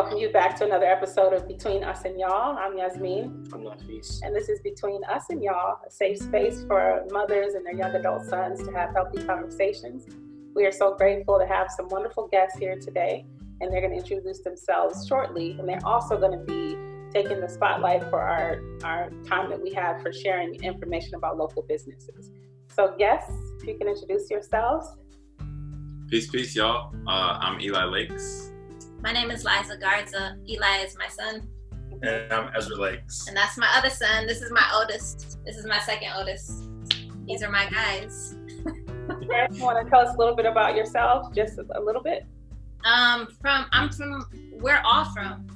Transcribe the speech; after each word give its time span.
welcome 0.00 0.16
you 0.16 0.30
back 0.30 0.56
to 0.56 0.64
another 0.64 0.86
episode 0.86 1.34
of 1.34 1.46
Between 1.46 1.84
Us 1.84 2.06
and 2.06 2.18
Y'all. 2.18 2.56
I'm 2.56 2.78
Yasmin. 2.78 3.44
I'm 3.52 3.60
Nafis. 3.60 4.20
And 4.22 4.34
this 4.34 4.48
is 4.48 4.58
Between 4.62 5.04
Us 5.04 5.24
and 5.28 5.42
Y'all, 5.42 5.76
a 5.86 5.90
safe 5.90 6.16
space 6.16 6.64
for 6.66 7.04
mothers 7.10 7.52
and 7.52 7.66
their 7.66 7.74
young 7.74 7.94
adult 7.94 8.24
sons 8.24 8.66
to 8.66 8.72
have 8.72 8.94
healthy 8.94 9.22
conversations. 9.22 10.06
We 10.54 10.64
are 10.64 10.72
so 10.72 10.94
grateful 10.94 11.38
to 11.38 11.46
have 11.46 11.70
some 11.70 11.86
wonderful 11.90 12.28
guests 12.28 12.58
here 12.58 12.78
today, 12.78 13.26
and 13.60 13.70
they're 13.70 13.82
going 13.82 13.92
to 13.92 13.98
introduce 13.98 14.40
themselves 14.40 15.06
shortly. 15.06 15.58
And 15.58 15.68
they're 15.68 15.84
also 15.84 16.16
going 16.16 16.32
to 16.32 16.46
be 16.46 16.78
taking 17.12 17.38
the 17.38 17.48
spotlight 17.50 18.08
for 18.08 18.22
our, 18.22 18.62
our 18.82 19.10
time 19.28 19.50
that 19.50 19.60
we 19.62 19.70
have 19.74 20.00
for 20.00 20.14
sharing 20.14 20.54
information 20.64 21.16
about 21.16 21.36
local 21.36 21.62
businesses. 21.68 22.30
So, 22.74 22.94
guests, 22.98 23.34
if 23.60 23.68
you 23.68 23.76
can 23.76 23.86
introduce 23.86 24.30
yourselves. 24.30 24.96
Peace, 26.08 26.30
peace, 26.30 26.56
y'all. 26.56 26.94
Uh, 27.06 27.36
I'm 27.38 27.60
Eli 27.60 27.84
Lakes. 27.84 28.50
My 29.02 29.12
name 29.12 29.30
is 29.30 29.44
Liza 29.44 29.78
Garza. 29.78 30.36
Eli 30.46 30.84
is 30.84 30.94
my 30.98 31.08
son. 31.08 31.48
And 32.02 32.30
I'm 32.30 32.50
Ezra 32.54 32.76
Lakes. 32.76 33.26
And 33.28 33.36
that's 33.36 33.56
my 33.56 33.66
other 33.74 33.88
son. 33.88 34.26
This 34.26 34.42
is 34.42 34.52
my 34.52 34.64
oldest. 34.74 35.38
This 35.46 35.56
is 35.56 35.64
my 35.64 35.78
second 35.78 36.10
oldest. 36.18 36.64
These 37.26 37.42
are 37.42 37.50
my 37.50 37.66
guys. 37.70 38.36
you 38.66 39.64
want 39.64 39.82
to 39.82 39.90
tell 39.90 40.00
us 40.00 40.14
a 40.14 40.18
little 40.18 40.36
bit 40.36 40.44
about 40.44 40.76
yourself? 40.76 41.34
Just 41.34 41.58
a 41.58 41.80
little 41.80 42.02
bit? 42.02 42.26
Um, 42.84 43.26
from 43.40 43.66
I'm 43.72 43.90
from 43.90 44.22
we're 44.52 44.82
all 44.84 45.06
from 45.06 45.46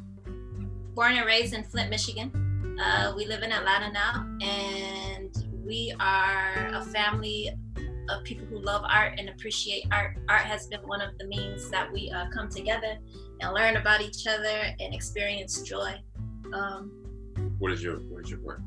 born 0.94 1.12
and 1.12 1.26
raised 1.26 1.52
in 1.52 1.64
Flint, 1.64 1.90
Michigan. 1.90 2.78
Uh, 2.82 3.12
we 3.14 3.26
live 3.26 3.42
in 3.42 3.52
Atlanta 3.52 3.92
now, 3.92 4.26
and 4.40 5.30
we 5.66 5.94
are 6.00 6.70
a 6.72 6.82
family 6.82 7.50
of 8.08 8.24
people 8.24 8.46
who 8.46 8.58
love 8.58 8.82
art 8.88 9.18
and 9.18 9.28
appreciate 9.28 9.84
art. 9.90 10.16
Art 10.30 10.42
has 10.42 10.66
been 10.66 10.80
one 10.80 11.02
of 11.02 11.16
the 11.18 11.26
means 11.26 11.68
that 11.70 11.92
we 11.92 12.10
uh, 12.10 12.26
come 12.32 12.48
together 12.48 12.96
and 13.40 13.52
learn 13.52 13.76
about 13.76 14.00
each 14.00 14.26
other 14.26 14.74
and 14.80 14.94
experience 14.94 15.62
joy. 15.62 15.94
Um, 16.52 16.90
what 17.58 17.72
is 17.72 17.82
your 17.82 17.96
What 17.96 18.24
is 18.24 18.30
your 18.30 18.40
work? 18.40 18.60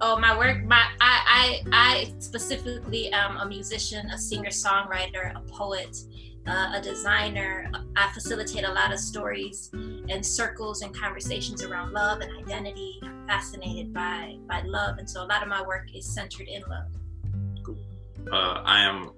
Oh, 0.00 0.18
my 0.18 0.36
work. 0.36 0.64
My 0.64 0.82
I 1.00 1.62
I, 1.70 1.70
I 1.72 2.14
specifically 2.18 3.12
am 3.12 3.36
a 3.36 3.46
musician, 3.46 4.06
a 4.10 4.18
singer 4.18 4.50
songwriter, 4.50 5.34
a 5.36 5.40
poet, 5.40 5.96
uh, 6.46 6.72
a 6.74 6.80
designer. 6.82 7.70
I 7.96 8.10
facilitate 8.12 8.64
a 8.64 8.72
lot 8.72 8.92
of 8.92 8.98
stories 8.98 9.70
and 9.72 10.24
circles 10.24 10.82
and 10.82 10.94
conversations 10.94 11.62
around 11.62 11.92
love 11.92 12.20
and 12.20 12.36
identity. 12.36 13.00
I'm 13.02 13.26
fascinated 13.26 13.94
by 13.94 14.36
by 14.48 14.62
love, 14.62 14.98
and 14.98 15.08
so 15.08 15.22
a 15.22 15.26
lot 15.26 15.42
of 15.42 15.48
my 15.48 15.62
work 15.62 15.94
is 15.94 16.06
centered 16.12 16.48
in 16.48 16.62
love. 16.68 16.88
Uh, 18.32 18.62
I 18.64 18.80
am 18.80 19.10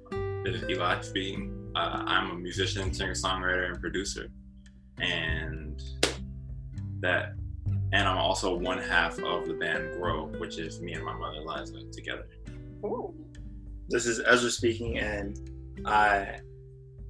this 0.45 0.63
is 0.63 0.69
Eli 0.69 1.01
speaking. 1.01 1.73
Uh, 1.75 2.05
I'm 2.07 2.31
a 2.31 2.35
musician, 2.35 2.93
singer, 2.93 3.15
songwriter, 3.15 3.67
and 3.67 3.81
producer, 3.81 4.29
and 4.99 5.83
that, 7.01 7.35
and 7.93 8.09
I'm 8.09 8.19
also 8.19 8.55
one 8.57 8.79
half 8.79 9.19
of 9.19 9.47
the 9.47 9.55
band 9.55 9.93
Grow, 9.93 10.27
which 10.39 10.59
is 10.59 10.81
me 10.81 10.95
and 10.95 11.05
my 11.05 11.15
mother 11.15 11.41
Liza 11.41 11.81
together. 11.93 12.27
Ooh. 12.85 13.15
This 13.89 14.07
is 14.07 14.21
Ezra 14.27 14.51
speaking, 14.51 14.99
and 14.99 15.39
I, 15.85 16.39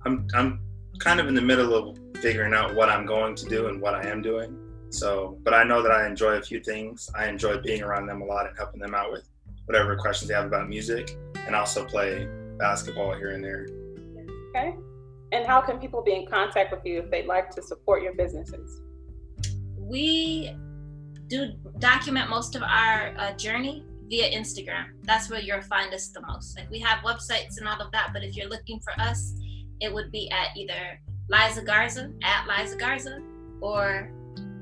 I'm 0.05 0.27
I'm 0.35 0.61
kind 0.99 1.21
of 1.21 1.29
in 1.29 1.35
the 1.35 1.43
middle 1.43 1.75
of 1.75 1.99
figuring 2.21 2.55
out 2.55 2.75
what 2.75 2.89
I'm 2.89 3.07
going 3.07 3.35
to 3.37 3.47
do 3.47 3.69
and 3.69 3.81
what 3.81 3.95
I 3.95 4.07
am 4.09 4.23
doing. 4.23 4.57
So, 4.91 5.39
but 5.43 5.55
I 5.55 5.65
know 5.65 5.83
that 5.83 5.93
I 5.93 6.07
enjoy 6.07 6.33
a 6.35 6.43
few 6.43 6.61
things. 6.61 7.11
I 7.15 7.27
enjoy 7.27 7.61
being 7.61 7.83
around 7.83 8.07
them 8.07 8.23
a 8.23 8.25
lot 8.25 8.47
and 8.47 8.57
helping 8.57 8.81
them 8.81 8.95
out 8.95 9.13
with 9.13 9.29
whatever 9.67 9.97
questions 9.97 10.29
they 10.29 10.35
have 10.35 10.47
about 10.47 10.69
music 10.69 11.17
and 11.47 11.55
also 11.55 11.85
play 11.85 12.29
basketball 12.59 13.15
here 13.15 13.31
and 13.31 13.45
there. 13.45 13.67
Okay. 14.51 14.77
And 15.33 15.47
how 15.47 15.61
can 15.61 15.79
people 15.79 16.03
be 16.03 16.13
in 16.13 16.27
contact 16.27 16.73
with 16.73 16.85
you 16.85 17.01
if 17.01 17.11
they'd 17.11 17.27
like 17.27 17.51
to 17.51 17.63
support 17.63 18.03
your 18.03 18.15
businesses? 18.15 18.81
We 19.79 20.57
do 21.27 21.53
document 21.79 22.31
most 22.31 22.55
of 22.55 22.63
our 22.63 23.15
uh, 23.19 23.33
journey 23.33 23.85
via 24.09 24.31
Instagram. 24.31 24.87
That's 25.03 25.29
where 25.29 25.41
you'll 25.41 25.63
find 25.63 25.93
us 25.93 26.09
the 26.09 26.21
most. 26.23 26.57
Like 26.57 26.71
we 26.71 26.79
have 26.81 27.01
websites 27.01 27.59
and 27.59 27.67
all 27.67 27.81
of 27.81 27.91
that, 27.93 28.11
but 28.13 28.23
if 28.23 28.37
you're 28.37 28.49
looking 28.49 28.81
for 28.81 28.93
us, 29.01 29.35
it 29.81 29.93
would 29.93 30.11
be 30.13 30.31
at 30.31 30.57
either 30.57 31.01
Liza 31.29 31.63
Garza 31.63 32.11
at 32.23 32.47
Liza 32.47 32.77
Garza 32.77 33.19
or 33.61 34.11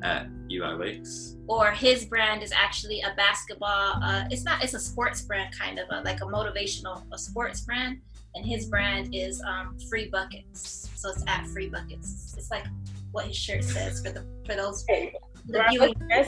at 0.02 0.26
Eli 0.50 0.74
Lakes. 0.74 1.36
Or 1.46 1.70
his 1.70 2.04
brand 2.06 2.42
is 2.42 2.52
actually 2.52 3.00
a 3.00 3.14
basketball. 3.16 4.02
Uh, 4.02 4.24
it's 4.30 4.44
not. 4.44 4.62
It's 4.62 4.74
a 4.74 4.80
sports 4.80 5.22
brand, 5.22 5.54
kind 5.58 5.78
of 5.78 5.86
a, 5.90 6.02
like 6.02 6.20
a 6.20 6.24
motivational, 6.24 7.04
a 7.12 7.18
sports 7.18 7.60
brand. 7.62 7.98
And 8.34 8.44
his 8.44 8.66
brand 8.66 9.14
is 9.14 9.40
um, 9.42 9.78
Free 9.88 10.08
Buckets. 10.08 10.90
So 10.94 11.10
it's 11.10 11.22
at 11.26 11.46
Free 11.48 11.68
Buckets. 11.68 12.34
It's 12.36 12.50
like 12.50 12.66
what 13.12 13.26
his 13.26 13.36
shirt 13.36 13.62
says 13.62 14.04
for 14.04 14.10
the 14.10 14.24
for 14.44 14.56
those. 14.56 14.84
Hey, 14.88 15.14
for, 15.50 15.60
our 15.60 15.68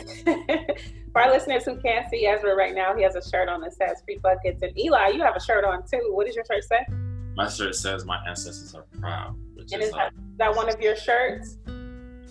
for 1.13 1.21
our 1.23 1.31
listeners 1.33 1.65
who 1.65 1.77
can't 1.79 2.09
see 2.11 2.27
Ezra 2.27 2.55
right 2.55 2.75
now, 2.75 2.95
he 2.95 3.03
has 3.03 3.17
a 3.17 3.29
shirt 3.29 3.49
on 3.49 3.61
that 3.63 3.75
says 3.75 4.03
Free 4.05 4.19
Buckets. 4.23 4.63
And 4.63 4.79
Eli, 4.79 5.09
you 5.09 5.23
have 5.23 5.35
a 5.35 5.41
shirt 5.41 5.65
on 5.65 5.83
too. 5.91 6.11
What 6.13 6.27
does 6.27 6.37
your 6.37 6.45
shirt 6.45 6.65
say? 6.65 6.87
My 7.35 7.49
shirt 7.49 7.75
says 7.75 8.05
"My 8.05 8.19
ancestors 8.27 8.75
are 8.75 8.87
proud." 9.01 9.37
and 9.73 9.83
is, 9.83 9.89
is 9.89 9.95
that, 9.95 10.13
that 10.39 10.55
one 10.55 10.69
of 10.69 10.81
your 10.81 10.97
shirts? 10.97 11.59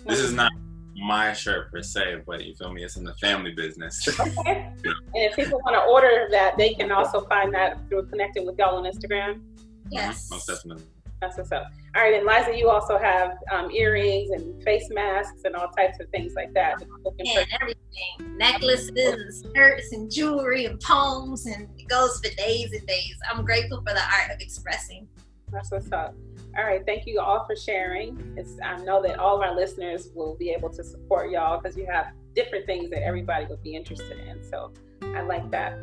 This 0.06 0.20
is 0.20 0.32
not 0.32 0.52
my 0.96 1.32
shirt 1.32 1.70
per 1.70 1.82
se, 1.82 2.22
but 2.26 2.44
you 2.44 2.54
feel 2.54 2.72
me? 2.72 2.82
It's 2.82 2.96
in 2.96 3.04
the 3.04 3.14
family 3.14 3.52
business. 3.52 4.06
okay. 4.20 4.72
And 4.84 5.06
if 5.14 5.36
people 5.36 5.60
want 5.64 5.74
to 5.74 5.82
order 5.82 6.28
that, 6.30 6.56
they 6.56 6.74
can 6.74 6.90
also 6.90 7.20
find 7.26 7.52
that 7.54 7.88
through 7.88 8.06
connecting 8.06 8.46
with 8.46 8.58
y'all 8.58 8.76
on 8.76 8.90
Instagram. 8.90 9.42
Yes. 9.90 10.30
Most 10.30 10.46
definitely. 10.46 10.84
That's 11.20 11.38
what's 11.38 11.50
up. 11.50 11.72
All 11.94 12.02
right, 12.02 12.12
and 12.12 12.26
Liza, 12.26 12.58
you 12.58 12.68
also 12.68 12.98
have 12.98 13.38
um, 13.50 13.70
earrings 13.70 14.30
and 14.32 14.62
face 14.62 14.86
masks 14.90 15.42
and 15.44 15.56
all 15.56 15.68
types 15.68 15.98
of 15.98 16.10
things 16.10 16.34
like 16.34 16.52
that. 16.52 16.82
And 16.82 17.46
everything, 17.60 18.36
necklaces, 18.36 18.90
and 18.96 19.34
skirts, 19.34 19.92
and 19.92 20.10
jewelry, 20.10 20.66
and 20.66 20.78
poems, 20.80 21.46
and 21.46 21.68
it 21.78 21.88
goes 21.88 22.20
for 22.20 22.34
days 22.36 22.72
and 22.72 22.86
days. 22.86 23.16
I'm 23.32 23.44
grateful 23.46 23.78
for 23.78 23.94
the 23.94 24.02
art 24.02 24.30
of 24.30 24.40
expressing. 24.40 25.08
That's 25.50 25.70
what's 25.70 25.90
up. 25.90 26.14
All 26.58 26.64
right, 26.64 26.84
thank 26.84 27.06
you 27.06 27.20
all 27.20 27.46
for 27.46 27.56
sharing. 27.56 28.34
It's, 28.36 28.58
I 28.62 28.76
know 28.78 29.00
that 29.02 29.18
all 29.18 29.36
of 29.36 29.42
our 29.42 29.54
listeners 29.54 30.08
will 30.14 30.34
be 30.34 30.50
able 30.50 30.68
to 30.70 30.84
support 30.84 31.30
y'all 31.30 31.60
because 31.60 31.76
you 31.76 31.86
have 31.86 32.12
different 32.34 32.66
things 32.66 32.90
that 32.90 33.02
everybody 33.02 33.46
would 33.46 33.62
be 33.62 33.74
interested 33.74 34.18
in. 34.18 34.42
So 34.42 34.72
I 35.14 35.22
like 35.22 35.50
that. 35.50 35.78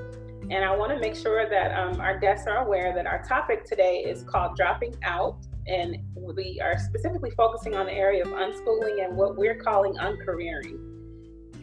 And 0.51 0.65
I 0.65 0.75
want 0.75 0.91
to 0.91 0.99
make 0.99 1.15
sure 1.15 1.49
that 1.49 1.77
um, 1.77 2.01
our 2.01 2.19
guests 2.19 2.47
are 2.47 2.65
aware 2.65 2.93
that 2.93 3.05
our 3.05 3.23
topic 3.23 3.65
today 3.65 4.03
is 4.05 4.23
called 4.23 4.55
Dropping 4.55 4.95
Out. 5.03 5.45
And 5.67 5.97
we 6.15 6.59
are 6.61 6.77
specifically 6.77 7.31
focusing 7.31 7.75
on 7.75 7.85
the 7.85 7.93
area 7.93 8.23
of 8.23 8.29
unschooling 8.29 9.05
and 9.05 9.15
what 9.15 9.37
we're 9.37 9.55
calling 9.55 9.93
uncareering. 9.95 10.77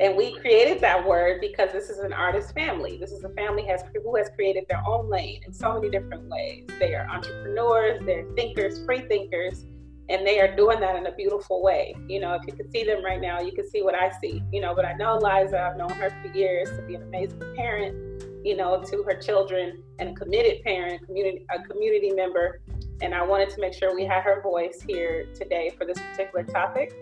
And 0.00 0.16
we 0.16 0.34
created 0.38 0.80
that 0.80 1.06
word 1.06 1.42
because 1.42 1.72
this 1.72 1.91
is 1.91 1.98
an 1.98 2.14
artist 2.14 2.54
family. 2.54 2.96
This 2.96 3.12
is 3.12 3.22
a 3.22 3.28
family 3.30 3.66
has 3.66 3.82
who 4.02 4.16
has 4.16 4.30
created 4.34 4.64
their 4.70 4.82
own 4.86 5.10
lane 5.10 5.42
in 5.47 5.52
so 5.52 5.74
many 5.74 5.91
different 5.91 6.24
ways. 6.24 6.64
They 6.78 6.94
are 6.94 7.06
entrepreneurs, 7.06 8.00
they're 8.06 8.24
thinkers, 8.34 8.82
free 8.86 9.02
thinkers, 9.02 9.66
and 10.08 10.26
they 10.26 10.41
are 10.41 10.56
doing 10.56 10.80
that 10.80 10.97
in 10.97 11.04
a 11.06 11.12
beautiful 11.12 11.62
way. 11.62 11.94
You 12.08 12.18
know, 12.20 12.32
if 12.32 12.47
you 12.47 12.54
could 12.54 12.72
see 12.72 12.82
them 12.82 13.04
right 13.04 13.20
now, 13.20 13.41
you 13.41 13.52
can 13.52 13.68
see 13.68 13.82
what 13.82 13.94
I 13.94 14.10
see. 14.22 14.42
You 14.50 14.62
know, 14.62 14.74
but 14.74 14.86
I 14.86 14.94
know 14.94 15.18
Liza, 15.18 15.60
I've 15.60 15.76
known 15.76 15.91
her 15.91 16.10
for 16.22 16.36
years 16.36 16.70
to 16.70 16.82
be 16.82 16.94
an 16.94 17.02
amazing 17.02 17.42
parent, 17.54 18.24
you 18.44 18.56
know, 18.56 18.82
to 18.82 19.02
her 19.02 19.14
children 19.14 19.82
and 19.98 20.10
a 20.10 20.14
committed 20.14 20.62
parent, 20.62 21.04
community 21.06 21.44
a 21.54 21.62
community 21.62 22.10
member. 22.10 22.60
And 23.02 23.14
I 23.14 23.22
wanted 23.22 23.50
to 23.50 23.60
make 23.60 23.72
sure 23.72 23.94
we 23.94 24.04
had 24.04 24.22
her 24.22 24.42
voice 24.42 24.82
here 24.86 25.26
today 25.34 25.72
for 25.76 25.86
this 25.86 25.98
particular 25.98 26.44
topic. 26.44 26.94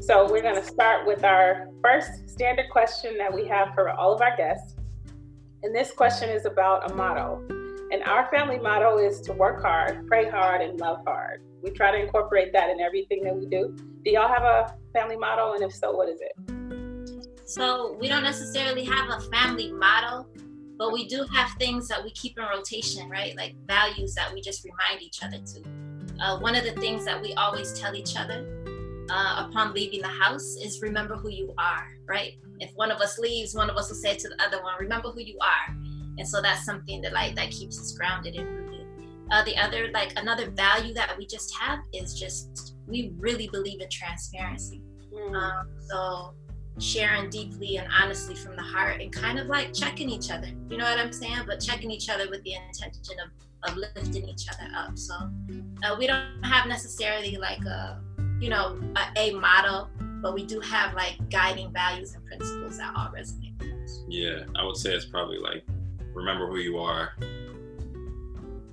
So 0.00 0.30
we're 0.30 0.42
going 0.42 0.54
to 0.54 0.64
start 0.64 1.06
with 1.06 1.24
our 1.24 1.68
first 1.82 2.28
standard 2.28 2.70
question 2.70 3.16
that 3.18 3.32
we 3.32 3.46
have 3.48 3.74
for 3.74 3.90
all 3.90 4.12
of 4.12 4.20
our 4.20 4.36
guests. 4.36 4.76
And 5.62 5.74
this 5.74 5.90
question 5.90 6.30
is 6.30 6.44
about 6.44 6.90
a 6.90 6.94
motto. 6.94 7.44
And 7.90 8.02
our 8.04 8.30
family 8.30 8.58
motto 8.58 8.98
is 8.98 9.20
to 9.22 9.32
work 9.32 9.62
hard, 9.62 10.06
pray 10.06 10.28
hard, 10.28 10.60
and 10.60 10.78
love 10.78 10.98
hard. 11.06 11.42
We 11.62 11.70
try 11.70 11.90
to 11.90 11.98
incorporate 11.98 12.52
that 12.52 12.70
in 12.70 12.80
everything 12.80 13.22
that 13.24 13.34
we 13.34 13.46
do. 13.46 13.74
Do 14.04 14.10
y'all 14.10 14.28
have 14.28 14.44
a 14.44 14.76
family 14.92 15.16
motto? 15.16 15.54
And 15.54 15.62
if 15.62 15.74
so, 15.74 15.92
what 15.92 16.08
is 16.08 16.20
it? 16.20 17.48
So 17.48 17.96
we 17.98 18.08
don't 18.08 18.22
necessarily 18.22 18.84
have 18.84 19.08
a 19.08 19.20
family 19.30 19.72
motto, 19.72 20.28
but 20.78 20.92
we 20.92 21.08
do 21.08 21.26
have 21.34 21.50
things 21.58 21.88
that 21.88 22.02
we 22.02 22.10
keep 22.12 22.38
in 22.38 22.44
rotation, 22.44 23.10
right? 23.10 23.36
Like 23.36 23.56
values 23.66 24.14
that 24.14 24.32
we 24.32 24.40
just 24.40 24.64
remind 24.64 25.02
each 25.02 25.22
other 25.22 25.38
to. 25.38 25.62
Uh, 26.20 26.38
one 26.38 26.54
of 26.54 26.64
the 26.64 26.72
things 26.80 27.04
that 27.04 27.20
we 27.20 27.34
always 27.34 27.72
tell 27.72 27.94
each 27.94 28.16
other 28.16 28.46
uh, 29.10 29.46
upon 29.48 29.72
leaving 29.72 30.02
the 30.02 30.08
house 30.08 30.56
is 30.56 30.80
remember 30.80 31.16
who 31.16 31.30
you 31.30 31.52
are, 31.58 31.88
right? 32.06 32.38
If 32.60 32.72
one 32.74 32.90
of 32.90 33.00
us 33.00 33.18
leaves, 33.18 33.54
one 33.54 33.70
of 33.70 33.76
us 33.76 33.88
will 33.88 33.96
say 33.96 34.16
to 34.16 34.28
the 34.28 34.42
other 34.42 34.62
one, 34.62 34.74
remember 34.78 35.10
who 35.10 35.20
you 35.20 35.38
are. 35.40 35.74
And 36.18 36.26
so 36.26 36.40
that's 36.42 36.64
something 36.64 37.00
that 37.02 37.12
like 37.12 37.34
that 37.36 37.50
keeps 37.50 37.78
us 37.80 37.96
grounded 37.96 38.36
and 38.36 38.48
rooted. 38.48 38.86
Uh, 39.30 39.44
the 39.44 39.56
other 39.56 39.90
like 39.92 40.12
another 40.16 40.50
value 40.50 40.94
that 40.94 41.16
we 41.16 41.26
just 41.26 41.54
have 41.54 41.80
is 41.92 42.18
just 42.18 42.76
we 42.86 43.12
really 43.18 43.48
believe 43.48 43.80
in 43.80 43.88
transparency. 43.88 44.82
Mm. 45.12 45.34
Um, 45.34 45.68
so 45.88 46.34
sharing 46.78 47.30
deeply 47.30 47.76
and 47.76 47.88
honestly 48.00 48.34
from 48.34 48.56
the 48.56 48.62
heart 48.62 49.00
and 49.00 49.12
kind 49.12 49.38
of 49.38 49.46
like 49.46 49.74
checking 49.74 50.08
each 50.08 50.30
other. 50.30 50.48
You 50.68 50.76
know 50.76 50.84
what 50.84 50.98
I'm 50.98 51.12
saying? 51.12 51.42
But 51.46 51.60
checking 51.60 51.90
each 51.90 52.08
other 52.08 52.28
with 52.30 52.42
the 52.44 52.54
intention 52.54 53.16
of, 53.24 53.70
of 53.70 53.76
lifting 53.76 54.28
each 54.28 54.46
other 54.48 54.68
up. 54.76 54.98
So 54.98 55.14
uh, 55.84 55.96
we 55.98 56.06
don't 56.06 56.42
have 56.44 56.66
necessarily 56.66 57.36
like 57.36 57.64
a 57.64 58.00
you 58.40 58.50
know, 58.50 58.78
a, 58.94 59.18
a 59.18 59.32
model 59.32 59.90
but 60.20 60.34
we 60.34 60.44
do 60.44 60.60
have 60.60 60.94
like 60.94 61.16
guiding 61.30 61.72
values 61.72 62.14
and 62.14 62.24
principles 62.26 62.78
that 62.78 62.92
all 62.96 63.08
resonate. 63.08 63.54
Yeah, 64.08 64.44
I 64.56 64.64
would 64.64 64.76
say 64.76 64.94
it's 64.94 65.04
probably 65.04 65.38
like 65.38 65.64
remember 66.12 66.48
who 66.48 66.58
you 66.58 66.78
are, 66.78 67.12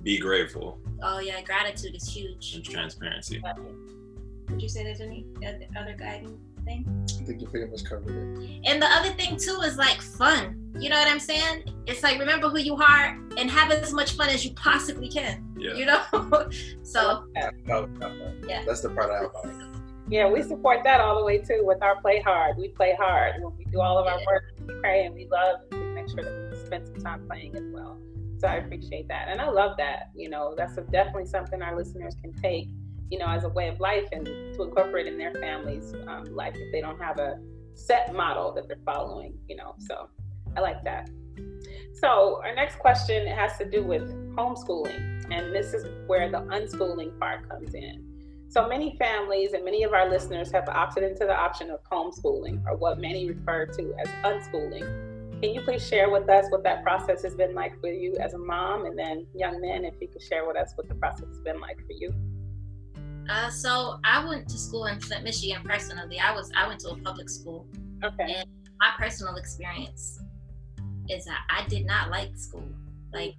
be 0.02 0.18
grateful. 0.18 0.78
Oh 1.02 1.20
yeah, 1.20 1.40
gratitude 1.42 1.94
is 1.94 2.08
huge. 2.08 2.54
And 2.54 2.64
transparency. 2.64 3.42
Would 4.48 4.62
you 4.62 4.68
say 4.68 4.84
there's 4.84 5.00
any 5.00 5.26
other 5.76 5.94
guiding 5.98 6.38
thing? 6.66 7.06
I 7.20 7.24
think 7.24 7.40
you 7.40 7.46
pretty 7.46 7.70
much 7.70 7.84
covered 7.84 8.10
it. 8.10 8.60
And 8.66 8.82
the 8.82 8.86
other 8.86 9.10
thing 9.10 9.36
too 9.36 9.60
is 9.62 9.78
like 9.78 10.02
fun. 10.02 10.70
You 10.78 10.90
know 10.90 10.98
what 10.98 11.08
I'm 11.08 11.20
saying? 11.20 11.64
It's 11.86 12.02
like 12.02 12.18
remember 12.18 12.50
who 12.50 12.58
you 12.58 12.76
are 12.76 13.18
and 13.38 13.50
have 13.50 13.70
as 13.70 13.92
much 13.92 14.16
fun 14.16 14.28
as 14.28 14.44
you 14.44 14.52
possibly 14.54 15.08
can. 15.08 15.48
Yeah. 15.56 15.74
You 15.74 15.86
know? 15.86 16.02
so 16.82 17.24
no, 17.66 17.86
no, 17.86 17.86
no. 17.86 18.34
Yeah. 18.46 18.64
That's 18.66 18.82
the 18.82 18.90
part 18.90 19.10
I 19.10 19.22
like. 19.22 19.76
Yeah, 20.08 20.30
we 20.30 20.42
support 20.42 20.84
that 20.84 21.00
all 21.00 21.18
the 21.18 21.24
way 21.24 21.38
too 21.38 21.62
with 21.64 21.82
our 21.82 22.00
play 22.00 22.20
hard. 22.20 22.56
We 22.58 22.68
play 22.68 22.94
hard 22.98 23.42
when 23.42 23.56
we 23.56 23.64
do 23.64 23.80
all 23.80 23.98
of 23.98 24.06
our 24.06 24.20
work. 24.26 24.44
We 24.66 24.74
pray 24.80 25.04
and 25.04 25.14
we 25.14 25.26
love. 25.26 25.60
We 25.72 25.78
make 25.78 26.08
sure 26.08 26.22
that 26.22 26.50
we 26.52 26.64
spend 26.64 26.86
some 26.86 26.96
time 26.98 27.26
playing 27.26 27.56
as 27.56 27.64
well. 27.72 27.98
So 28.38 28.46
I 28.46 28.56
appreciate 28.56 29.08
that, 29.08 29.28
and 29.28 29.40
I 29.40 29.48
love 29.48 29.76
that. 29.78 30.10
You 30.14 30.28
know, 30.28 30.54
that's 30.56 30.76
a, 30.76 30.82
definitely 30.82 31.26
something 31.26 31.60
our 31.60 31.76
listeners 31.76 32.14
can 32.22 32.32
take. 32.34 32.68
You 33.10 33.18
know, 33.18 33.26
as 33.26 33.44
a 33.44 33.48
way 33.48 33.68
of 33.68 33.78
life 33.78 34.08
and 34.12 34.26
to 34.26 34.62
incorporate 34.62 35.06
in 35.06 35.16
their 35.16 35.32
families' 35.34 35.94
um, 36.08 36.24
life 36.34 36.54
if 36.56 36.72
they 36.72 36.80
don't 36.80 37.00
have 37.00 37.18
a 37.18 37.38
set 37.74 38.14
model 38.14 38.52
that 38.54 38.66
they're 38.68 38.78
following. 38.84 39.38
You 39.48 39.56
know, 39.56 39.74
so 39.78 40.08
I 40.56 40.60
like 40.60 40.82
that. 40.84 41.08
So 41.94 42.40
our 42.44 42.54
next 42.54 42.78
question 42.78 43.26
has 43.26 43.56
to 43.58 43.64
do 43.68 43.82
with 43.82 44.10
homeschooling, 44.34 45.24
and 45.30 45.54
this 45.54 45.72
is 45.72 45.86
where 46.06 46.30
the 46.30 46.40
unschooling 46.40 47.18
part 47.18 47.48
comes 47.48 47.74
in. 47.74 48.04
So 48.48 48.68
many 48.68 48.96
families 48.98 49.52
and 49.52 49.64
many 49.64 49.82
of 49.82 49.92
our 49.92 50.08
listeners 50.08 50.50
have 50.52 50.68
opted 50.68 51.04
into 51.04 51.24
the 51.24 51.36
option 51.36 51.70
of 51.70 51.80
homeschooling, 51.90 52.64
or 52.66 52.76
what 52.76 52.98
many 52.98 53.28
refer 53.28 53.66
to 53.66 53.94
as 53.98 54.08
unschooling. 54.24 55.40
Can 55.42 55.52
you 55.52 55.60
please 55.60 55.86
share 55.86 56.10
with 56.10 56.28
us 56.30 56.46
what 56.50 56.62
that 56.64 56.82
process 56.82 57.22
has 57.22 57.34
been 57.34 57.54
like 57.54 57.78
for 57.80 57.88
you 57.88 58.14
as 58.18 58.34
a 58.34 58.38
mom, 58.38 58.86
and 58.86 58.98
then 58.98 59.26
young 59.34 59.60
men, 59.60 59.84
if 59.84 59.94
you 60.00 60.08
could 60.08 60.22
share 60.22 60.46
with 60.46 60.56
us 60.56 60.72
what 60.76 60.88
the 60.88 60.94
process 60.94 61.28
has 61.28 61.40
been 61.40 61.60
like 61.60 61.78
for 61.86 61.92
you? 61.92 62.14
Uh, 63.28 63.50
so 63.50 63.98
I 64.04 64.24
went 64.26 64.48
to 64.48 64.58
school 64.58 64.86
in 64.86 65.00
Flint, 65.00 65.24
Michigan. 65.24 65.62
Personally, 65.64 66.18
I 66.18 66.32
was 66.32 66.50
I 66.56 66.66
went 66.68 66.80
to 66.80 66.90
a 66.90 66.96
public 66.96 67.28
school. 67.28 67.66
Okay. 68.04 68.34
And 68.38 68.48
my 68.78 68.90
personal 68.98 69.36
experience 69.36 70.20
is 71.08 71.24
that 71.24 71.40
I 71.50 71.66
did 71.68 71.86
not 71.86 72.10
like 72.10 72.36
school. 72.36 72.68
Like, 73.12 73.34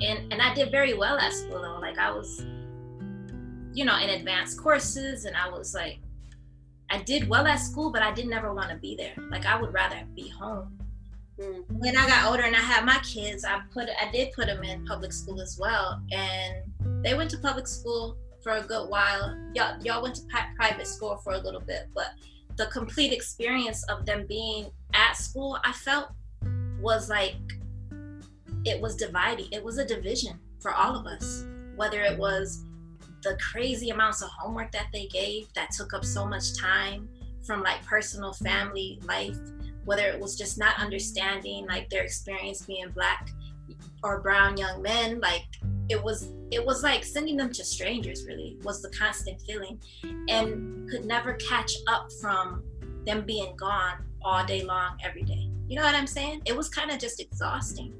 and 0.00 0.32
and 0.32 0.40
I 0.40 0.54
did 0.54 0.70
very 0.70 0.94
well 0.94 1.18
at 1.18 1.32
school 1.32 1.60
though. 1.60 1.78
Like 1.80 1.98
I 1.98 2.10
was, 2.10 2.44
you 3.74 3.84
know, 3.84 3.98
in 3.98 4.10
advanced 4.10 4.58
courses, 4.60 5.24
and 5.26 5.36
I 5.36 5.48
was 5.48 5.74
like, 5.74 6.00
I 6.90 6.98
did 6.98 7.28
well 7.28 7.46
at 7.46 7.56
school, 7.56 7.92
but 7.92 8.02
I 8.02 8.12
didn't 8.12 8.32
ever 8.32 8.54
want 8.54 8.70
to 8.70 8.76
be 8.76 8.96
there. 8.96 9.14
Like 9.30 9.44
I 9.44 9.60
would 9.60 9.72
rather 9.72 10.02
be 10.14 10.28
home. 10.28 10.78
Mm. 11.38 11.64
When 11.70 11.96
I 11.96 12.06
got 12.06 12.30
older 12.30 12.42
and 12.42 12.56
I 12.56 12.60
had 12.60 12.84
my 12.84 12.98
kids, 12.98 13.44
I 13.44 13.60
put 13.72 13.88
I 14.00 14.10
did 14.10 14.32
put 14.32 14.46
them 14.46 14.62
in 14.62 14.86
public 14.86 15.12
school 15.12 15.40
as 15.42 15.58
well, 15.60 16.00
and 16.10 17.04
they 17.04 17.14
went 17.14 17.30
to 17.30 17.38
public 17.38 17.66
school 17.66 18.16
for 18.42 18.52
a 18.52 18.62
good 18.62 18.88
while. 18.88 19.36
Y'all 19.54 19.82
y'all 19.82 20.02
went 20.02 20.16
to 20.16 20.22
private 20.56 20.86
school 20.86 21.16
for 21.18 21.34
a 21.34 21.38
little 21.38 21.60
bit, 21.60 21.88
but 21.94 22.08
the 22.56 22.66
complete 22.66 23.12
experience 23.12 23.84
of 23.84 24.04
them 24.06 24.26
being 24.26 24.70
at 24.94 25.16
school, 25.16 25.58
I 25.64 25.72
felt 25.72 26.08
was 26.80 27.08
like 27.08 27.36
it 28.64 28.80
was 28.80 28.96
dividing. 28.96 29.46
It 29.52 29.64
was 29.64 29.78
a 29.78 29.84
division 29.84 30.38
for 30.60 30.72
all 30.72 30.96
of 30.96 31.06
us. 31.06 31.44
Whether 31.76 32.02
it 32.02 32.18
was 32.18 32.64
the 33.22 33.38
crazy 33.52 33.90
amounts 33.90 34.22
of 34.22 34.28
homework 34.30 34.72
that 34.72 34.88
they 34.92 35.06
gave 35.06 35.52
that 35.54 35.70
took 35.70 35.94
up 35.94 36.04
so 36.04 36.26
much 36.26 36.56
time 36.56 37.08
from 37.44 37.62
like 37.62 37.84
personal 37.84 38.32
family 38.32 39.00
life, 39.04 39.38
whether 39.84 40.06
it 40.06 40.18
was 40.18 40.36
just 40.36 40.58
not 40.58 40.78
understanding 40.78 41.66
like 41.66 41.88
their 41.88 42.02
experience 42.02 42.62
being 42.62 42.90
black 42.90 43.30
or 44.02 44.20
brown 44.20 44.56
young 44.56 44.82
men, 44.82 45.20
like 45.20 45.44
it 45.90 46.02
was 46.02 46.32
it 46.50 46.64
was 46.64 46.82
like 46.82 47.04
sending 47.04 47.36
them 47.36 47.52
to 47.52 47.64
strangers 47.64 48.24
really 48.26 48.56
was 48.62 48.80
the 48.80 48.90
constant 48.90 49.40
feeling. 49.42 49.80
And 50.28 50.88
could 50.88 51.04
never 51.04 51.34
catch 51.34 51.72
up 51.86 52.08
from 52.20 52.64
them 53.06 53.24
being 53.26 53.54
gone 53.56 54.04
all 54.22 54.44
day 54.44 54.62
long 54.62 54.96
every 55.04 55.22
day. 55.22 55.48
You 55.68 55.76
know 55.76 55.82
what 55.82 55.94
i'm 55.94 56.06
saying? 56.06 56.42
It 56.46 56.56
was 56.56 56.68
kind 56.68 56.90
of 56.90 56.98
just 56.98 57.20
exhausting. 57.20 57.94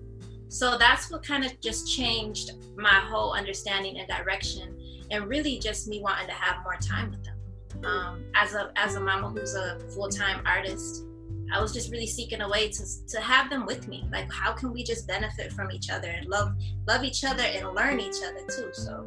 So 0.49 0.77
that's 0.77 1.11
what 1.11 1.25
kind 1.25 1.45
of 1.45 1.61
just 1.61 1.89
changed 1.89 2.53
my 2.77 3.01
whole 3.11 3.33
understanding 3.33 3.99
and 3.99 4.09
direction 4.09 4.77
and 5.13 5.29
really 5.29 5.59
just 5.59 5.87
me 5.87 6.01
wanting 6.01 6.27
to 6.27 6.35
have 6.35 6.63
more 6.65 6.77
time 6.77 7.11
with 7.11 7.23
them. 7.25 7.37
Um, 7.85 8.25
as 8.35 8.55
a 8.55 8.73
as 8.77 8.97
a 8.97 9.01
mama 9.01 9.29
who's 9.29 9.55
a 9.55 9.79
full-time 9.95 10.43
artist 10.45 11.05
I 11.53 11.61
was 11.61 11.73
just 11.73 11.91
really 11.91 12.07
seeking 12.07 12.41
a 12.41 12.49
way 12.49 12.69
to 12.71 13.07
to 13.09 13.21
have 13.21 13.51
them 13.51 13.67
with 13.67 13.89
me. 13.89 14.05
Like, 14.13 14.33
how 14.33 14.53
can 14.53 14.73
we 14.73 14.85
just 14.85 15.07
benefit 15.07 15.53
from 15.53 15.71
each 15.71 15.91
other 15.91 16.09
and 16.09 16.27
love 16.27 16.53
love 16.87 17.05
each 17.05 17.25
other 17.25 17.43
and 17.43 17.75
learn 17.75 18.01
each 18.01 18.23
other 18.25 18.41
too? 18.49 18.71
So, 18.73 19.07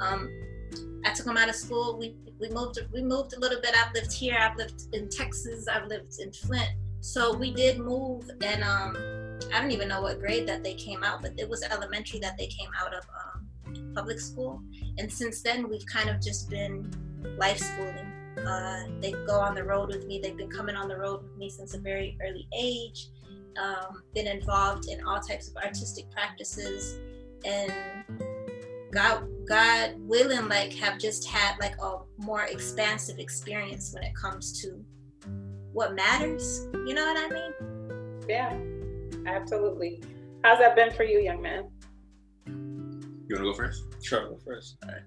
um, 0.00 0.30
I 1.04 1.12
took 1.12 1.26
them 1.26 1.36
out 1.36 1.48
of 1.48 1.54
school. 1.54 1.98
We 1.98 2.16
we 2.40 2.48
moved 2.50 2.78
we 2.92 3.02
moved 3.02 3.34
a 3.34 3.40
little 3.40 3.60
bit. 3.60 3.74
I've 3.76 3.94
lived 3.94 4.12
here. 4.12 4.36
I've 4.38 4.56
lived 4.56 4.94
in 4.94 5.08
Texas. 5.08 5.68
I've 5.68 5.86
lived 5.86 6.18
in 6.20 6.32
Flint. 6.32 6.70
So 7.00 7.36
we 7.36 7.52
did 7.52 7.78
move, 7.78 8.30
and 8.42 8.62
um, 8.62 8.96
I 9.52 9.60
don't 9.60 9.72
even 9.72 9.88
know 9.88 10.02
what 10.02 10.20
grade 10.20 10.46
that 10.46 10.62
they 10.62 10.74
came 10.74 11.02
out, 11.02 11.20
but 11.20 11.32
it 11.36 11.48
was 11.48 11.64
elementary 11.64 12.20
that 12.20 12.38
they 12.38 12.46
came 12.46 12.70
out 12.80 12.94
of 12.94 13.04
um, 13.18 13.92
public 13.92 14.20
school. 14.20 14.62
And 14.98 15.12
since 15.12 15.42
then, 15.42 15.68
we've 15.68 15.84
kind 15.86 16.08
of 16.08 16.20
just 16.20 16.48
been 16.48 16.88
life 17.38 17.58
schooling 17.58 18.11
uh, 18.46 18.84
they 19.00 19.12
go 19.26 19.38
on 19.38 19.54
the 19.54 19.64
road 19.64 19.88
with 19.88 20.06
me. 20.06 20.20
They've 20.22 20.36
been 20.36 20.50
coming 20.50 20.76
on 20.76 20.88
the 20.88 20.96
road 20.96 21.22
with 21.22 21.36
me 21.36 21.50
since 21.50 21.74
a 21.74 21.78
very 21.78 22.16
early 22.22 22.46
age. 22.56 23.08
Um, 23.62 24.02
been 24.14 24.26
involved 24.26 24.88
in 24.88 25.04
all 25.04 25.20
types 25.20 25.48
of 25.48 25.56
artistic 25.56 26.10
practices, 26.10 26.98
and 27.44 27.72
God, 28.90 29.28
God 29.46 29.94
willing, 29.98 30.48
like 30.48 30.72
have 30.74 30.98
just 30.98 31.28
had 31.28 31.56
like 31.60 31.74
a 31.82 31.98
more 32.18 32.44
expansive 32.44 33.18
experience 33.18 33.92
when 33.92 34.04
it 34.04 34.14
comes 34.14 34.60
to 34.62 34.82
what 35.72 35.94
matters. 35.94 36.66
You 36.86 36.94
know 36.94 37.04
what 37.04 37.18
I 37.18 37.28
mean? 37.28 38.24
Yeah, 38.28 38.58
absolutely. 39.26 40.02
How's 40.44 40.58
that 40.58 40.74
been 40.74 40.92
for 40.92 41.04
you, 41.04 41.20
young 41.20 41.42
man? 41.42 41.68
You 43.32 43.42
want 43.42 43.56
to 43.56 43.62
go 43.62 43.66
first? 43.66 43.84
Sure, 44.02 44.28
go 44.28 44.38
first. 44.44 44.76
All 44.84 44.92
right 44.92 45.02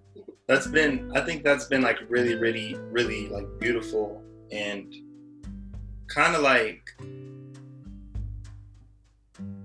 that's 0.48 0.68
been 0.68 1.12
i 1.16 1.22
think 1.22 1.44
that's 1.44 1.66
been 1.66 1.82
like 1.82 1.98
really 2.08 2.36
really 2.36 2.76
really 2.92 3.28
like 3.30 3.48
beautiful 3.60 4.22
and 4.52 4.94
kind 6.08 6.36
of 6.36 6.44
like 6.44 6.88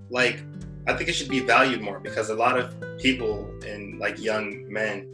like 0.09 0.43
i 0.87 0.93
think 0.93 1.07
it 1.07 1.13
should 1.13 1.29
be 1.29 1.39
valued 1.39 1.81
more 1.81 1.99
because 1.99 2.31
a 2.31 2.33
lot 2.33 2.57
of 2.57 2.73
people 2.97 3.47
and 3.63 3.99
like 3.99 4.19
young 4.19 4.65
men 4.73 5.07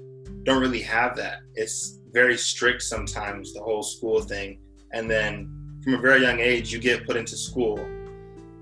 don't 0.48 0.62
really 0.62 0.82
have 0.82 1.18
that. 1.18 1.40
It's 1.56 2.00
very 2.12 2.38
strict 2.38 2.82
sometimes 2.82 3.54
the 3.54 3.62
whole 3.62 3.84
school 3.84 4.22
thing. 4.22 4.62
And 4.94 5.12
then 5.12 5.82
from 5.84 5.96
a 5.96 5.98
very 5.98 6.22
young 6.22 6.40
age 6.40 6.72
you 6.72 6.80
get 6.80 7.06
put 7.06 7.18
into 7.18 7.36
school. 7.36 7.76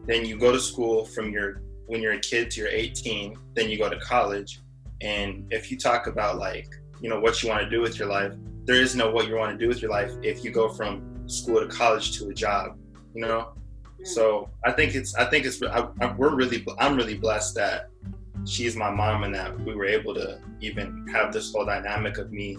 Then 0.08 0.26
you 0.26 0.36
go 0.36 0.52
to 0.52 0.60
school 0.60 1.06
from 1.06 1.32
your 1.32 1.62
when 1.86 2.02
you're 2.02 2.14
a 2.14 2.20
kid 2.20 2.50
to 2.50 2.62
you're 2.62 2.70
18 2.70 3.38
then 3.54 3.70
you 3.70 3.78
go 3.78 3.88
to 3.88 4.00
college 4.00 4.60
and 5.02 5.46
if 5.52 5.72
you 5.72 5.78
talk 5.78 6.08
about 6.08 6.38
like 6.38 6.68
you 7.02 7.10
know 7.10 7.20
what 7.20 7.42
you 7.42 7.50
want 7.50 7.62
to 7.62 7.70
do 7.70 7.82
with 7.82 8.00
your 8.00 8.08
life 8.08 8.34
there 8.66 8.82
is 8.82 8.96
no 8.96 9.12
what 9.12 9.28
you 9.28 9.36
want 9.36 9.52
to 9.52 9.58
do 9.58 9.68
with 9.68 9.82
your 9.82 9.92
life 9.92 10.12
if 10.24 10.44
you 10.44 10.52
go 10.52 10.70
from 10.70 11.28
school 11.28 11.60
to 11.60 11.68
college 11.68 12.18
to 12.18 12.30
a 12.30 12.34
job 12.34 12.78
you 13.14 13.22
know? 13.22 13.54
Mm. 14.00 14.08
so 14.08 14.50
i 14.64 14.72
think 14.72 14.96
it's 14.96 15.16
i 15.16 15.26
think 15.26 15.46
it's 15.46 15.62
I, 15.62 15.88
I, 16.02 16.14
we're 16.14 16.36
really 16.36 16.66
i'm 16.80 16.96
really 16.96 17.18
blessed 17.18 17.56
that 17.56 17.90
she's 18.46 18.76
my 18.76 18.90
mom 18.90 19.24
and 19.24 19.34
that 19.36 19.60
we 19.62 19.76
were 19.76 19.86
able 19.86 20.14
to 20.16 20.40
even 20.62 21.08
have 21.14 21.34
this 21.34 21.52
whole 21.52 21.66
dynamic 21.66 22.18
of 22.18 22.32
me 22.32 22.58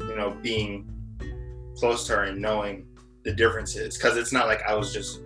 you 0.00 0.16
know 0.16 0.30
being 0.42 0.88
close 1.76 2.06
to 2.06 2.16
her 2.16 2.24
and 2.24 2.40
knowing 2.40 2.86
the 3.24 3.32
differences. 3.32 3.96
Because 3.96 4.16
it's 4.16 4.32
not 4.32 4.46
like 4.46 4.62
i 4.68 4.74
was 4.74 4.92
just 4.92 5.20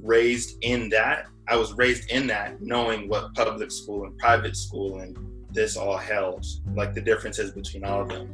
raised 0.00 0.56
in 0.62 0.88
that 0.90 1.26
i 1.48 1.56
was 1.56 1.72
raised 1.74 2.10
in 2.10 2.26
that 2.26 2.60
knowing 2.60 3.08
what 3.08 3.34
public 3.34 3.70
school 3.70 4.04
and 4.04 4.16
private 4.18 4.56
school 4.56 5.00
and 5.00 5.16
this 5.56 5.76
all 5.76 5.96
held, 5.96 6.46
like 6.74 6.94
the 6.94 7.00
differences 7.00 7.50
between 7.50 7.82
all 7.82 8.02
of 8.02 8.08
them. 8.08 8.28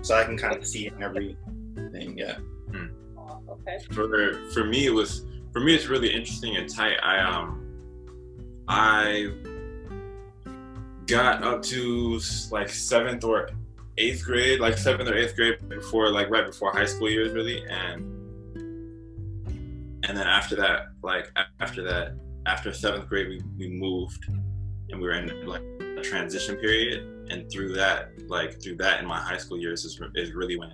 So 0.00 0.16
I 0.16 0.24
can 0.24 0.38
kind 0.38 0.56
of 0.56 0.66
see 0.66 0.86
in 0.86 1.02
everything. 1.02 2.16
Yeah. 2.16 2.36
Hmm. 2.70 2.86
okay. 3.50 3.78
For 3.90 4.40
for 4.52 4.64
me, 4.64 4.86
it 4.86 4.94
was 4.94 5.26
for 5.52 5.60
me. 5.60 5.74
It's 5.74 5.86
really 5.86 6.08
interesting 6.08 6.56
and 6.56 6.72
tight. 6.72 6.96
I 7.02 7.18
um 7.18 7.64
I 8.68 9.32
got 11.06 11.42
up 11.42 11.62
to 11.64 12.20
like 12.50 12.68
seventh 12.70 13.24
or 13.24 13.50
eighth 13.98 14.24
grade, 14.24 14.60
like 14.60 14.78
seventh 14.78 15.08
or 15.08 15.16
eighth 15.16 15.34
grade 15.34 15.68
before, 15.68 16.10
like 16.10 16.30
right 16.30 16.46
before 16.46 16.70
high 16.70 16.86
school 16.86 17.10
years, 17.10 17.32
really, 17.32 17.64
and 17.68 18.14
and 20.04 20.16
then 20.16 20.26
after 20.28 20.54
that, 20.56 20.86
like 21.02 21.28
after 21.58 21.82
that, 21.82 22.14
after 22.48 22.72
seventh 22.72 23.08
grade, 23.08 23.28
we, 23.28 23.40
we 23.58 23.68
moved 23.68 24.26
and 24.28 25.00
we 25.00 25.06
were 25.06 25.12
in 25.12 25.46
like 25.46 25.62
a 25.80 26.00
transition 26.00 26.56
period 26.56 27.28
and 27.30 27.50
through 27.50 27.74
that 27.74 28.08
like 28.28 28.60
through 28.62 28.76
that 28.76 29.00
in 29.00 29.06
my 29.06 29.18
high 29.18 29.36
school 29.36 29.58
years 29.58 29.84
is, 29.84 30.00
is 30.14 30.32
really 30.32 30.56
when 30.58 30.72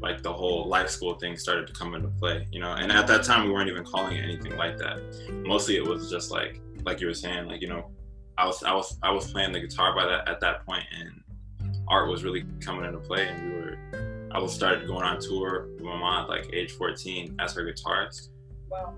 like 0.00 0.22
the 0.22 0.32
whole 0.32 0.68
life 0.68 0.88
school 0.88 1.14
thing 1.14 1.36
started 1.36 1.66
to 1.66 1.72
come 1.72 1.94
into 1.94 2.08
play, 2.08 2.46
you 2.52 2.60
know. 2.60 2.72
And 2.72 2.92
at 2.92 3.06
that 3.08 3.24
time, 3.24 3.46
we 3.46 3.52
weren't 3.52 3.68
even 3.68 3.84
calling 3.84 4.16
it 4.16 4.22
anything 4.22 4.56
like 4.56 4.76
that. 4.78 5.00
Mostly, 5.46 5.76
it 5.76 5.84
was 5.84 6.10
just 6.10 6.30
like, 6.30 6.60
like 6.84 7.00
you 7.00 7.08
were 7.08 7.14
saying, 7.14 7.46
like 7.46 7.60
you 7.60 7.68
know, 7.68 7.90
I 8.36 8.46
was, 8.46 8.62
I 8.62 8.72
was, 8.74 8.96
I 9.02 9.10
was 9.10 9.30
playing 9.32 9.52
the 9.52 9.60
guitar 9.60 9.94
by 9.94 10.06
that 10.06 10.28
at 10.28 10.40
that 10.40 10.64
point, 10.66 10.84
and 10.96 11.74
art 11.88 12.08
was 12.08 12.22
really 12.22 12.44
coming 12.60 12.84
into 12.84 12.98
play, 12.98 13.26
and 13.26 13.52
we 13.52 13.58
were, 13.58 14.28
I 14.30 14.38
was 14.38 14.52
started 14.52 14.86
going 14.86 15.02
on 15.02 15.20
tour 15.20 15.68
with 15.74 15.82
my 15.82 15.98
mom 15.98 16.24
at 16.24 16.28
like 16.28 16.48
age 16.52 16.72
14 16.72 17.36
as 17.40 17.54
her 17.54 17.64
guitarist. 17.64 18.28
Wow. 18.70 18.94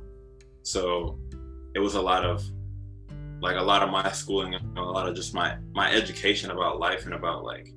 So, 0.63 1.19
it 1.75 1.81
was 1.81 1.95
a 1.95 2.03
lot 2.03 2.25
of, 2.25 2.45
like 3.41 3.57
a 3.57 3.63
lot 3.63 3.83
of 3.83 3.91
my 3.91 4.11
schooling, 4.13 4.55
and 4.55 4.79
a 4.79 4.83
lot 4.83 5.09
of 5.09 5.15
just 5.15 5.35
my 5.35 5.57
my 5.73 5.91
education 5.93 6.51
about 6.51 6.79
life 6.79 7.07
and 7.07 7.15
about 7.15 7.45
like 7.45 7.73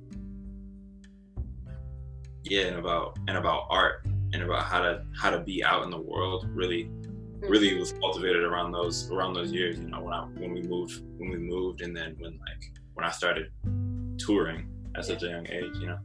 yeah 2.44 2.66
and 2.66 2.78
about 2.78 3.18
and 3.26 3.36
about 3.36 3.66
art 3.70 4.06
and 4.32 4.42
about 4.42 4.64
how 4.64 4.80
to 4.80 5.02
how 5.16 5.30
to 5.30 5.40
be 5.40 5.64
out 5.64 5.82
in 5.82 5.90
the 5.90 6.00
world 6.00 6.46
really 6.50 6.90
really 7.40 7.70
mm-hmm. 7.70 7.80
was 7.80 7.92
cultivated 7.92 8.42
around 8.42 8.72
those 8.72 9.10
around 9.10 9.32
those 9.32 9.50
years 9.50 9.78
you 9.78 9.88
know 9.88 10.00
when 10.00 10.12
i 10.12 10.24
when 10.36 10.52
we 10.52 10.62
moved 10.62 11.02
when 11.16 11.30
we 11.30 11.38
moved 11.38 11.80
and 11.80 11.96
then 11.96 12.14
when 12.18 12.32
like 12.32 12.72
when 12.94 13.06
i 13.06 13.10
started 13.10 13.46
touring 14.18 14.68
at 14.96 15.04
such 15.04 15.22
a 15.22 15.26
young 15.26 15.46
age 15.50 15.74
you 15.80 15.86
know? 15.86 15.98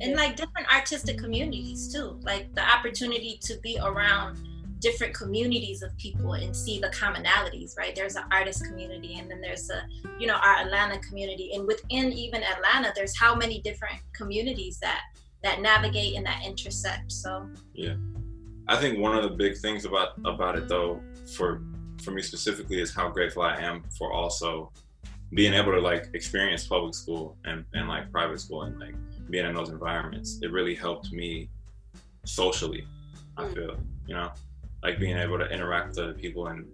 And 0.00 0.16
like 0.16 0.34
different 0.34 0.72
artistic 0.72 1.18
communities 1.18 1.92
too 1.92 2.18
like 2.22 2.54
the 2.54 2.62
opportunity 2.62 3.38
to 3.42 3.58
be 3.62 3.78
around 3.82 4.38
different 4.84 5.14
communities 5.14 5.82
of 5.82 5.96
people 5.96 6.34
and 6.34 6.54
see 6.54 6.78
the 6.78 6.88
commonalities 6.88 7.76
right 7.78 7.96
there's 7.96 8.16
an 8.16 8.24
artist 8.30 8.64
community 8.66 9.18
and 9.18 9.30
then 9.30 9.40
there's 9.40 9.70
a 9.70 9.80
you 10.20 10.26
know 10.26 10.36
our 10.36 10.56
atlanta 10.58 10.98
community 11.00 11.52
and 11.54 11.66
within 11.66 12.12
even 12.12 12.42
atlanta 12.42 12.92
there's 12.94 13.18
how 13.18 13.34
many 13.34 13.60
different 13.62 13.98
communities 14.12 14.78
that 14.78 15.00
that 15.44 15.60
navigate 15.60 16.16
and 16.16 16.26
that 16.26 16.42
intersect. 16.44 17.12
So 17.12 17.48
yeah, 17.74 17.94
I 18.66 18.76
think 18.76 18.98
one 18.98 19.16
of 19.16 19.22
the 19.22 19.36
big 19.36 19.56
things 19.58 19.84
about 19.84 20.18
about 20.24 20.56
it 20.56 20.66
though, 20.66 21.00
for 21.36 21.62
for 22.02 22.10
me 22.10 22.22
specifically, 22.22 22.80
is 22.80 22.92
how 22.92 23.08
grateful 23.10 23.42
I 23.42 23.56
am 23.58 23.82
for 23.96 24.12
also 24.12 24.72
being 25.32 25.52
able 25.52 25.72
to 25.72 25.80
like 25.80 26.08
experience 26.14 26.66
public 26.66 26.94
school 26.94 27.36
and, 27.44 27.64
and 27.74 27.88
like 27.88 28.10
private 28.10 28.40
school 28.40 28.62
and 28.62 28.78
like 28.78 28.94
being 29.30 29.46
in 29.46 29.54
those 29.54 29.70
environments. 29.70 30.38
It 30.42 30.50
really 30.50 30.74
helped 30.74 31.12
me 31.12 31.48
socially. 32.24 32.86
I 33.36 33.44
mm. 33.44 33.54
feel 33.54 33.76
you 34.06 34.14
know 34.14 34.32
like 34.84 35.00
being 35.00 35.16
able 35.16 35.38
to 35.38 35.48
interact 35.50 35.88
with 35.88 35.98
other 35.98 36.14
people 36.14 36.46
and 36.46 36.64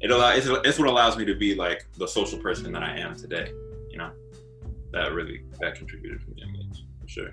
it 0.00 0.10
allow 0.10 0.32
it's, 0.34 0.46
it's 0.46 0.78
what 0.78 0.88
allows 0.88 1.16
me 1.16 1.24
to 1.24 1.34
be 1.34 1.54
like 1.54 1.86
the 1.96 2.06
social 2.06 2.38
person 2.38 2.70
that 2.72 2.82
I 2.82 2.98
am 2.98 3.16
today. 3.16 3.50
You 3.90 3.98
know 3.98 4.10
that 4.92 5.12
really 5.14 5.42
that 5.60 5.74
contributed 5.76 6.22
from 6.22 6.34
young 6.36 6.54
age 6.56 6.84
for 7.00 7.08
sure 7.08 7.30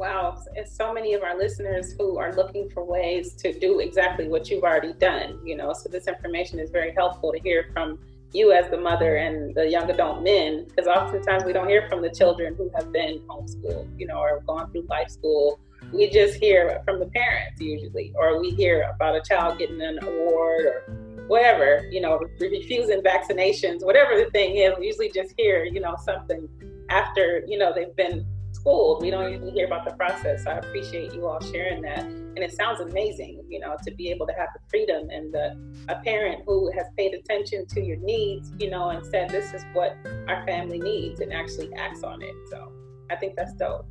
wow, 0.00 0.42
and 0.56 0.66
so 0.66 0.94
many 0.94 1.12
of 1.12 1.22
our 1.22 1.36
listeners 1.36 1.94
who 1.98 2.16
are 2.16 2.34
looking 2.34 2.70
for 2.70 2.82
ways 2.82 3.34
to 3.34 3.52
do 3.58 3.80
exactly 3.80 4.28
what 4.28 4.48
you've 4.48 4.64
already 4.64 4.94
done, 4.94 5.38
you 5.44 5.54
know, 5.54 5.74
so 5.74 5.90
this 5.90 6.08
information 6.08 6.58
is 6.58 6.70
very 6.70 6.92
helpful 6.94 7.30
to 7.32 7.38
hear 7.38 7.68
from 7.74 7.98
you 8.32 8.50
as 8.50 8.70
the 8.70 8.78
mother 8.78 9.16
and 9.16 9.54
the 9.54 9.68
young 9.68 9.90
adult 9.90 10.22
men, 10.22 10.64
because 10.64 10.86
oftentimes 10.86 11.44
we 11.44 11.52
don't 11.52 11.68
hear 11.68 11.86
from 11.90 12.00
the 12.00 12.08
children 12.08 12.54
who 12.54 12.70
have 12.74 12.90
been 12.92 13.18
homeschooled, 13.28 13.88
you 13.98 14.06
know, 14.06 14.18
or 14.18 14.40
gone 14.46 14.70
through 14.72 14.86
life 14.88 15.10
school. 15.10 15.60
We 15.92 16.08
just 16.08 16.34
hear 16.34 16.80
from 16.84 17.00
the 17.00 17.06
parents 17.06 17.60
usually, 17.60 18.12
or 18.16 18.40
we 18.40 18.50
hear 18.50 18.90
about 18.94 19.16
a 19.16 19.20
child 19.20 19.58
getting 19.58 19.80
an 19.82 19.98
award 20.02 20.66
or 20.66 21.26
whatever, 21.26 21.88
you 21.90 22.00
know, 22.00 22.20
refusing 22.40 23.02
vaccinations, 23.02 23.84
whatever 23.84 24.16
the 24.16 24.30
thing 24.30 24.56
is. 24.56 24.72
We 24.78 24.86
usually 24.86 25.10
just 25.10 25.34
hear, 25.36 25.64
you 25.64 25.80
know, 25.80 25.96
something 26.04 26.48
after, 26.88 27.44
you 27.46 27.58
know, 27.58 27.72
they've 27.74 27.94
been 27.96 28.26
schooled. 28.52 29.02
We 29.02 29.10
don't 29.10 29.30
usually 29.32 29.52
hear 29.52 29.66
about 29.66 29.84
the 29.84 29.92
process. 29.92 30.44
So 30.44 30.50
I 30.50 30.58
appreciate 30.58 31.14
you 31.14 31.26
all 31.26 31.40
sharing 31.40 31.82
that. 31.82 32.04
And 32.04 32.38
it 32.38 32.52
sounds 32.52 32.80
amazing, 32.80 33.44
you 33.48 33.58
know, 33.58 33.76
to 33.84 33.94
be 33.94 34.10
able 34.10 34.26
to 34.26 34.32
have 34.32 34.48
the 34.54 34.60
freedom 34.68 35.08
and 35.10 35.32
the 35.32 35.56
a 35.88 35.96
parent 35.96 36.42
who 36.46 36.70
has 36.72 36.86
paid 36.96 37.14
attention 37.14 37.66
to 37.68 37.80
your 37.80 37.96
needs, 37.96 38.52
you 38.58 38.70
know, 38.70 38.90
and 38.90 39.04
said 39.04 39.30
this 39.30 39.52
is 39.52 39.64
what 39.72 39.96
our 40.28 40.44
family 40.46 40.78
needs 40.78 41.20
and 41.20 41.32
actually 41.32 41.72
acts 41.74 42.02
on 42.02 42.22
it. 42.22 42.34
So 42.50 42.72
I 43.10 43.16
think 43.16 43.34
that's 43.36 43.52
dope. 43.54 43.86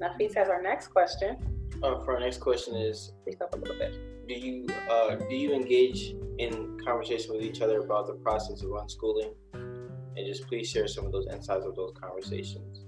Nafis 0.00 0.34
has 0.34 0.48
our 0.48 0.62
next 0.62 0.88
question. 0.88 1.36
Uh, 1.82 1.98
for 2.00 2.14
our 2.14 2.20
next 2.20 2.38
question 2.38 2.76
is 2.76 3.12
speak 3.22 3.40
up 3.40 3.54
a 3.54 3.56
little 3.56 3.78
bit. 3.78 4.28
Do 4.28 4.34
you 4.34 4.66
uh, 4.90 5.16
do 5.16 5.34
you 5.34 5.52
engage 5.52 6.14
in 6.38 6.78
conversation 6.84 7.34
with 7.34 7.42
each 7.42 7.60
other 7.60 7.80
about 7.80 8.06
the 8.06 8.14
process 8.14 8.62
of 8.62 8.70
unschooling? 8.70 9.34
And 9.54 10.26
just 10.26 10.46
please 10.46 10.68
share 10.68 10.86
some 10.86 11.06
of 11.06 11.12
those 11.12 11.26
insights 11.26 11.64
of 11.64 11.74
those 11.74 11.92
conversations 12.00 12.84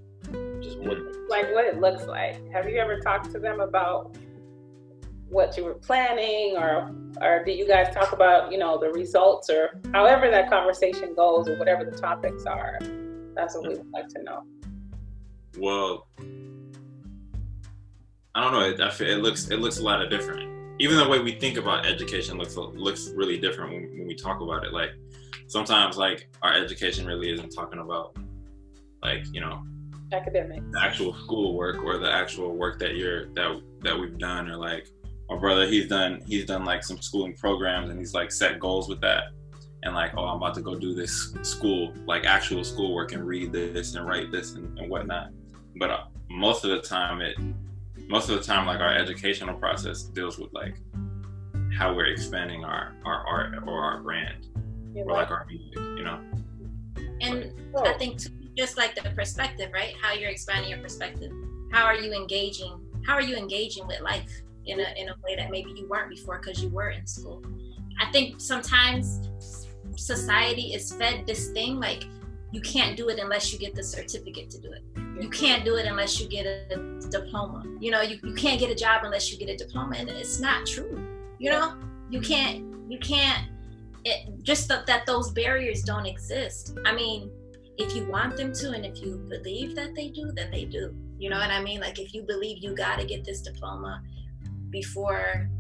just 0.61 0.79
what 0.79 0.99
like 1.29 1.53
what 1.55 1.65
it 1.65 1.81
looks 1.81 2.07
like. 2.07 2.51
Have 2.53 2.69
you 2.69 2.79
ever 2.79 2.99
talked 3.01 3.31
to 3.33 3.39
them 3.39 3.61
about 3.61 4.17
what 5.29 5.57
you 5.57 5.65
were 5.65 5.75
planning 5.75 6.57
or 6.57 6.95
or 7.21 7.45
do 7.45 7.53
you 7.53 7.67
guys 7.67 7.95
talk 7.95 8.13
about, 8.13 8.51
you 8.51 8.59
know, 8.59 8.79
the 8.79 8.91
results 8.91 9.51
or 9.51 9.81
however 9.93 10.31
that 10.31 10.51
conversation 10.51 11.15
goes 11.15 11.49
or 11.49 11.59
whatever 11.59 11.85
the 11.85 11.97
topics 11.97 12.45
are? 12.45 12.79
That's 13.35 13.55
what 13.55 13.69
we 13.69 13.75
would 13.77 13.91
like 13.93 14.09
to 14.09 14.23
know. 14.23 14.43
Well, 15.59 16.09
I 18.35 18.43
don't 18.43 18.53
know. 18.53 18.61
It, 18.61 19.01
it 19.01 19.19
looks 19.19 19.49
it 19.51 19.59
looks 19.59 19.79
a 19.79 19.83
lot 19.83 20.03
of 20.03 20.11
different. 20.11 20.51
Even 20.81 20.97
the 20.97 21.09
way 21.09 21.21
we 21.21 21.33
think 21.33 21.57
about 21.57 21.87
education 21.87 22.37
looks 22.37 22.57
looks 22.57 23.11
really 23.15 23.39
different 23.39 23.73
when, 23.73 23.99
when 23.99 24.07
we 24.07 24.15
talk 24.15 24.41
about 24.41 24.65
it. 24.65 24.73
Like 24.73 24.91
sometimes, 25.47 25.97
like 25.97 26.29
our 26.43 26.53
education 26.53 27.07
really 27.07 27.33
isn't 27.33 27.51
talking 27.51 27.79
about 27.79 28.17
like 29.03 29.25
you 29.33 29.41
know 29.41 29.63
academic 30.13 30.61
the 30.73 30.81
actual 30.81 31.15
school 31.15 31.55
work 31.55 31.83
or 31.85 31.99
the 31.99 32.11
actual 32.11 32.57
work 32.57 32.79
that 32.79 32.97
you're 32.97 33.27
that 33.35 33.61
that 33.83 33.99
we've 33.99 34.19
done 34.19 34.49
or 34.49 34.57
like 34.57 34.89
my 35.29 35.37
brother 35.37 35.67
he's 35.67 35.89
done 35.89 36.21
he's 36.27 36.45
done 36.45 36.65
like 36.65 36.83
some 36.83 37.01
schooling 37.01 37.35
programs 37.35 37.91
and 37.91 37.99
he's 37.99 38.15
like 38.15 38.31
set 38.31 38.59
goals 38.59 38.89
with 38.89 39.01
that 39.01 39.25
and 39.83 39.95
like 39.95 40.13
oh 40.17 40.25
i'm 40.25 40.37
about 40.37 40.55
to 40.55 40.61
go 40.61 40.75
do 40.75 40.95
this 40.95 41.35
school 41.43 41.93
like 42.07 42.25
actual 42.25 42.63
schoolwork 42.63 43.13
and 43.13 43.27
read 43.27 43.53
this 43.53 43.95
and 43.95 44.07
write 44.07 44.31
this 44.31 44.55
and, 44.55 44.79
and 44.79 44.91
whatnot 44.91 45.29
but 45.79 45.91
uh, 45.91 46.05
most 46.31 46.65
of 46.65 46.71
the 46.71 46.81
time 46.81 47.21
it 47.21 47.37
most 48.09 48.29
of 48.29 48.37
the 48.37 48.43
time 48.45 48.67
like 48.67 48.81
our 48.81 48.95
educational 48.95 49.55
process 49.55 50.03
deals 50.03 50.39
with 50.39 50.53
like 50.53 50.77
how 51.77 51.95
we're 51.95 52.07
expanding 52.07 52.65
our 52.65 52.95
our 53.05 53.27
art 53.27 53.55
or 53.67 53.81
our 53.81 54.03
brand 54.03 54.49
or 54.95 55.13
like 55.13 55.31
our 55.31 55.47
music 55.47 55.75
you 55.75 56.05
know 56.05 56.21
and 57.21 57.53
oh. 57.75 57.85
i 57.85 57.93
think 57.95 58.19
too 58.19 58.31
just 58.57 58.77
like 58.77 58.95
the 58.95 59.03
perspective, 59.11 59.71
right? 59.73 59.95
How 60.01 60.13
you're 60.13 60.31
expanding 60.31 60.71
your 60.71 60.81
perspective. 60.81 61.33
How 61.73 61.85
are 61.85 61.97
you 61.97 62.13
engaging? 62.13 62.81
How 63.07 63.15
are 63.15 63.23
you 63.23 63.37
engaging 63.37 63.87
with 63.87 64.01
life 64.01 64.31
in 64.67 64.81
a 64.81 64.87
in 64.97 65.09
a 65.09 65.15
way 65.25 65.37
that 65.37 65.51
maybe 65.51 65.73
you 65.77 65.89
weren't 65.89 66.09
before 66.09 66.39
because 66.39 66.63
you 66.63 66.69
were 66.69 66.91
in 66.91 67.07
school? 67.07 67.43
I 68.01 68.11
think 68.13 68.41
sometimes 68.41 69.29
society 69.97 70.75
is 70.75 70.93
fed 70.93 71.27
this 71.27 71.51
thing 71.51 71.79
like 71.79 72.05
you 72.55 72.61
can't 72.61 72.97
do 72.97 73.09
it 73.09 73.19
unless 73.19 73.53
you 73.53 73.59
get 73.59 73.75
the 73.75 73.83
certificate 73.83 74.49
to 74.51 74.61
do 74.61 74.71
it. 74.71 74.83
You 75.21 75.29
can't 75.29 75.65
do 75.65 75.75
it 75.75 75.87
unless 75.87 76.21
you 76.21 76.29
get 76.29 76.47
a 76.47 77.01
diploma. 77.11 77.65
You 77.81 77.91
know, 77.91 78.01
you, 78.01 78.19
you 78.23 78.33
can't 78.35 78.61
get 78.61 78.71
a 78.71 78.77
job 78.77 79.03
unless 79.03 79.33
you 79.33 79.39
get 79.39 79.49
a 79.49 79.57
diploma. 79.57 79.97
And 79.97 80.09
it's 80.09 80.39
not 80.39 80.65
true. 80.65 81.05
You 81.41 81.51
know, 81.51 81.77
you 82.11 82.21
can't, 82.21 82.65
you 82.89 83.01
can't, 83.01 83.49
it, 84.05 84.43
just 84.45 84.69
that, 84.69 84.87
that 84.87 85.05
those 85.05 85.33
barriers 85.33 85.83
don't 85.83 86.07
exist. 86.07 86.79
I 86.87 86.95
mean, 86.95 87.29
if 87.77 87.97
you 87.97 88.05
want 88.07 88.37
them 88.37 88.53
to 88.53 88.71
and 88.71 88.87
if 88.87 89.03
you 89.03 89.17
believe 89.29 89.75
that 89.75 89.97
they 89.97 90.09
do 90.09 90.31
then 90.33 90.49
they 90.53 90.65
do 90.65 90.95
you 91.19 91.29
know 91.29 91.37
what 91.39 91.51
i 91.51 91.61
mean 91.61 91.81
like 91.81 91.99
if 91.99 92.15
you 92.15 92.23
believe 92.23 92.63
you 92.63 92.73
got 92.73 93.01
to 93.01 93.05
get 93.05 93.25
this 93.25 93.41
diploma 93.41 94.01
before 94.71 95.51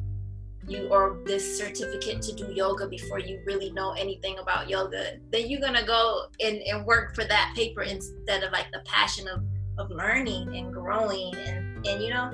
you 0.68 0.88
or 0.88 1.18
this 1.24 1.58
certificate 1.58 2.22
to 2.22 2.32
do 2.34 2.52
yoga 2.52 2.86
before 2.88 3.18
you 3.18 3.40
really 3.44 3.70
know 3.72 3.92
anything 3.92 4.38
about 4.38 4.68
yoga 4.68 5.18
then 5.30 5.48
you're 5.48 5.60
gonna 5.60 5.86
go 5.86 6.26
and, 6.40 6.56
and 6.62 6.84
work 6.86 7.14
for 7.14 7.24
that 7.24 7.52
paper 7.54 7.82
instead 7.82 8.42
of 8.42 8.52
like 8.52 8.66
the 8.72 8.80
passion 8.84 9.28
of 9.28 9.44
of 9.78 9.90
learning 9.90 10.56
and 10.56 10.72
growing 10.72 11.34
and 11.34 11.86
and 11.86 12.02
you 12.02 12.10
know 12.10 12.30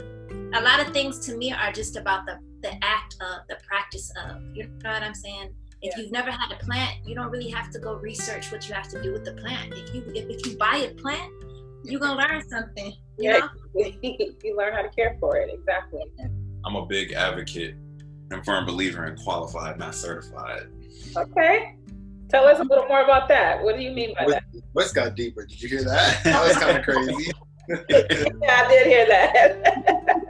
a 0.54 0.60
lot 0.60 0.80
of 0.80 0.92
things 0.92 1.18
to 1.18 1.36
me 1.36 1.52
are 1.52 1.72
just 1.72 1.96
about 1.96 2.26
the 2.26 2.38
the 2.62 2.72
act 2.84 3.16
of 3.20 3.46
the 3.48 3.56
practice 3.66 4.12
of 4.24 4.42
you 4.54 4.64
know 4.64 4.90
what 4.90 5.02
i'm 5.02 5.14
saying 5.14 5.52
if 5.82 5.96
yeah. 5.96 6.02
you've 6.02 6.12
never 6.12 6.30
had 6.30 6.52
a 6.52 6.62
plant, 6.62 6.98
you 7.06 7.14
don't 7.14 7.30
really 7.30 7.48
have 7.48 7.70
to 7.70 7.78
go 7.78 7.94
research 7.94 8.52
what 8.52 8.68
you 8.68 8.74
have 8.74 8.88
to 8.88 9.02
do 9.02 9.12
with 9.12 9.24
the 9.24 9.32
plant. 9.32 9.72
If 9.72 9.94
you 9.94 10.02
if, 10.14 10.28
if 10.28 10.46
you 10.46 10.58
buy 10.58 10.88
a 10.90 10.94
plant, 10.94 11.32
you're 11.84 12.00
gonna 12.00 12.20
learn 12.20 12.46
something. 12.46 12.92
You 13.18 13.30
yeah, 13.30 13.48
you 14.44 14.56
learn 14.56 14.74
how 14.74 14.82
to 14.82 14.90
care 14.90 15.16
for 15.18 15.38
it. 15.38 15.50
Exactly. 15.50 16.02
I'm 16.66 16.76
a 16.76 16.84
big 16.84 17.12
advocate 17.12 17.76
and 18.30 18.44
firm 18.44 18.66
believer 18.66 19.06
in 19.06 19.16
qualified, 19.16 19.78
not 19.78 19.94
certified. 19.94 20.68
Okay. 21.16 21.76
Tell 22.28 22.44
us 22.44 22.60
a 22.60 22.62
little 22.62 22.86
more 22.86 23.02
about 23.02 23.28
that. 23.28 23.62
What 23.62 23.76
do 23.76 23.82
you 23.82 23.90
mean 23.90 24.14
by 24.16 24.26
that? 24.26 24.44
What's 24.72 24.92
got 24.92 25.16
deeper? 25.16 25.44
Did 25.46 25.60
you 25.60 25.68
hear 25.68 25.84
that? 25.84 26.20
that 26.24 26.46
was 26.46 26.56
kind 26.56 26.78
of 26.78 26.84
crazy. 26.84 27.32
yeah, 27.68 28.64
I 28.64 28.68
did 28.68 28.86
hear 28.86 29.06
that. 29.06 30.24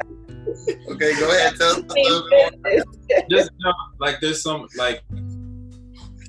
okay, 0.88 1.20
go 1.20 1.30
ahead. 1.30 1.56
Tell 1.56 1.70
us 1.70 1.78
a 1.78 1.94
little 1.94 2.28
bit 2.30 2.54
more. 2.64 3.20
Just 3.28 3.50
you 3.58 3.66
know, 3.66 3.72
like 3.98 4.20
there's 4.20 4.42
some 4.42 4.66
like 4.76 5.02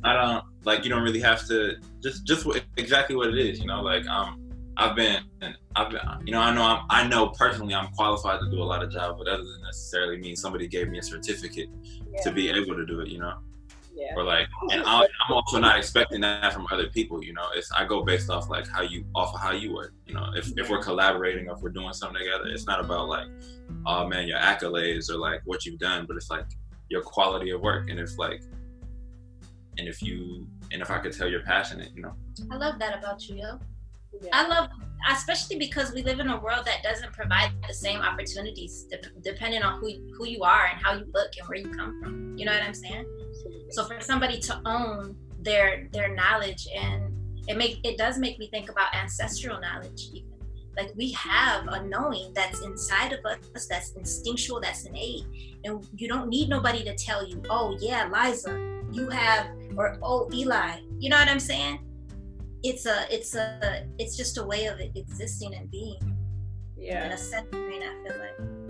I 0.03 0.13
don't 0.13 0.43
like 0.65 0.83
you 0.83 0.89
don't 0.89 1.03
really 1.03 1.21
have 1.21 1.47
to 1.47 1.75
just 2.01 2.25
just 2.25 2.45
exactly 2.75 3.15
what 3.15 3.29
it 3.29 3.37
is. 3.37 3.59
You 3.59 3.67
know, 3.67 3.81
like 3.81 4.05
um, 4.07 4.40
I've 4.81 4.95
been, 4.95 5.23
I've 5.75 5.89
been, 5.91 5.99
you 6.25 6.31
know, 6.33 6.39
I 6.39 6.53
know, 6.53 6.63
I'm, 6.63 6.85
I 6.89 7.07
know 7.07 7.27
personally, 7.29 7.75
I'm 7.75 7.91
qualified 7.93 8.39
to 8.39 8.49
do 8.49 8.61
a 8.61 8.65
lot 8.65 8.81
of 8.83 8.91
jobs, 8.91 9.15
but 9.17 9.25
that 9.25 9.37
doesn't 9.37 9.61
necessarily 9.63 10.17
mean 10.17 10.35
somebody 10.35 10.67
gave 10.67 10.89
me 10.89 10.97
a 10.97 11.03
certificate 11.03 11.69
Yeah. 12.11 12.21
to 12.23 12.31
be 12.31 12.49
able 12.49 12.75
to 12.75 12.85
do 12.85 12.99
it. 13.01 13.09
You 13.09 13.19
know, 13.19 13.35
Yeah. 13.93 14.15
or 14.15 14.23
like, 14.23 14.47
and 14.71 14.81
I'm, 14.83 15.03
I'm 15.27 15.33
also 15.33 15.59
not 15.59 15.77
expecting 15.77 16.21
that 16.21 16.51
from 16.51 16.65
other 16.71 16.87
people. 16.87 17.23
You 17.23 17.33
know, 17.33 17.47
it's 17.55 17.71
I 17.71 17.85
go 17.85 18.03
based 18.03 18.29
off 18.31 18.49
like 18.49 18.67
how 18.67 18.81
you, 18.81 19.05
off 19.13 19.33
of 19.35 19.39
how 19.39 19.51
you 19.51 19.73
work. 19.73 19.93
You 20.07 20.15
know, 20.15 20.31
if 20.35 20.51
if 20.57 20.69
we're 20.69 20.81
collaborating 20.81 21.47
or 21.47 21.55
if 21.55 21.61
we're 21.61 21.69
doing 21.69 21.93
something 21.93 22.17
together, 22.17 22.45
it's 22.47 22.65
not 22.65 22.79
about 22.83 23.07
like, 23.07 23.27
oh 23.85 24.07
man, 24.07 24.27
your 24.27 24.39
accolades 24.39 25.09
or 25.11 25.17
like 25.17 25.41
what 25.45 25.63
you've 25.65 25.79
done, 25.79 26.05
but 26.07 26.17
it's 26.17 26.31
like 26.31 26.45
your 26.89 27.01
quality 27.03 27.51
of 27.51 27.61
work, 27.61 27.89
and 27.89 27.99
if 27.99 28.17
like, 28.17 28.41
and 29.77 29.87
if 29.87 30.01
you, 30.01 30.47
and 30.71 30.81
if 30.81 30.89
I 30.91 30.97
could 30.97 31.13
tell 31.13 31.29
you're 31.29 31.43
passionate, 31.43 31.91
you 31.95 32.01
know. 32.01 32.13
I 32.51 32.57
love 32.57 32.79
that 32.79 32.97
about 32.97 33.29
you, 33.29 33.35
yo. 33.37 33.59
Yeah. 34.21 34.29
I 34.33 34.47
love, 34.47 34.69
especially 35.09 35.57
because 35.57 35.93
we 35.93 36.03
live 36.03 36.19
in 36.19 36.29
a 36.29 36.39
world 36.39 36.65
that 36.65 36.83
doesn't 36.83 37.13
provide 37.13 37.51
the 37.67 37.73
same 37.73 38.01
opportunities 38.01 38.85
de- 38.89 38.99
depending 39.21 39.63
on 39.63 39.79
who 39.79 39.91
who 40.17 40.27
you 40.27 40.43
are 40.43 40.65
and 40.65 40.79
how 40.81 40.93
you 40.93 41.05
look 41.13 41.31
and 41.39 41.47
where 41.47 41.57
you 41.57 41.69
come 41.69 42.01
from. 42.01 42.37
You 42.37 42.45
know 42.45 42.53
what 42.53 42.63
I'm 42.63 42.73
saying? 42.73 43.05
So 43.71 43.85
for 43.85 43.99
somebody 44.01 44.39
to 44.39 44.61
own 44.65 45.15
their 45.39 45.87
their 45.91 46.13
knowledge 46.13 46.67
and 46.75 47.11
it 47.47 47.57
make 47.57 47.79
it 47.83 47.97
does 47.97 48.17
make 48.17 48.37
me 48.37 48.47
think 48.49 48.69
about 48.69 48.93
ancestral 48.93 49.59
knowledge 49.59 50.09
even. 50.13 50.29
Like 50.77 50.91
we 50.95 51.11
have 51.11 51.67
a 51.67 51.83
knowing 51.83 52.33
that's 52.33 52.61
inside 52.61 53.11
of 53.11 53.25
us, 53.25 53.67
that's 53.67 53.91
instinctual, 53.91 54.61
that's 54.61 54.85
innate, 54.85 55.25
and 55.65 55.85
you 55.97 56.07
don't 56.07 56.29
need 56.29 56.47
nobody 56.47 56.81
to 56.83 56.95
tell 56.95 57.27
you, 57.27 57.41
"Oh 57.49 57.77
yeah, 57.81 58.07
Liza, 58.07 58.81
you 58.91 59.09
have," 59.09 59.47
or 59.75 59.97
"Oh 60.01 60.29
Eli," 60.33 60.79
you 60.97 61.09
know 61.09 61.17
what 61.17 61.27
I'm 61.27 61.41
saying? 61.41 61.79
It's 62.63 62.85
a, 62.85 63.05
it's 63.13 63.35
a, 63.35 63.87
it's 63.97 64.15
just 64.15 64.37
a 64.37 64.43
way 64.43 64.65
of 64.65 64.79
existing 64.79 65.55
and 65.55 65.69
being 65.71 66.17
yeah 66.77 67.05
in 67.05 67.11
a 67.11 67.17
sense. 67.17 67.47
I 67.53 67.57
mean, 67.57 67.83
I 67.83 68.07
feel 68.07 68.19
like. 68.19 68.61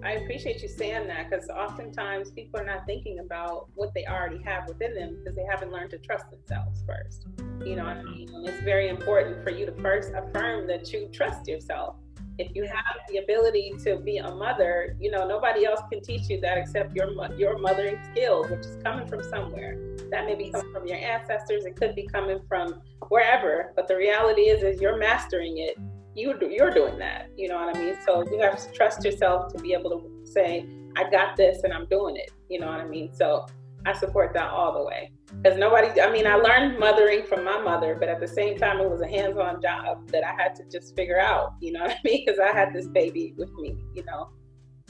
I 0.00 0.12
appreciate 0.12 0.62
you 0.62 0.68
saying 0.68 1.08
that 1.08 1.28
because 1.28 1.48
oftentimes 1.48 2.30
people 2.30 2.60
are 2.60 2.64
not 2.64 2.86
thinking 2.86 3.18
about 3.18 3.66
what 3.74 3.92
they 3.94 4.06
already 4.06 4.40
have 4.44 4.68
within 4.68 4.94
them 4.94 5.16
because 5.18 5.34
they 5.34 5.44
haven't 5.44 5.72
learned 5.72 5.90
to 5.90 5.98
trust 5.98 6.30
themselves 6.30 6.84
first. 6.86 7.26
You 7.64 7.74
know 7.76 7.84
what 7.84 7.96
I 7.96 8.02
mm-hmm. 8.02 8.32
mean? 8.32 8.46
It's 8.46 8.62
very 8.62 8.88
important 8.88 9.42
for 9.42 9.50
you 9.50 9.66
to 9.66 9.72
first 9.72 10.12
affirm 10.14 10.68
that 10.68 10.92
you 10.92 11.08
trust 11.12 11.48
yourself. 11.48 11.96
If 12.38 12.54
you 12.54 12.64
have 12.64 12.96
the 13.08 13.18
ability 13.18 13.74
to 13.84 13.96
be 13.96 14.18
a 14.18 14.30
mother, 14.34 14.96
you 15.00 15.10
know 15.10 15.26
nobody 15.26 15.66
else 15.66 15.80
can 15.90 16.00
teach 16.00 16.28
you 16.28 16.40
that 16.40 16.56
except 16.58 16.94
your 16.94 17.08
your 17.36 17.58
mothering 17.58 17.98
skills, 18.10 18.48
which 18.50 18.60
is 18.60 18.82
coming 18.82 19.06
from 19.08 19.22
somewhere. 19.24 19.76
That 20.10 20.24
may 20.24 20.34
be 20.34 20.50
coming 20.50 20.72
from 20.72 20.86
your 20.86 20.98
ancestors. 20.98 21.64
It 21.64 21.76
could 21.76 21.94
be 21.94 22.06
coming 22.06 22.40
from 22.48 22.80
wherever. 23.08 23.72
But 23.76 23.88
the 23.88 23.96
reality 23.96 24.42
is, 24.42 24.62
is 24.62 24.80
you're 24.80 24.96
mastering 24.96 25.58
it 25.58 25.76
you 26.18 26.34
you're 26.50 26.70
doing 26.70 26.98
that. 26.98 27.28
You 27.36 27.48
know 27.48 27.56
what 27.56 27.76
I 27.76 27.78
mean? 27.78 27.96
So 28.04 28.24
you 28.30 28.40
have 28.40 28.58
to 28.58 28.72
trust 28.72 29.04
yourself 29.04 29.52
to 29.52 29.62
be 29.62 29.72
able 29.72 29.90
to 29.90 30.26
say, 30.30 30.66
I 30.96 31.08
got 31.08 31.36
this 31.36 31.62
and 31.62 31.72
I'm 31.72 31.86
doing 31.86 32.16
it. 32.16 32.30
You 32.48 32.60
know 32.60 32.66
what 32.66 32.80
I 32.80 32.86
mean? 32.86 33.12
So 33.14 33.46
I 33.86 33.92
support 33.92 34.32
that 34.34 34.50
all 34.50 34.76
the 34.76 34.84
way. 34.84 35.12
Because 35.42 35.58
nobody, 35.58 36.00
I 36.00 36.10
mean, 36.10 36.26
I 36.26 36.34
learned 36.36 36.78
mothering 36.78 37.22
from 37.24 37.44
my 37.44 37.60
mother, 37.60 37.96
but 38.00 38.08
at 38.08 38.18
the 38.18 38.26
same 38.28 38.56
time, 38.58 38.80
it 38.80 38.90
was 38.90 39.00
a 39.02 39.06
hands 39.08 39.36
on 39.38 39.60
job 39.60 40.08
that 40.08 40.24
I 40.24 40.32
had 40.32 40.54
to 40.56 40.64
just 40.64 40.96
figure 40.96 41.20
out. 41.20 41.54
You 41.60 41.72
know 41.72 41.80
what 41.84 41.90
I 41.92 41.98
mean? 42.04 42.24
Because 42.24 42.40
I 42.40 42.52
had 42.52 42.72
this 42.72 42.86
baby 42.88 43.34
with 43.36 43.52
me, 43.54 43.76
you 43.94 44.04
know? 44.04 44.30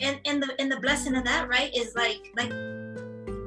and 0.01 0.21
and 0.27 0.43
the 0.43 0.55
and 0.61 0.71
the 0.71 0.79
blessing 0.81 1.17
of 1.17 1.25
that 1.25 1.49
right 1.49 1.75
is 1.77 1.95
like 1.97 2.33
like 2.37 2.51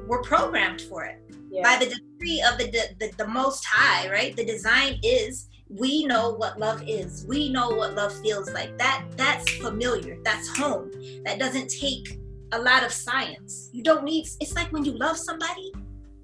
we're 0.06 0.22
programmed 0.22 0.80
for 0.82 1.04
it 1.04 1.18
Yeah. 1.50 1.62
by 1.62 1.82
the 1.82 1.86
decree 1.90 2.42
of 2.42 2.58
the, 2.58 2.70
the 2.98 3.10
the 3.16 3.26
most 3.26 3.64
high 3.64 4.10
right 4.10 4.36
the 4.36 4.44
design 4.44 4.98
is 5.02 5.48
we 5.68 6.04
know 6.04 6.34
what 6.34 6.58
love 6.58 6.82
is 6.86 7.24
we 7.28 7.48
know 7.48 7.70
what 7.70 7.94
love 7.94 8.12
feels 8.20 8.50
like 8.52 8.76
that 8.78 9.04
that's 9.16 9.48
familiar 9.56 10.18
that's 10.24 10.48
home 10.58 10.90
that 11.24 11.38
doesn't 11.38 11.68
take 11.68 12.20
a 12.52 12.58
lot 12.58 12.84
of 12.84 12.92
science 12.92 13.70
you 13.72 13.82
don't 13.82 14.04
need 14.04 14.26
it's 14.40 14.54
like 14.54 14.70
when 14.72 14.84
you 14.84 14.92
love 14.92 15.16
somebody 15.16 15.72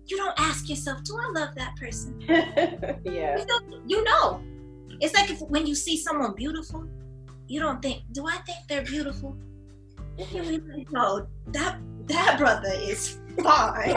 you 0.08 0.16
don't 0.16 0.38
ask 0.38 0.68
yourself 0.68 1.02
do 1.04 1.16
i 1.16 1.40
love 1.40 1.54
that 1.54 1.74
person 1.76 2.18
yeah. 3.04 3.38
you 3.38 3.46
know, 3.46 3.60
you 3.86 4.04
know. 4.04 4.42
it's 5.00 5.14
like 5.14 5.30
if 5.30 5.40
when 5.42 5.66
you 5.66 5.74
see 5.74 5.96
someone 5.96 6.34
beautiful 6.34 6.86
you 7.46 7.60
don't 7.60 7.80
think 7.82 8.02
do 8.12 8.26
i 8.26 8.36
think 8.38 8.58
they're 8.68 8.84
beautiful 8.84 9.36
you 10.32 10.86
no, 10.90 11.26
that 11.48 11.78
that 12.06 12.38
brother 12.38 12.72
is 12.74 13.18
fine. 13.42 13.90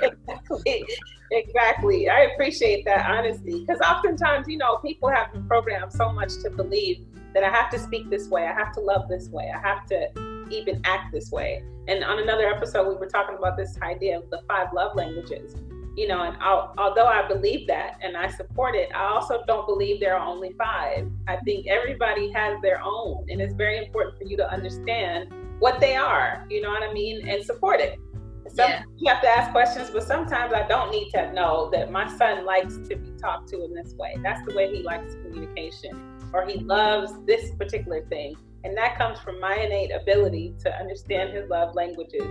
exactly. 0.00 0.84
exactly. 1.30 2.08
I 2.08 2.28
appreciate 2.32 2.84
that 2.84 3.08
honesty 3.08 3.60
because 3.60 3.80
oftentimes, 3.80 4.46
you 4.48 4.58
know, 4.58 4.76
people 4.78 5.08
have 5.08 5.32
been 5.32 5.46
programmed 5.46 5.92
so 5.92 6.12
much 6.12 6.34
to 6.42 6.50
believe 6.50 7.06
that 7.32 7.44
I 7.44 7.50
have 7.50 7.70
to 7.70 7.78
speak 7.78 8.10
this 8.10 8.28
way, 8.28 8.44
I 8.46 8.52
have 8.52 8.72
to 8.74 8.80
love 8.80 9.08
this 9.08 9.28
way, 9.28 9.50
I 9.54 9.58
have 9.58 9.86
to 9.86 10.33
even 10.52 10.80
act 10.84 11.12
this 11.12 11.30
way. 11.30 11.62
And 11.86 12.02
on 12.02 12.18
another 12.18 12.46
episode, 12.46 12.88
we 12.88 12.94
were 12.94 13.06
talking 13.06 13.36
about 13.36 13.56
this 13.56 13.76
idea 13.82 14.18
of 14.18 14.30
the 14.30 14.40
five 14.48 14.68
love 14.74 14.96
languages. 14.96 15.54
You 15.96 16.08
know, 16.08 16.22
and 16.22 16.36
I'll, 16.40 16.74
although 16.76 17.06
I 17.06 17.28
believe 17.28 17.68
that 17.68 17.98
and 18.02 18.16
I 18.16 18.28
support 18.28 18.74
it, 18.74 18.88
I 18.92 19.04
also 19.04 19.44
don't 19.46 19.64
believe 19.64 20.00
there 20.00 20.16
are 20.16 20.26
only 20.26 20.52
five. 20.58 21.08
I 21.28 21.36
think 21.44 21.68
everybody 21.68 22.32
has 22.32 22.60
their 22.62 22.80
own, 22.82 23.26
and 23.30 23.40
it's 23.40 23.54
very 23.54 23.78
important 23.78 24.18
for 24.18 24.24
you 24.24 24.36
to 24.38 24.50
understand 24.50 25.32
what 25.60 25.78
they 25.78 25.94
are. 25.94 26.46
You 26.50 26.62
know 26.62 26.70
what 26.70 26.82
I 26.82 26.92
mean, 26.92 27.28
and 27.28 27.44
support 27.44 27.80
it. 27.80 28.00
Some, 28.48 28.70
Yeah. 28.70 28.82
You 28.96 29.12
have 29.12 29.22
to 29.22 29.28
ask 29.28 29.52
questions, 29.52 29.90
but 29.90 30.02
sometimes 30.02 30.52
I 30.52 30.66
don't 30.66 30.90
need 30.90 31.10
to 31.10 31.32
know 31.32 31.70
that 31.70 31.92
my 31.92 32.08
son 32.16 32.44
likes 32.44 32.76
to 32.88 32.96
be 32.96 33.10
talked 33.18 33.48
to 33.50 33.64
in 33.64 33.72
this 33.72 33.94
way. 33.94 34.16
That's 34.22 34.44
the 34.46 34.54
way 34.54 34.74
he 34.74 34.82
likes 34.82 35.14
communication, 35.14 36.18
or 36.32 36.44
he 36.44 36.58
loves 36.58 37.12
this 37.24 37.52
particular 37.52 38.04
thing. 38.06 38.36
And 38.64 38.76
that 38.76 38.96
comes 38.96 39.18
from 39.20 39.38
my 39.40 39.56
innate 39.56 39.92
ability 39.92 40.54
to 40.60 40.74
understand 40.74 41.34
his 41.34 41.48
love 41.50 41.74
languages. 41.74 42.24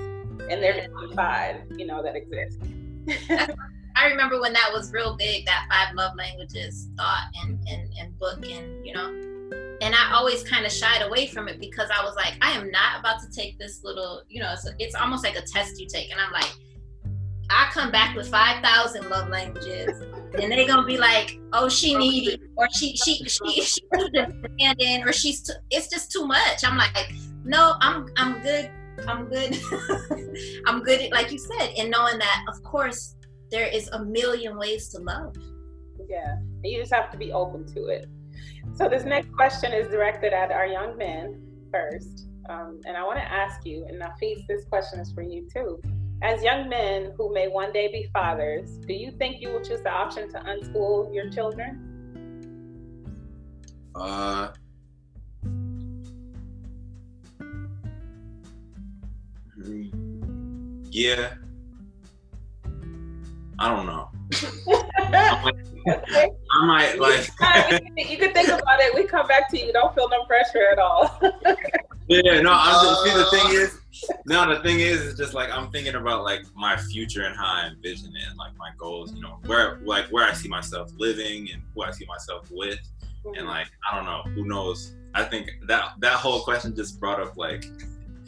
And 0.49 0.61
there's 0.63 0.89
only 0.95 1.13
mm. 1.13 1.15
five, 1.15 1.57
you 1.77 1.85
know, 1.85 2.01
that 2.01 2.15
exist. 2.15 2.59
I 3.95 4.07
remember 4.07 4.41
when 4.41 4.53
that 4.53 4.71
was 4.73 4.91
real 4.91 5.15
big, 5.15 5.45
that 5.45 5.67
five 5.69 5.95
love 5.95 6.15
languages 6.17 6.89
thought 6.97 7.25
and, 7.43 7.59
and, 7.67 7.93
and 7.99 8.17
book 8.17 8.45
and 8.49 8.85
you 8.85 8.93
know. 8.93 9.09
And 9.81 9.93
I 9.93 10.13
always 10.13 10.43
kind 10.43 10.65
of 10.65 10.71
shied 10.71 11.01
away 11.01 11.27
from 11.27 11.47
it 11.47 11.59
because 11.59 11.89
I 11.95 12.03
was 12.03 12.15
like, 12.15 12.33
I 12.41 12.51
am 12.51 12.71
not 12.71 12.99
about 12.99 13.21
to 13.21 13.29
take 13.29 13.59
this 13.59 13.83
little, 13.83 14.23
you 14.29 14.41
know, 14.41 14.53
it's, 14.53 14.67
it's 14.79 14.95
almost 14.95 15.23
like 15.23 15.35
a 15.35 15.41
test 15.41 15.79
you 15.79 15.87
take. 15.87 16.09
And 16.09 16.19
I'm 16.19 16.31
like, 16.31 16.49
I 17.49 17.69
come 17.71 17.91
back 17.91 18.15
with 18.15 18.29
5,000 18.29 19.09
love 19.09 19.29
languages 19.29 20.01
and 20.39 20.51
they're 20.51 20.65
to 20.65 20.83
be 20.85 20.97
like, 20.97 21.39
oh, 21.53 21.69
she 21.69 21.95
needy 21.95 22.39
or 22.55 22.67
she, 22.73 22.95
she, 22.95 23.23
she, 23.25 23.61
she 23.61 23.81
demanding 24.13 25.03
or 25.03 25.13
she's, 25.13 25.41
too, 25.41 25.53
it's 25.69 25.87
just 25.87 26.11
too 26.11 26.25
much. 26.25 26.63
I'm 26.63 26.77
like, 26.77 27.13
no, 27.43 27.75
I'm, 27.81 28.07
I'm 28.17 28.41
good. 28.41 28.71
I'm 29.07 29.27
good. 29.27 29.59
I'm 30.67 30.81
good 30.81 31.01
at, 31.01 31.11
like 31.11 31.31
you 31.31 31.37
said, 31.37 31.73
and 31.77 31.91
knowing 31.91 32.17
that, 32.19 32.45
of 32.47 32.61
course, 32.63 33.15
there 33.51 33.67
is 33.67 33.87
a 33.89 34.03
million 34.03 34.57
ways 34.57 34.89
to 34.89 34.99
love. 34.99 35.35
Yeah, 36.09 36.37
you 36.63 36.79
just 36.79 36.93
have 36.93 37.11
to 37.11 37.17
be 37.17 37.31
open 37.31 37.65
to 37.73 37.85
it. 37.87 38.07
So 38.75 38.89
this 38.89 39.03
next 39.03 39.31
question 39.33 39.73
is 39.73 39.87
directed 39.89 40.33
at 40.33 40.51
our 40.51 40.65
young 40.65 40.97
men 40.97 41.41
first, 41.71 42.27
um, 42.49 42.79
and 42.85 42.97
I 42.97 43.03
want 43.03 43.19
to 43.19 43.31
ask 43.31 43.65
you, 43.65 43.85
and 43.87 44.01
Nafis, 44.01 44.45
this 44.47 44.65
question 44.65 44.99
is 44.99 45.11
for 45.11 45.21
you 45.21 45.47
too. 45.53 45.81
As 46.23 46.41
young 46.41 46.69
men 46.69 47.11
who 47.17 47.33
may 47.33 47.49
one 47.49 47.73
day 47.73 47.89
be 47.91 48.07
fathers, 48.13 48.77
do 48.87 48.93
you 48.93 49.11
think 49.11 49.41
you 49.41 49.49
will 49.49 49.59
choose 49.59 49.81
the 49.81 49.91
option 49.91 50.31
to 50.31 50.39
unschool 50.39 51.13
your 51.13 51.29
children? 51.29 51.89
Uh, 53.93 54.53
yeah. 60.89 61.33
I 63.59 63.69
don't 63.69 63.85
know. 63.85 64.09
I 64.97 65.41
might, 65.43 66.29
I 66.51 66.65
might 66.65 66.99
like. 66.99 67.29
you 67.97 68.17
can 68.17 68.33
think 68.33 68.47
about 68.47 68.79
it. 68.79 68.95
We 68.95 69.07
come 69.07 69.27
back 69.27 69.49
to 69.49 69.59
you. 69.59 69.73
Don't 69.73 69.93
feel 69.93 70.07
no 70.07 70.23
pressure 70.23 70.69
at 70.71 70.79
all. 70.79 71.19
Yeah, 72.09 72.41
no. 72.41 72.51
I'm 72.53 72.85
just, 72.85 73.03
see, 73.05 73.13
the 73.13 73.25
thing 73.31 73.61
is, 73.61 73.79
no, 74.25 74.53
the 74.53 74.61
thing 74.61 74.79
is, 74.79 75.05
it's 75.05 75.17
just 75.17 75.33
like 75.33 75.49
I'm 75.51 75.69
thinking 75.71 75.95
about 75.95 76.23
like 76.23 76.41
my 76.55 76.77
future 76.77 77.23
and 77.23 77.35
how 77.35 77.45
I 77.45 77.67
envision 77.67 78.15
it, 78.15 78.27
and 78.29 78.37
like 78.37 78.55
my 78.57 78.69
goals. 78.77 79.13
You 79.13 79.21
know, 79.21 79.39
where 79.45 79.79
like 79.83 80.05
where 80.07 80.25
I 80.25 80.33
see 80.33 80.47
myself 80.47 80.91
living 80.97 81.49
and 81.51 81.61
who 81.73 81.83
I 81.83 81.91
see 81.91 82.05
myself 82.05 82.49
with, 82.51 82.79
and 83.37 83.47
like 83.47 83.67
I 83.89 83.95
don't 83.95 84.05
know, 84.05 84.23
who 84.33 84.45
knows. 84.45 84.95
I 85.13 85.23
think 85.23 85.51
that 85.67 85.93
that 85.99 86.13
whole 86.13 86.41
question 86.41 86.75
just 86.75 86.99
brought 86.99 87.19
up 87.19 87.37
like 87.37 87.65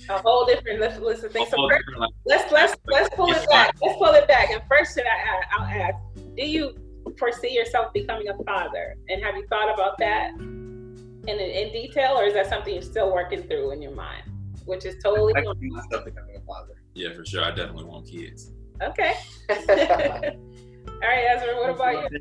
a 0.10 0.20
whole 0.20 0.46
different 0.46 0.80
list, 0.80 1.00
list 1.02 1.24
of 1.24 1.32
things. 1.32 1.50
So 1.50 1.70
first, 1.70 1.84
like, 1.98 2.12
let's 2.26 2.52
let's 2.52 2.76
let's 2.88 3.16
pull 3.16 3.32
it 3.32 3.48
back. 3.50 3.76
Let's 3.82 3.98
pull 3.98 4.14
it 4.14 4.28
back. 4.28 4.52
And 4.52 4.62
first, 4.70 4.96
should 4.96 5.06
I? 5.06 5.58
I'll 5.58 5.66
ask. 5.66 5.98
Do 6.36 6.46
you 6.46 6.76
foresee 7.18 7.54
yourself 7.54 7.94
becoming 7.94 8.28
a 8.30 8.44
father? 8.44 8.96
And 9.10 9.24
have 9.24 9.36
you 9.36 9.48
thought 9.48 9.74
about 9.74 9.98
that 10.00 10.32
in 10.34 11.28
in 11.28 11.72
detail, 11.72 12.18
or 12.18 12.26
is 12.26 12.34
that 12.34 12.48
something 12.48 12.74
you're 12.74 12.84
still 12.84 13.14
working 13.14 13.44
through 13.44 13.72
in 13.72 13.82
your 13.82 13.96
mind? 13.96 14.24
Which 14.66 14.86
is 14.86 14.96
totally 15.04 15.34
I 15.36 15.42
can 15.42 15.60
see 15.60 15.70
myself 15.70 16.06
becoming 16.06 16.36
a 16.36 16.42
father. 16.46 16.74
yeah, 16.94 17.14
for 17.14 17.26
sure. 17.26 17.44
I 17.44 17.50
definitely 17.52 17.86
want 17.86 18.08
kids. 18.08 18.52
okay. 18.82 19.14
All 19.50 19.56
All 21.04 21.10
right, 21.10 21.26
Ezra, 21.36 21.56
what 21.56 21.70
about 21.72 22.12
you? 22.12 22.20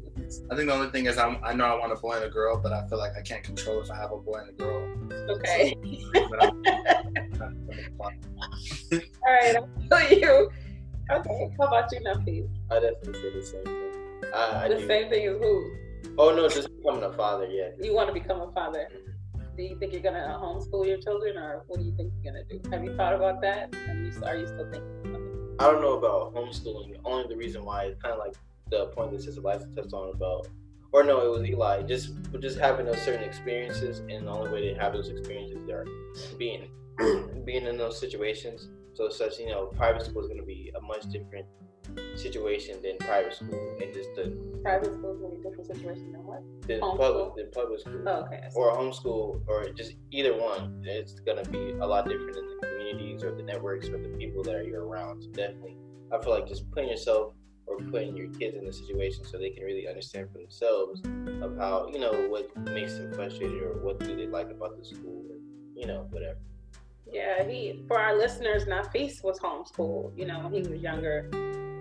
I 0.50 0.57
think 0.57 0.68
the 0.68 0.74
only 0.74 0.90
thing 0.90 1.07
is 1.07 1.16
I'm, 1.18 1.38
I 1.44 1.52
know 1.54 1.64
I 1.64 1.78
want 1.78 1.92
a 1.92 1.96
boy 1.96 2.14
and 2.16 2.24
a 2.24 2.28
girl, 2.28 2.59
but 2.59 2.72
I 2.72 2.87
feel 2.88 2.98
like 2.98 3.12
I 3.16 3.22
can't 3.22 3.42
control 3.44 3.80
if 3.83 3.90
I 3.90 3.96
have 3.96 4.11
a 4.11 4.16
boy 4.16 4.38
and 4.40 4.48
a 4.50 4.52
girl. 4.52 5.37
Okay. 5.37 5.74
But 6.12 6.42
I'm- 6.42 6.62
All 8.00 9.33
right, 9.33 9.57
I'll 9.57 9.68
tell 9.90 10.12
you. 10.12 10.50
Okay, 11.12 11.50
how 11.61 11.66
about 11.66 11.92
you, 11.92 12.00
Nafis? 12.00 12.48
I 12.70 12.80
definitely 12.80 13.12
say 13.20 13.30
the 13.35 13.42
same 13.46 13.64
thing. 13.64 14.33
I, 14.35 14.64
I 14.64 14.68
The 14.68 14.76
do. 14.76 14.87
same 14.87 15.09
thing 15.11 15.26
as 15.28 15.37
who? 15.38 15.70
Oh 16.18 16.35
no, 16.35 16.48
just 16.48 16.68
becoming 16.76 17.02
a 17.04 17.12
father. 17.12 17.46
Yeah. 17.46 17.70
You 17.80 17.94
want 17.94 18.09
to 18.09 18.14
become 18.14 18.40
a 18.40 18.50
father. 18.52 18.88
Mm-hmm. 18.92 19.11
Do 19.56 19.62
you 19.62 19.78
think 19.78 19.92
you're 19.92 20.02
gonna 20.02 20.36
homeschool 20.40 20.86
your 20.86 20.98
children, 20.98 21.36
or 21.36 21.62
what 21.68 21.78
do 21.78 21.86
you 21.86 21.94
think 21.96 22.12
you're 22.20 22.32
gonna 22.32 22.44
do? 22.44 22.60
Have 22.70 22.82
you 22.82 22.96
thought 22.96 23.14
about 23.14 23.40
that? 23.42 23.72
You, 23.72 24.12
are 24.24 24.36
you 24.36 24.46
still 24.46 24.68
thinking? 24.70 25.56
I 25.60 25.70
don't 25.70 25.80
know 25.80 25.96
about 25.96 26.34
homeschooling. 26.34 26.96
Only 27.04 27.28
the 27.28 27.36
reason 27.36 27.64
why 27.64 27.84
it's 27.84 28.02
kind 28.02 28.12
of 28.12 28.18
like 28.18 28.34
the 28.70 28.86
point 28.86 29.12
that 29.12 29.22
Sister 29.22 29.40
Liza 29.40 29.68
touched 29.76 29.92
on 29.92 30.12
about, 30.12 30.48
or 30.90 31.04
no, 31.04 31.24
it 31.24 31.30
was 31.30 31.48
Eli. 31.48 31.82
Just 31.82 32.14
just 32.40 32.58
having 32.58 32.86
those 32.86 33.00
certain 33.02 33.22
experiences, 33.22 34.00
and 34.00 34.26
the 34.26 34.30
only 34.30 34.50
way 34.50 34.72
to 34.72 34.80
have 34.80 34.92
those 34.92 35.08
experiences 35.08 35.68
are 35.68 35.86
being 36.36 36.68
being 37.44 37.66
in 37.66 37.76
those 37.76 37.98
situations. 38.00 38.68
So 38.94 39.08
such 39.08 39.38
you 39.38 39.50
know, 39.50 39.66
private 39.66 40.04
school 40.04 40.22
is 40.22 40.28
going 40.28 40.40
to 40.40 40.46
be 40.46 40.72
a 40.76 40.80
much 40.80 41.08
different 41.10 41.46
situation 42.16 42.80
than 42.83 42.96
private 42.98 43.35
school, 43.35 43.76
and 43.83 43.92
just 43.94 44.14
the 44.14 44.37
Private 44.62 44.94
schools 44.94 45.20
in 45.20 45.38
a 45.38 45.42
different 45.42 45.66
situation 45.66 46.12
than 46.12 46.24
what? 46.24 46.42
than 46.66 46.80
Homeschool? 46.80 46.96
public 46.98 47.37
than 47.37 47.50
public 47.50 47.80
school. 47.80 48.02
Oh, 48.07 48.24
okay. 48.24 48.48
Or 48.54 48.72
homeschool 48.72 49.42
or 49.46 49.68
just 49.70 49.94
either 50.11 50.35
one 50.35 50.83
it's 50.85 51.20
going 51.20 51.42
to 51.42 51.50
be 51.50 51.72
a 51.72 51.87
lot 51.87 52.09
different 52.09 52.37
in 52.37 52.46
the 52.46 52.66
communities 52.66 53.22
or 53.22 53.35
the 53.35 53.42
networks 53.42 53.88
or 53.88 53.98
the 53.98 54.09
people 54.16 54.42
that 54.44 54.54
are 54.54 54.62
you're 54.62 54.87
around 54.87 55.22
so 55.22 55.28
definitely 55.30 55.76
i 56.12 56.18
feel 56.22 56.30
like 56.33 56.46
just 56.46 56.70
putting 56.70 56.88
yourself 56.88 57.35
or 57.66 57.76
putting 57.90 58.16
your 58.16 58.28
kids 58.28 58.57
in 58.57 58.66
a 58.66 58.72
situation 58.72 59.24
so 59.24 59.37
they 59.38 59.50
can 59.50 59.64
really 59.64 59.87
understand 59.87 60.28
for 60.33 60.38
themselves 60.38 61.02
of 61.42 61.57
how 61.59 61.88
you 61.92 61.98
know 61.98 62.12
what 62.28 62.54
makes 62.72 62.94
them 62.96 63.12
frustrated 63.12 63.62
or 63.62 63.74
what 63.85 63.98
do 64.00 64.16
they 64.16 64.26
like 64.26 64.50
about 64.50 64.78
the 64.78 64.85
school 64.85 65.24
or 65.30 65.37
you 65.74 65.87
know 65.87 66.07
whatever 66.11 66.38
Yeah, 67.12 67.44
he 67.46 67.85
for 67.87 67.98
our 67.98 68.16
listeners, 68.16 68.64
Nafis 68.64 69.22
was 69.22 69.38
homeschooled. 69.38 70.16
You 70.18 70.26
know, 70.26 70.38
when 70.40 70.52
he 70.52 70.61
was 70.70 70.80
younger, 70.80 71.28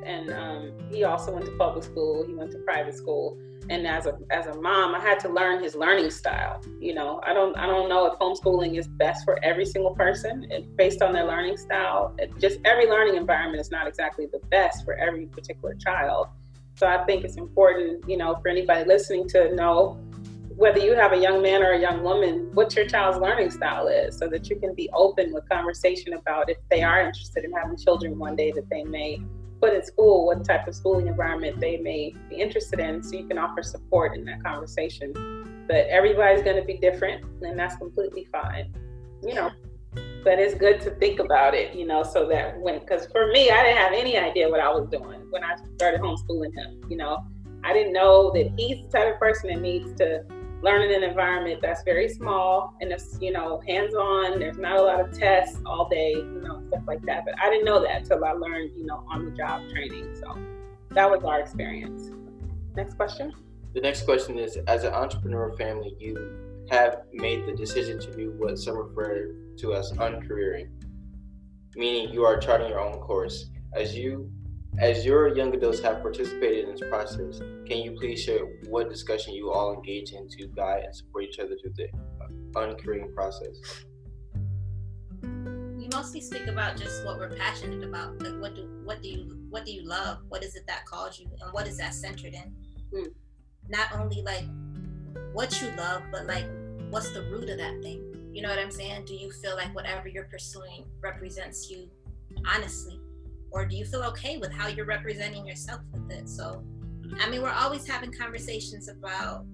and 0.05 0.31
um, 0.31 0.71
he 0.89 1.03
also 1.03 1.33
went 1.33 1.45
to 1.45 1.51
public 1.57 1.83
school. 1.83 2.25
He 2.25 2.33
went 2.33 2.51
to 2.51 2.57
private 2.59 2.95
school, 2.95 3.37
and 3.69 3.87
as 3.87 4.05
a 4.05 4.17
as 4.29 4.47
a 4.47 4.55
mom, 4.55 4.95
I 4.95 4.99
had 4.99 5.19
to 5.21 5.29
learn 5.29 5.63
his 5.63 5.75
learning 5.75 6.11
style. 6.11 6.61
You 6.79 6.93
know, 6.93 7.21
I 7.25 7.33
don't 7.33 7.55
I 7.57 7.65
don't 7.65 7.89
know 7.89 8.05
if 8.05 8.19
homeschooling 8.19 8.77
is 8.77 8.87
best 8.87 9.23
for 9.25 9.43
every 9.43 9.65
single 9.65 9.95
person. 9.95 10.47
It's 10.49 10.67
based 10.77 11.01
on 11.01 11.13
their 11.13 11.25
learning 11.25 11.57
style. 11.57 12.15
It 12.17 12.33
just 12.39 12.59
every 12.65 12.87
learning 12.87 13.15
environment 13.15 13.61
is 13.61 13.71
not 13.71 13.87
exactly 13.87 14.27
the 14.31 14.39
best 14.49 14.85
for 14.85 14.95
every 14.95 15.25
particular 15.27 15.75
child. 15.75 16.27
So 16.75 16.87
I 16.87 17.03
think 17.05 17.23
it's 17.23 17.37
important, 17.37 18.07
you 18.09 18.17
know, 18.17 18.35
for 18.41 18.49
anybody 18.49 18.83
listening 18.85 19.27
to 19.29 19.53
know 19.53 19.99
whether 20.55 20.79
you 20.79 20.93
have 20.93 21.13
a 21.13 21.17
young 21.17 21.41
man 21.41 21.63
or 21.63 21.71
a 21.71 21.79
young 21.79 22.03
woman, 22.03 22.49
what 22.53 22.75
your 22.75 22.85
child's 22.85 23.17
learning 23.17 23.49
style 23.49 23.87
is, 23.87 24.17
so 24.17 24.27
that 24.27 24.49
you 24.49 24.55
can 24.55 24.73
be 24.75 24.89
open 24.93 25.33
with 25.33 25.47
conversation 25.49 26.13
about 26.13 26.49
if 26.49 26.57
they 26.69 26.83
are 26.83 27.01
interested 27.01 27.43
in 27.43 27.51
having 27.51 27.77
children 27.77 28.17
one 28.17 28.35
day 28.35 28.51
that 28.51 28.69
they 28.69 28.83
may 28.83 29.21
put 29.63 29.73
in 29.73 29.83
school, 29.83 30.25
what 30.25 30.43
type 30.43 30.67
of 30.67 30.75
schooling 30.75 31.07
environment 31.07 31.57
they 31.61 31.77
may 31.77 32.13
be 32.29 32.35
interested 32.35 32.79
in, 32.79 33.01
so 33.01 33.15
you 33.15 33.25
can 33.25 33.37
offer 33.37 33.63
support 33.63 34.13
in 34.13 34.25
that 34.25 34.43
conversation. 34.43 35.13
But 35.69 35.87
everybody's 35.87 36.43
going 36.43 36.57
to 36.57 36.65
be 36.65 36.77
different, 36.77 37.23
and 37.41 37.57
that's 37.57 37.77
completely 37.77 38.27
fine, 38.29 38.73
you 39.25 39.33
know. 39.33 39.51
But 40.25 40.39
it's 40.39 40.55
good 40.55 40.81
to 40.81 40.91
think 40.91 41.19
about 41.19 41.53
it, 41.53 41.75
you 41.75 41.85
know, 41.85 42.03
so 42.03 42.27
that 42.27 42.59
when, 42.59 42.79
because 42.79 43.07
for 43.07 43.27
me, 43.27 43.49
I 43.49 43.63
didn't 43.63 43.77
have 43.77 43.93
any 43.93 44.17
idea 44.17 44.49
what 44.49 44.59
I 44.59 44.69
was 44.69 44.89
doing 44.89 45.21
when 45.29 45.43
I 45.45 45.55
started 45.75 46.01
homeschooling 46.01 46.53
him, 46.53 46.81
you 46.89 46.97
know. 46.97 47.25
I 47.63 47.71
didn't 47.71 47.93
know 47.93 48.31
that 48.33 48.51
he's 48.57 48.85
the 48.85 48.89
type 48.89 49.13
of 49.13 49.19
person 49.19 49.49
that 49.49 49.61
needs 49.61 49.93
to 49.99 50.25
learn 50.63 50.81
in 50.81 50.91
an 50.91 51.03
environment 51.03 51.59
that's 51.61 51.83
very 51.83 52.07
small 52.07 52.73
and 52.81 52.91
it's 52.91 53.17
you 53.21 53.31
know 53.31 53.61
hands-on 53.67 54.39
there's 54.39 54.57
not 54.57 54.77
a 54.77 54.81
lot 54.81 54.99
of 54.99 55.11
tests 55.11 55.59
all 55.65 55.87
day 55.89 56.13
you 56.13 56.41
know 56.43 56.63
stuff 56.69 56.83
like 56.87 57.01
that. 57.03 57.25
But 57.25 57.35
i 57.41 57.49
didn't 57.49 57.65
know 57.65 57.81
that 57.81 58.01
until 58.01 58.23
i 58.25 58.31
learned 58.31 58.71
you 58.77 58.85
know 58.85 59.05
on 59.09 59.25
the 59.25 59.31
job 59.31 59.61
training. 59.69 60.15
So 60.15 60.37
that 60.91 61.09
was 61.09 61.23
our 61.23 61.39
experience. 61.39 62.11
Next 62.75 62.95
question? 62.95 63.33
The 63.73 63.81
next 63.81 64.03
question 64.03 64.39
is 64.39 64.57
as 64.67 64.83
an 64.83 64.93
entrepreneur 64.93 65.51
family 65.57 65.95
you 65.99 66.15
have 66.71 67.01
made 67.11 67.45
the 67.45 67.51
decision 67.51 67.99
to 67.99 68.15
do 68.15 68.31
what 68.37 68.57
some 68.57 68.77
refer 68.77 69.35
to 69.57 69.73
as 69.73 69.91
uncareering 69.93 70.69
meaning 71.75 72.13
you 72.13 72.23
are 72.23 72.37
charting 72.37 72.69
your 72.69 72.79
own 72.79 72.99
course. 72.99 73.49
As 73.75 73.95
you 73.95 74.31
as 74.79 75.05
your 75.05 75.35
young 75.35 75.53
adults 75.55 75.79
have 75.81 76.01
participated 76.01 76.65
in 76.65 76.71
this 76.71 76.81
process 76.89 77.39
can 77.65 77.77
you 77.77 77.91
please 77.93 78.21
share 78.21 78.45
what 78.67 78.89
discussion 78.89 79.33
you 79.33 79.49
all 79.51 79.73
engage 79.73 80.11
in 80.11 80.27
to 80.27 80.47
guide 80.47 80.83
and 80.83 80.95
support 80.95 81.23
each 81.23 81.39
other 81.39 81.55
through 81.61 81.73
the 81.75 81.87
uncareering 82.55 83.13
process? 83.13 83.55
We 85.21 85.87
mostly 85.93 86.19
speak 86.19 86.47
about 86.47 86.77
just 86.77 87.05
what 87.05 87.17
we're 87.17 87.35
passionate 87.35 87.83
about 87.83 88.21
like 88.21 88.39
what 88.41 88.55
do 88.55 88.69
what 88.83 89.01
do 89.01 89.09
you 89.09 89.47
what 89.49 89.65
do 89.65 89.71
you 89.71 89.85
love? 89.85 90.19
What 90.27 90.43
is 90.43 90.55
it 90.55 90.67
that 90.67 90.85
calls 90.85 91.19
you 91.19 91.27
and 91.39 91.53
what 91.53 91.67
is 91.67 91.77
that 91.77 91.93
centered 91.93 92.33
in? 92.33 92.53
Hmm. 92.93 93.07
not 93.69 93.87
only 93.93 94.21
like 94.21 94.45
what 95.31 95.59
you 95.61 95.71
love 95.77 96.03
but 96.11 96.27
like 96.27 96.45
what's 96.89 97.11
the 97.11 97.21
root 97.23 97.49
of 97.49 97.57
that 97.57 97.81
thing? 97.81 98.29
You 98.33 98.41
know 98.41 98.49
what 98.49 98.59
i'm 98.59 98.71
saying? 98.71 99.05
Do 99.05 99.15
you 99.15 99.31
feel 99.31 99.55
like 99.55 99.73
whatever 99.73 100.07
you're 100.07 100.25
pursuing 100.25 100.85
represents 101.01 101.69
you 101.71 101.89
honestly 102.45 102.99
or 103.53 103.65
do 103.65 103.75
you 103.77 103.85
feel 103.85 104.03
okay 104.03 104.37
with 104.37 104.51
how 104.51 104.67
you're 104.67 104.85
representing 104.85 105.45
yourself 105.47 105.81
with 105.93 106.11
it? 106.11 106.27
So 106.27 106.63
i 107.19 107.29
mean 107.29 107.41
we're 107.41 107.51
always 107.51 107.87
having 107.87 108.11
conversations 108.11 108.89
about 108.89 109.45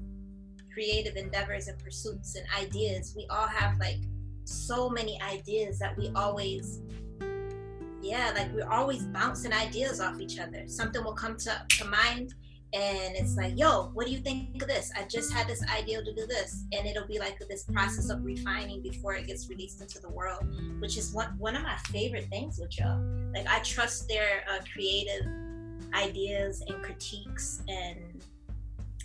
creative 0.72 1.18
endeavors 1.18 1.68
and 1.68 1.78
pursuits 1.80 2.36
and 2.36 2.46
ideas. 2.58 3.14
We 3.16 3.28
all 3.30 3.48
have 3.48 3.78
like 3.80 3.98
so 4.46 4.90
many 4.90 5.22
ideas 5.22 5.78
that 5.80 5.98
we 5.98 6.10
always 6.16 6.82
yeah 8.02 8.32
like 8.34 8.52
we're 8.54 8.70
always 8.70 9.04
bouncing 9.04 9.54
ideas 9.54 10.00
off 10.00 10.20
each 10.20 10.40
other. 10.40 10.64
Something 10.68 11.04
will 11.04 11.14
come 11.14 11.38
to, 11.38 11.62
to 11.70 11.86
mind 11.86 12.34
and 12.74 13.16
it's 13.16 13.36
like 13.36 13.58
yo 13.58 13.90
what 13.94 14.06
do 14.06 14.12
you 14.12 14.20
think 14.20 14.62
of 14.62 14.68
this? 14.68 14.92
I 14.96 15.04
just 15.04 15.34
had 15.34 15.48
this 15.48 15.64
idea 15.70 16.04
to 16.04 16.14
do 16.14 16.26
this. 16.28 16.66
And 16.72 16.88
it'll 16.88 17.08
be 17.08 17.20
like 17.20 17.40
this 17.48 17.64
process 17.64 18.10
of 18.10 18.24
refining 18.24 18.82
before 18.82 19.16
it 19.16 19.28
gets 19.28 19.50
released 19.50 19.82
into 19.82 20.00
the 20.00 20.10
world 20.10 20.44
which 20.80 20.98
is 20.98 21.14
one, 21.14 21.36
one 21.38 21.56
of 21.56 21.64
my 21.64 21.78
favorite 21.88 22.28
things 22.30 22.60
with 22.60 22.78
y'all. 22.78 23.00
Like 23.34 23.48
i 23.48 23.60
trust 23.60 24.08
their 24.08 24.44
uh, 24.50 24.60
creative 24.72 25.26
ideas 25.94 26.64
and 26.68 26.84
critiques 26.84 27.64
and 27.68 28.24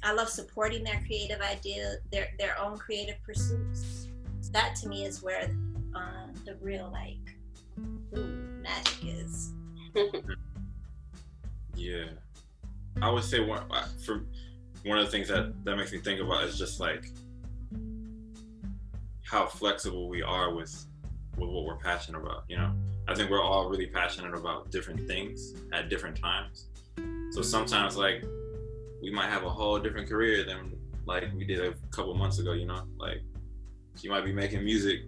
i 0.03 0.13
love 0.13 0.29
supporting 0.29 0.85
their 0.85 1.01
creative 1.07 1.41
idea 1.41 1.95
their 2.13 2.29
their 2.39 2.59
own 2.61 2.79
creative 2.79 3.17
pursuits. 3.25 4.09
That 4.53 4.77
to 4.83 4.89
me 4.89 5.05
is 5.05 5.21
where 5.21 5.51
uh, 5.97 6.27
the 6.45 6.55
real 6.61 6.89
like 6.93 7.37
ooh, 8.17 8.61
magic 8.63 9.05
is. 9.05 9.53
Yeah, 11.77 12.05
I 13.03 13.11
would 13.11 13.25
say 13.25 13.41
one 13.41 13.65
uh, 13.71 13.87
for 14.05 14.25
one 14.85 14.99
of 14.99 15.05
the 15.05 15.11
things 15.11 15.29
that 15.29 15.53
that 15.65 15.77
makes 15.77 15.93
me 15.93 15.99
think 15.99 16.21
about 16.21 16.45
is 16.45 16.59
just 16.59 16.81
like 16.81 17.11
how 19.25 19.47
flexible 19.47 20.09
we 20.09 20.23
are 20.23 20.55
with 20.55 20.87
with 21.37 21.51
what 21.51 21.65
we're 21.65 21.77
passionate 21.77 22.21
about. 22.21 22.45
You 22.49 22.59
know, 22.59 22.73
I 23.09 23.15
think 23.15 23.31
we're 23.31 23.43
all 23.43 23.69
really 23.69 23.87
passionate 23.87 24.35
about 24.35 24.71
different 24.71 25.07
things 25.09 25.55
at 25.73 25.89
different 25.89 26.21
times. 26.21 26.67
So 27.33 27.43
sometimes 27.43 27.97
like 27.97 28.25
we 29.03 29.11
might 29.11 29.29
have 29.29 29.45
a 29.45 29.51
whole 29.51 29.79
different 29.79 30.09
career 30.09 30.45
than 30.45 30.77
like 31.07 31.25
we 31.35 31.45
did 31.45 31.61
a 31.61 31.75
couple 31.91 32.15
months 32.15 32.39
ago. 32.39 32.53
You 32.53 32.67
know, 32.67 32.83
like 32.99 33.23
you 34.01 34.11
might 34.11 34.25
be 34.25 34.33
making 34.33 34.65
music 34.65 35.01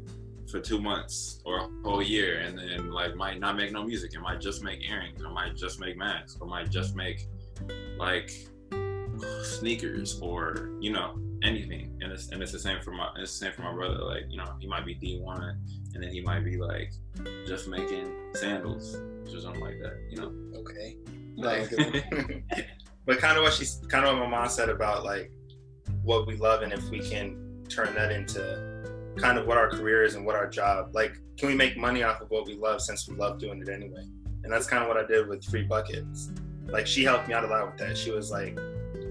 for 0.51 0.61
two 0.61 0.81
months 0.81 1.41
or 1.45 1.59
a 1.59 1.69
whole 1.83 2.03
year 2.03 2.39
and 2.39 2.57
then 2.57 2.91
like 2.91 3.17
might 3.17 3.41
not 3.41 3.57
make 3.57 3.73
no 3.73 3.83
music 3.83 4.15
it 4.15 4.21
might 4.21 4.41
just 4.41 4.63
make 4.63 4.89
earrings 4.89 5.21
or 5.21 5.29
might 5.31 5.57
just 5.57 5.81
make 5.81 5.97
masks 5.97 6.39
or 6.41 6.47
might 6.47 6.71
just 6.71 6.95
make 6.95 7.27
like 7.99 8.33
sneakers 9.43 10.21
or 10.21 10.71
you 10.81 10.93
know 10.93 11.19
anything. 11.43 11.99
And 12.01 12.13
it's 12.13 12.29
and 12.31 12.43
it's 12.43 12.53
the 12.53 12.59
same 12.59 12.81
for 12.83 12.93
my 12.93 13.09
it's 13.17 13.39
the 13.39 13.47
same 13.47 13.53
for 13.53 13.63
my 13.63 13.73
brother. 13.73 13.99
Like 13.99 14.25
you 14.29 14.37
know 14.37 14.55
he 14.61 14.67
might 14.67 14.85
be 14.85 14.95
d1 14.95 15.57
and 15.97 16.05
then 16.05 16.13
he 16.13 16.21
might 16.21 16.45
be 16.45 16.59
like 16.59 16.93
just 17.47 17.69
making 17.69 18.13
sandals 18.35 18.97
or 19.35 19.41
something 19.41 19.63
like 19.63 19.79
that 19.81 19.99
you 20.11 20.19
know? 20.19 20.31
Okay. 20.61 20.97
like 21.37 21.71
but 23.07 23.19
kind 23.19 23.39
of 23.39 23.43
what 23.43 23.55
she's 23.55 23.81
kind 23.89 24.05
of 24.05 24.13
what 24.13 24.29
my 24.29 24.29
mom 24.29 24.49
said 24.49 24.69
about 24.69 25.05
like 25.05 25.33
what 26.03 26.27
we 26.27 26.37
love 26.37 26.61
and 26.61 26.71
if 26.71 26.87
we 26.91 27.01
can 27.01 27.65
turn 27.71 27.95
that 27.95 28.13
into 28.13 28.83
kind 29.17 29.39
of 29.39 29.47
what 29.47 29.57
our 29.57 29.71
career 29.71 30.05
is 30.05 30.17
and 30.17 30.27
what 30.27 30.35
our 30.35 30.47
job 30.47 30.91
like 30.95 31.17
can 31.39 31.49
we 31.49 31.55
make 31.55 31.79
money 31.79 32.03
off 32.03 32.21
of 32.21 32.29
what 32.31 32.47
we 32.47 32.55
love 32.57 32.83
since 32.83 33.09
we 33.09 33.17
love 33.17 33.39
doing 33.39 33.61
it 33.61 33.69
anyway? 33.69 34.05
And 34.45 34.53
that's 34.53 34.67
kind 34.67 34.83
of 34.83 34.89
what 34.89 34.99
i 34.99 35.07
did 35.07 35.27
with 35.29 35.45
free 35.45 35.65
buckets 35.65 36.31
like 36.69 36.87
she 36.87 37.05
helped 37.05 37.29
me 37.29 37.35
out 37.35 37.45
a 37.45 37.47
lot 37.47 37.67
with 37.67 37.79
that 37.79 37.97
she 37.97 38.11
was 38.11 38.31
like 38.31 38.59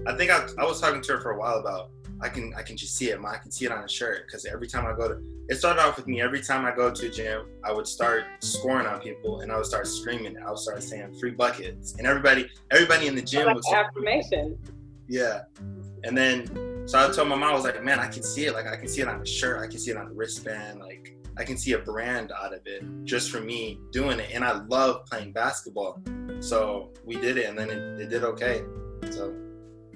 i 0.06 0.14
think 0.16 0.30
i, 0.30 0.46
I 0.58 0.64
was 0.64 0.80
talking 0.80 1.00
to 1.02 1.12
her 1.12 1.20
for 1.20 1.32
a 1.32 1.38
while 1.38 1.58
about 1.58 1.90
I 2.20 2.28
can 2.28 2.54
I 2.54 2.62
can 2.62 2.76
just 2.76 2.96
see 2.96 3.10
it. 3.10 3.20
I 3.22 3.36
can 3.36 3.50
see 3.50 3.66
it 3.66 3.72
on 3.72 3.84
a 3.84 3.88
shirt 3.88 4.26
because 4.26 4.46
every 4.46 4.66
time 4.66 4.86
I 4.86 4.96
go 4.96 5.08
to, 5.08 5.22
it 5.48 5.56
started 5.56 5.82
off 5.82 5.96
with 5.96 6.06
me. 6.06 6.20
Every 6.20 6.40
time 6.40 6.64
I 6.64 6.74
go 6.74 6.90
to 6.90 7.06
a 7.06 7.10
gym, 7.10 7.46
I 7.62 7.72
would 7.72 7.86
start 7.86 8.24
scoring 8.40 8.86
on 8.86 9.00
people, 9.00 9.40
and 9.40 9.52
I 9.52 9.56
would 9.56 9.66
start 9.66 9.86
screaming. 9.86 10.36
I 10.38 10.48
would 10.48 10.58
start 10.58 10.82
saying 10.82 11.18
free 11.20 11.32
buckets, 11.32 11.94
and 11.98 12.06
everybody 12.06 12.48
everybody 12.70 13.06
in 13.06 13.14
the 13.14 13.22
gym 13.22 13.46
like 13.46 13.56
was 13.56 13.70
affirmation. 13.72 14.58
yeah. 15.08 15.42
And 16.04 16.16
then 16.16 16.86
so 16.86 16.98
I 16.98 17.12
told 17.12 17.28
my 17.28 17.34
mom, 17.34 17.50
I 17.50 17.54
was 17.54 17.64
like, 17.64 17.82
man, 17.82 17.98
I 17.98 18.08
can 18.08 18.22
see 18.22 18.46
it. 18.46 18.54
Like 18.54 18.66
I 18.66 18.76
can 18.76 18.88
see 18.88 19.02
it 19.02 19.08
on 19.08 19.18
the 19.18 19.26
shirt, 19.26 19.62
I 19.62 19.66
can 19.66 19.78
see 19.78 19.90
it 19.90 19.96
on 19.96 20.08
the 20.08 20.14
wristband, 20.14 20.80
like. 20.80 21.12
I 21.38 21.44
can 21.44 21.58
see 21.58 21.72
a 21.72 21.78
brand 21.78 22.32
out 22.32 22.54
of 22.54 22.60
it 22.64 22.82
just 23.04 23.30
for 23.30 23.42
me 23.42 23.78
doing 23.92 24.18
it. 24.20 24.30
And 24.32 24.42
I 24.42 24.52
love 24.68 25.04
playing 25.04 25.32
basketball. 25.32 26.00
So 26.40 26.90
we 27.04 27.16
did 27.16 27.38
it 27.38 27.46
and 27.46 27.58
then 27.58 27.70
it, 27.70 28.00
it 28.02 28.08
did 28.08 28.24
okay. 28.24 28.62
So 29.10 29.34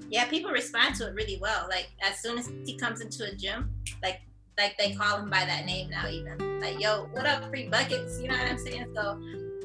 Yeah, 0.09 0.27
people 0.27 0.51
respond 0.51 0.95
to 0.95 1.07
it 1.07 1.15
really 1.15 1.37
well. 1.41 1.67
Like 1.69 1.89
as 2.01 2.19
soon 2.19 2.37
as 2.37 2.49
he 2.65 2.77
comes 2.77 3.01
into 3.01 3.25
a 3.25 3.35
gym, 3.35 3.69
like 4.03 4.21
like 4.57 4.77
they 4.77 4.93
call 4.93 5.19
him 5.19 5.29
by 5.29 5.45
that 5.45 5.65
name 5.65 5.89
now 5.89 6.07
even. 6.07 6.59
Like, 6.59 6.79
yo, 6.79 7.07
what 7.11 7.25
up, 7.25 7.49
free 7.49 7.67
buckets? 7.67 8.19
You 8.21 8.27
know 8.27 8.37
what 8.37 8.47
I'm 8.47 8.57
saying? 8.57 8.93
So 8.95 9.19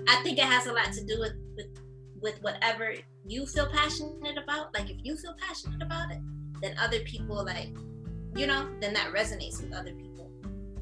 I 0.08 0.22
think 0.22 0.38
it 0.38 0.44
has 0.44 0.66
a 0.66 0.72
lot 0.72 0.92
to 0.92 1.04
do 1.04 1.18
with 1.20 1.34
with 1.56 1.66
with 2.20 2.42
whatever 2.42 2.94
you 3.26 3.46
feel 3.46 3.66
passionate 3.66 4.38
about. 4.42 4.74
Like 4.74 4.90
if 4.90 4.96
you 5.02 5.16
feel 5.16 5.34
passionate 5.46 5.82
about 5.82 6.10
it, 6.12 6.18
then 6.62 6.76
other 6.78 7.00
people 7.00 7.44
like, 7.44 7.74
you 8.34 8.46
know, 8.46 8.68
then 8.80 8.94
that 8.94 9.12
resonates 9.12 9.60
with 9.60 9.72
other 9.72 9.92
people. 9.92 10.30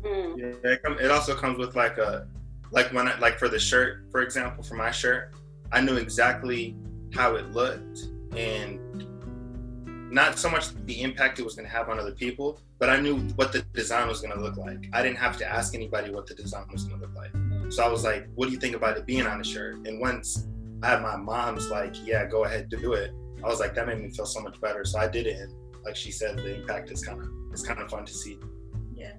Mm. 0.03 0.39
Yeah, 0.39 0.71
it, 0.71 0.83
come, 0.83 0.99
it 0.99 1.11
also 1.11 1.35
comes 1.35 1.59
with 1.59 1.75
like 1.75 1.99
a, 1.99 2.29
like 2.71 2.93
when 2.93 3.09
I 3.09 3.19
like 3.19 3.39
for 3.39 3.49
the 3.49 3.59
shirt, 3.59 4.07
for 4.11 4.23
example, 4.23 4.63
for 4.63 4.75
my 4.75 4.91
shirt, 4.91 5.33
I 5.73 5.81
knew 5.81 5.97
exactly 5.97 6.77
how 7.13 7.37
it 7.37 7.51
looked 7.53 8.07
and 8.37 8.81
not 10.11 10.39
so 10.39 10.49
much 10.49 10.75
the 10.87 11.03
impact 11.03 11.39
it 11.39 11.45
was 11.45 11.55
going 11.55 11.67
to 11.67 11.73
have 11.75 11.89
on 11.89 11.99
other 11.99 12.13
people, 12.13 12.61
but 12.79 12.89
I 12.89 13.01
knew 13.01 13.19
what 13.37 13.53
the 13.53 13.63
design 13.73 14.07
was 14.09 14.21
going 14.21 14.33
to 14.33 14.41
look 14.41 14.57
like. 14.57 14.89
I 14.93 15.03
didn't 15.03 15.19
have 15.19 15.37
to 15.39 15.47
ask 15.47 15.75
anybody 15.75 16.11
what 16.11 16.27
the 16.27 16.35
design 16.35 16.67
was 16.71 16.85
going 16.85 17.01
to 17.01 17.07
look 17.07 17.17
like. 17.17 17.33
So 17.73 17.83
I 17.83 17.89
was 17.89 18.05
like, 18.05 18.29
"What 18.35 18.47
do 18.47 18.53
you 18.53 18.59
think 18.59 18.77
about 18.77 18.97
it 18.97 19.07
being 19.07 19.27
on 19.27 19.39
the 19.39 19.45
shirt?" 19.45 19.87
And 19.87 20.01
once 20.01 20.47
I 20.83 20.91
had 20.91 21.03
my 21.03 21.17
mom's 21.17 21.69
like, 21.71 21.95
"Yeah, 22.07 22.27
go 22.27 22.45
ahead, 22.45 22.69
do 22.69 22.93
it," 22.93 23.13
I 23.43 23.49
was 23.49 23.61
like, 23.61 23.75
that 23.75 23.87
made 23.87 24.01
me 24.01 24.11
feel 24.11 24.27
so 24.27 24.41
much 24.41 24.61
better. 24.61 24.85
So 24.85 24.99
I 24.99 25.09
did 25.09 25.27
it, 25.27 25.39
and 25.41 25.53
like 25.85 25.97
she 25.97 26.11
said, 26.11 26.37
the 26.37 26.61
impact 26.61 26.91
is 26.91 27.05
kind 27.05 27.21
of 27.21 27.29
it's 27.53 27.63
kind 27.63 27.81
of 27.81 27.91
fun 27.91 28.05
to 28.07 28.13
see. 28.13 28.39
Yeah. 28.95 29.13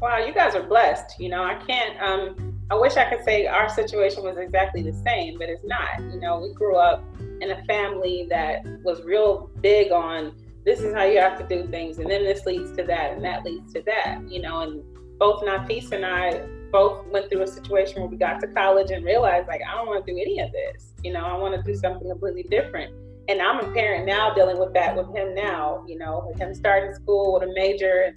Wow, 0.00 0.18
you 0.18 0.34
guys 0.34 0.54
are 0.54 0.62
blessed. 0.62 1.18
You 1.18 1.28
know, 1.28 1.42
I 1.42 1.54
can't. 1.66 2.00
Um, 2.00 2.55
I 2.70 2.74
wish 2.74 2.96
I 2.96 3.08
could 3.08 3.24
say 3.24 3.46
our 3.46 3.68
situation 3.68 4.24
was 4.24 4.36
exactly 4.38 4.82
the 4.82 4.92
same, 4.92 5.38
but 5.38 5.48
it's 5.48 5.64
not. 5.64 6.00
You 6.12 6.18
know, 6.18 6.40
we 6.40 6.52
grew 6.52 6.76
up 6.76 7.04
in 7.40 7.52
a 7.52 7.64
family 7.64 8.26
that 8.30 8.64
was 8.82 9.02
real 9.02 9.50
big 9.60 9.92
on 9.92 10.34
this 10.66 10.80
is 10.80 10.92
how 10.92 11.04
you 11.04 11.20
have 11.20 11.38
to 11.38 11.46
do 11.46 11.68
things, 11.68 11.98
and 11.98 12.10
then 12.10 12.24
this 12.24 12.44
leads 12.44 12.76
to 12.76 12.82
that, 12.82 13.12
and 13.12 13.24
that 13.24 13.44
leads 13.44 13.72
to 13.72 13.82
that. 13.82 14.20
You 14.28 14.42
know, 14.42 14.62
and 14.62 14.82
both 15.16 15.44
Nafis 15.44 15.92
and 15.92 16.04
I 16.04 16.44
both 16.72 17.06
went 17.06 17.30
through 17.30 17.42
a 17.42 17.46
situation 17.46 18.00
where 18.00 18.10
we 18.10 18.16
got 18.16 18.40
to 18.40 18.48
college 18.48 18.90
and 18.90 19.04
realized 19.04 19.46
like 19.46 19.60
I 19.62 19.76
don't 19.76 19.86
want 19.86 20.04
to 20.04 20.12
do 20.12 20.18
any 20.18 20.40
of 20.40 20.50
this. 20.50 20.92
You 21.04 21.12
know, 21.12 21.20
I 21.20 21.38
want 21.38 21.54
to 21.54 21.62
do 21.62 21.78
something 21.78 22.08
completely 22.08 22.42
different. 22.42 22.92
And 23.28 23.40
I'm 23.40 23.60
a 23.60 23.72
parent 23.72 24.06
now 24.06 24.34
dealing 24.34 24.58
with 24.58 24.74
that 24.74 24.96
with 24.96 25.14
him 25.14 25.34
now. 25.36 25.84
You 25.86 25.98
know, 25.98 26.24
with 26.28 26.36
him 26.36 26.52
starting 26.52 26.92
school 26.94 27.34
with 27.34 27.48
a 27.48 27.52
major. 27.54 28.12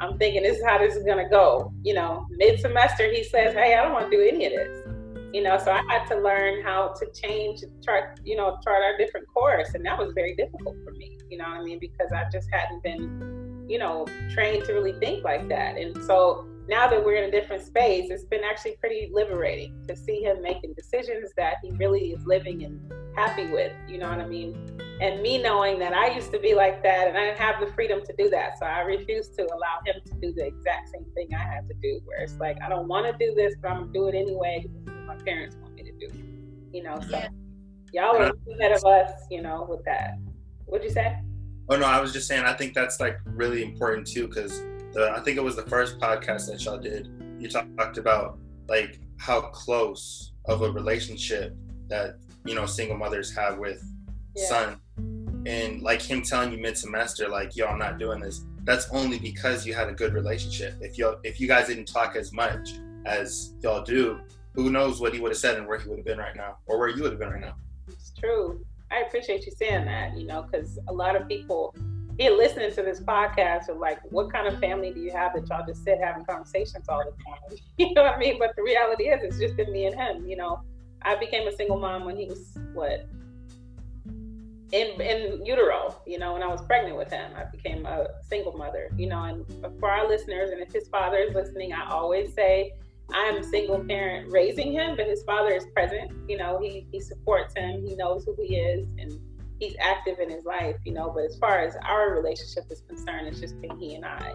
I'm 0.00 0.18
thinking 0.18 0.42
this 0.42 0.58
is 0.58 0.64
how 0.64 0.78
this 0.78 0.96
is 0.96 1.04
gonna 1.04 1.28
go. 1.28 1.72
You 1.82 1.94
know, 1.94 2.26
mid 2.30 2.60
semester 2.60 3.10
he 3.10 3.24
says, 3.24 3.54
Hey, 3.54 3.74
I 3.74 3.82
don't 3.82 3.92
want 3.92 4.10
to 4.10 4.16
do 4.16 4.22
any 4.22 4.46
of 4.46 4.52
this. 4.52 4.86
You 5.32 5.42
know, 5.42 5.58
so 5.58 5.72
I 5.72 5.82
had 5.88 6.06
to 6.06 6.16
learn 6.16 6.62
how 6.62 6.94
to 6.98 7.06
change, 7.12 7.60
chart, 7.84 8.18
you 8.24 8.34
know, 8.34 8.58
chart 8.64 8.82
our 8.82 8.96
different 8.96 9.26
course. 9.28 9.74
And 9.74 9.84
that 9.84 9.98
was 9.98 10.12
very 10.14 10.34
difficult 10.34 10.76
for 10.84 10.92
me, 10.92 11.18
you 11.28 11.36
know 11.36 11.44
what 11.44 11.58
I 11.58 11.62
mean? 11.62 11.78
Because 11.78 12.10
I 12.12 12.24
just 12.32 12.48
hadn't 12.50 12.82
been, 12.82 13.66
you 13.68 13.78
know, 13.78 14.06
trained 14.30 14.64
to 14.64 14.72
really 14.72 14.94
think 14.94 15.24
like 15.24 15.46
that. 15.50 15.76
And 15.76 16.02
so 16.04 16.46
now 16.66 16.86
that 16.88 17.04
we're 17.04 17.16
in 17.16 17.24
a 17.24 17.30
different 17.30 17.62
space, 17.62 18.10
it's 18.10 18.24
been 18.24 18.42
actually 18.44 18.76
pretty 18.80 19.10
liberating 19.12 19.84
to 19.88 19.96
see 19.96 20.22
him 20.22 20.40
making 20.42 20.74
decisions 20.74 21.30
that 21.36 21.56
he 21.62 21.72
really 21.72 22.12
is 22.12 22.24
living 22.26 22.64
and 22.64 22.80
happy 23.14 23.46
with, 23.46 23.72
you 23.86 23.98
know 23.98 24.08
what 24.08 24.20
I 24.20 24.26
mean? 24.26 24.54
And 25.00 25.22
me 25.22 25.40
knowing 25.40 25.78
that 25.78 25.92
I 25.94 26.08
used 26.14 26.32
to 26.32 26.40
be 26.40 26.54
like 26.54 26.82
that 26.82 27.08
and 27.08 27.16
I 27.16 27.26
didn't 27.26 27.38
have 27.38 27.60
the 27.60 27.72
freedom 27.74 28.00
to 28.04 28.14
do 28.18 28.28
that. 28.30 28.58
So 28.58 28.66
I 28.66 28.80
refuse 28.80 29.28
to 29.30 29.42
allow 29.44 29.78
him 29.86 29.96
to 30.04 30.12
do 30.20 30.32
the 30.32 30.46
exact 30.46 30.88
same 30.90 31.04
thing 31.14 31.28
I 31.34 31.38
had 31.42 31.68
to 31.68 31.74
do, 31.74 32.00
where 32.04 32.18
it's 32.20 32.36
like, 32.38 32.56
I 32.64 32.68
don't 32.68 32.88
want 32.88 33.06
to 33.06 33.12
do 33.24 33.34
this, 33.34 33.54
but 33.62 33.70
I'm 33.70 33.78
going 33.78 33.92
to 33.92 33.98
do 33.98 34.08
it 34.08 34.14
anyway 34.14 34.64
because 34.66 35.06
my 35.06 35.16
parents 35.24 35.56
want 35.62 35.74
me 35.74 35.84
to 35.84 35.92
do. 35.92 36.08
You 36.72 36.82
know, 36.82 36.98
so 37.00 37.10
Yeah. 37.10 37.28
y'all 37.92 38.16
are 38.16 38.22
uh-huh. 38.24 38.54
ahead 38.58 38.72
of 38.72 38.84
us, 38.84 39.12
you 39.30 39.40
know, 39.40 39.66
with 39.68 39.84
that. 39.84 40.18
What'd 40.66 40.84
you 40.84 40.92
say? 40.92 41.16
Oh 41.70 41.76
no, 41.76 41.86
I 41.86 42.00
was 42.00 42.12
just 42.12 42.26
saying 42.26 42.44
I 42.44 42.54
think 42.54 42.74
that's 42.74 42.98
like 42.98 43.18
really 43.24 43.62
important 43.62 44.06
too 44.06 44.26
because 44.26 44.62
I 44.98 45.20
think 45.20 45.36
it 45.36 45.42
was 45.42 45.54
the 45.54 45.62
first 45.62 45.98
podcast 45.98 46.48
that 46.50 46.64
y'all 46.64 46.78
did. 46.78 47.08
You 47.38 47.48
talked 47.48 47.98
about 47.98 48.38
like 48.68 49.00
how 49.18 49.40
close 49.42 50.32
of 50.46 50.62
a 50.62 50.70
relationship 50.70 51.54
that 51.88 52.16
you 52.44 52.54
know 52.54 52.66
single 52.66 52.96
mothers 52.96 53.34
have 53.36 53.58
with 53.58 53.82
Yeah. 54.34 54.48
son, 54.48 54.80
and 55.48 55.80
like 55.80 56.02
him 56.02 56.20
telling 56.22 56.52
you 56.52 56.58
mid 56.58 56.76
semester 56.76 57.26
like 57.26 57.56
yo 57.56 57.66
I'm 57.66 57.78
not 57.78 57.98
doing 57.98 58.20
this. 58.20 58.44
That's 58.64 58.88
only 58.90 59.18
because 59.18 59.66
you 59.66 59.72
had 59.74 59.88
a 59.88 59.92
good 59.92 60.12
relationship. 60.12 60.74
If 60.80 60.98
you 60.98 61.16
if 61.24 61.40
you 61.40 61.48
guys 61.48 61.68
didn't 61.68 61.86
talk 61.86 62.16
as 62.16 62.32
much 62.32 62.74
as 63.06 63.54
y'all 63.62 63.82
do, 63.82 64.20
who 64.52 64.70
knows 64.70 65.00
what 65.00 65.14
he 65.14 65.20
would 65.20 65.30
have 65.30 65.38
said 65.38 65.56
and 65.56 65.66
where 65.66 65.78
he 65.78 65.88
would 65.88 65.98
have 65.98 66.06
been 66.06 66.18
right 66.18 66.36
now, 66.36 66.58
or 66.66 66.78
where 66.78 66.88
you 66.88 67.02
would 67.02 67.12
have 67.12 67.18
been 67.18 67.30
right 67.30 67.40
now. 67.40 67.54
It's 67.88 68.12
true. 68.18 68.64
I 68.90 69.00
appreciate 69.00 69.46
you 69.46 69.52
saying 69.52 69.86
that, 69.86 70.16
you 70.18 70.26
know, 70.26 70.42
because 70.42 70.78
a 70.88 70.92
lot 70.92 71.16
of 71.16 71.28
people 71.28 71.74
here 72.18 72.32
listening 72.32 72.72
to 72.72 72.82
this 72.82 73.00
podcast 73.00 73.68
are 73.68 73.74
like, 73.74 74.00
what 74.10 74.32
kind 74.32 74.46
of 74.46 74.58
family 74.60 74.92
do 74.92 75.00
you 75.00 75.12
have 75.12 75.34
that 75.34 75.48
y'all 75.48 75.64
just 75.66 75.84
sit 75.84 75.98
having 76.02 76.24
conversations 76.24 76.88
all 76.88 76.98
the 77.04 77.12
time? 77.24 77.58
you 77.78 77.94
know 77.94 78.02
what 78.02 78.14
I 78.14 78.18
mean? 78.18 78.38
But 78.38 78.56
the 78.56 78.62
reality 78.62 79.04
is, 79.04 79.22
it's 79.22 79.38
just 79.38 79.56
been 79.56 79.72
me 79.72 79.86
and 79.86 79.94
him. 79.94 80.26
You 80.26 80.36
know, 80.36 80.62
I 81.02 81.16
became 81.16 81.46
a 81.46 81.52
single 81.52 81.78
mom 81.78 82.04
when 82.04 82.16
he 82.16 82.26
was, 82.26 82.58
what, 82.72 83.06
in, 84.72 85.00
in 85.00 85.44
utero, 85.44 85.96
you 86.06 86.18
know, 86.18 86.34
when 86.34 86.42
I 86.42 86.48
was 86.48 86.62
pregnant 86.62 86.96
with 86.96 87.10
him. 87.10 87.32
I 87.34 87.44
became 87.44 87.86
a 87.86 88.08
single 88.28 88.52
mother, 88.52 88.90
you 88.96 89.06
know, 89.08 89.22
and 89.24 89.44
for 89.78 89.90
our 89.90 90.06
listeners, 90.06 90.50
and 90.50 90.60
if 90.60 90.72
his 90.72 90.88
father 90.88 91.18
is 91.18 91.34
listening, 91.34 91.72
I 91.72 91.90
always 91.90 92.34
say, 92.34 92.74
I'm 93.10 93.38
a 93.38 93.44
single 93.44 93.82
parent 93.84 94.30
raising 94.30 94.72
him, 94.72 94.96
but 94.96 95.06
his 95.06 95.22
father 95.22 95.52
is 95.52 95.64
present. 95.74 96.12
You 96.28 96.36
know, 96.36 96.58
he, 96.60 96.86
he 96.92 97.00
supports 97.00 97.54
him, 97.54 97.86
he 97.86 97.96
knows 97.96 98.24
who 98.24 98.36
he 98.42 98.56
is, 98.56 98.86
and 98.98 99.18
he's 99.58 99.74
active 99.80 100.18
in 100.18 100.28
his 100.30 100.44
life, 100.44 100.76
you 100.84 100.92
know. 100.92 101.10
But 101.14 101.24
as 101.24 101.38
far 101.38 101.60
as 101.60 101.74
our 101.86 102.14
relationship 102.14 102.64
is 102.70 102.82
concerned, 102.86 103.26
it's 103.28 103.40
just 103.40 103.58
been 103.62 103.78
he 103.78 103.94
and 103.94 104.04
I. 104.04 104.34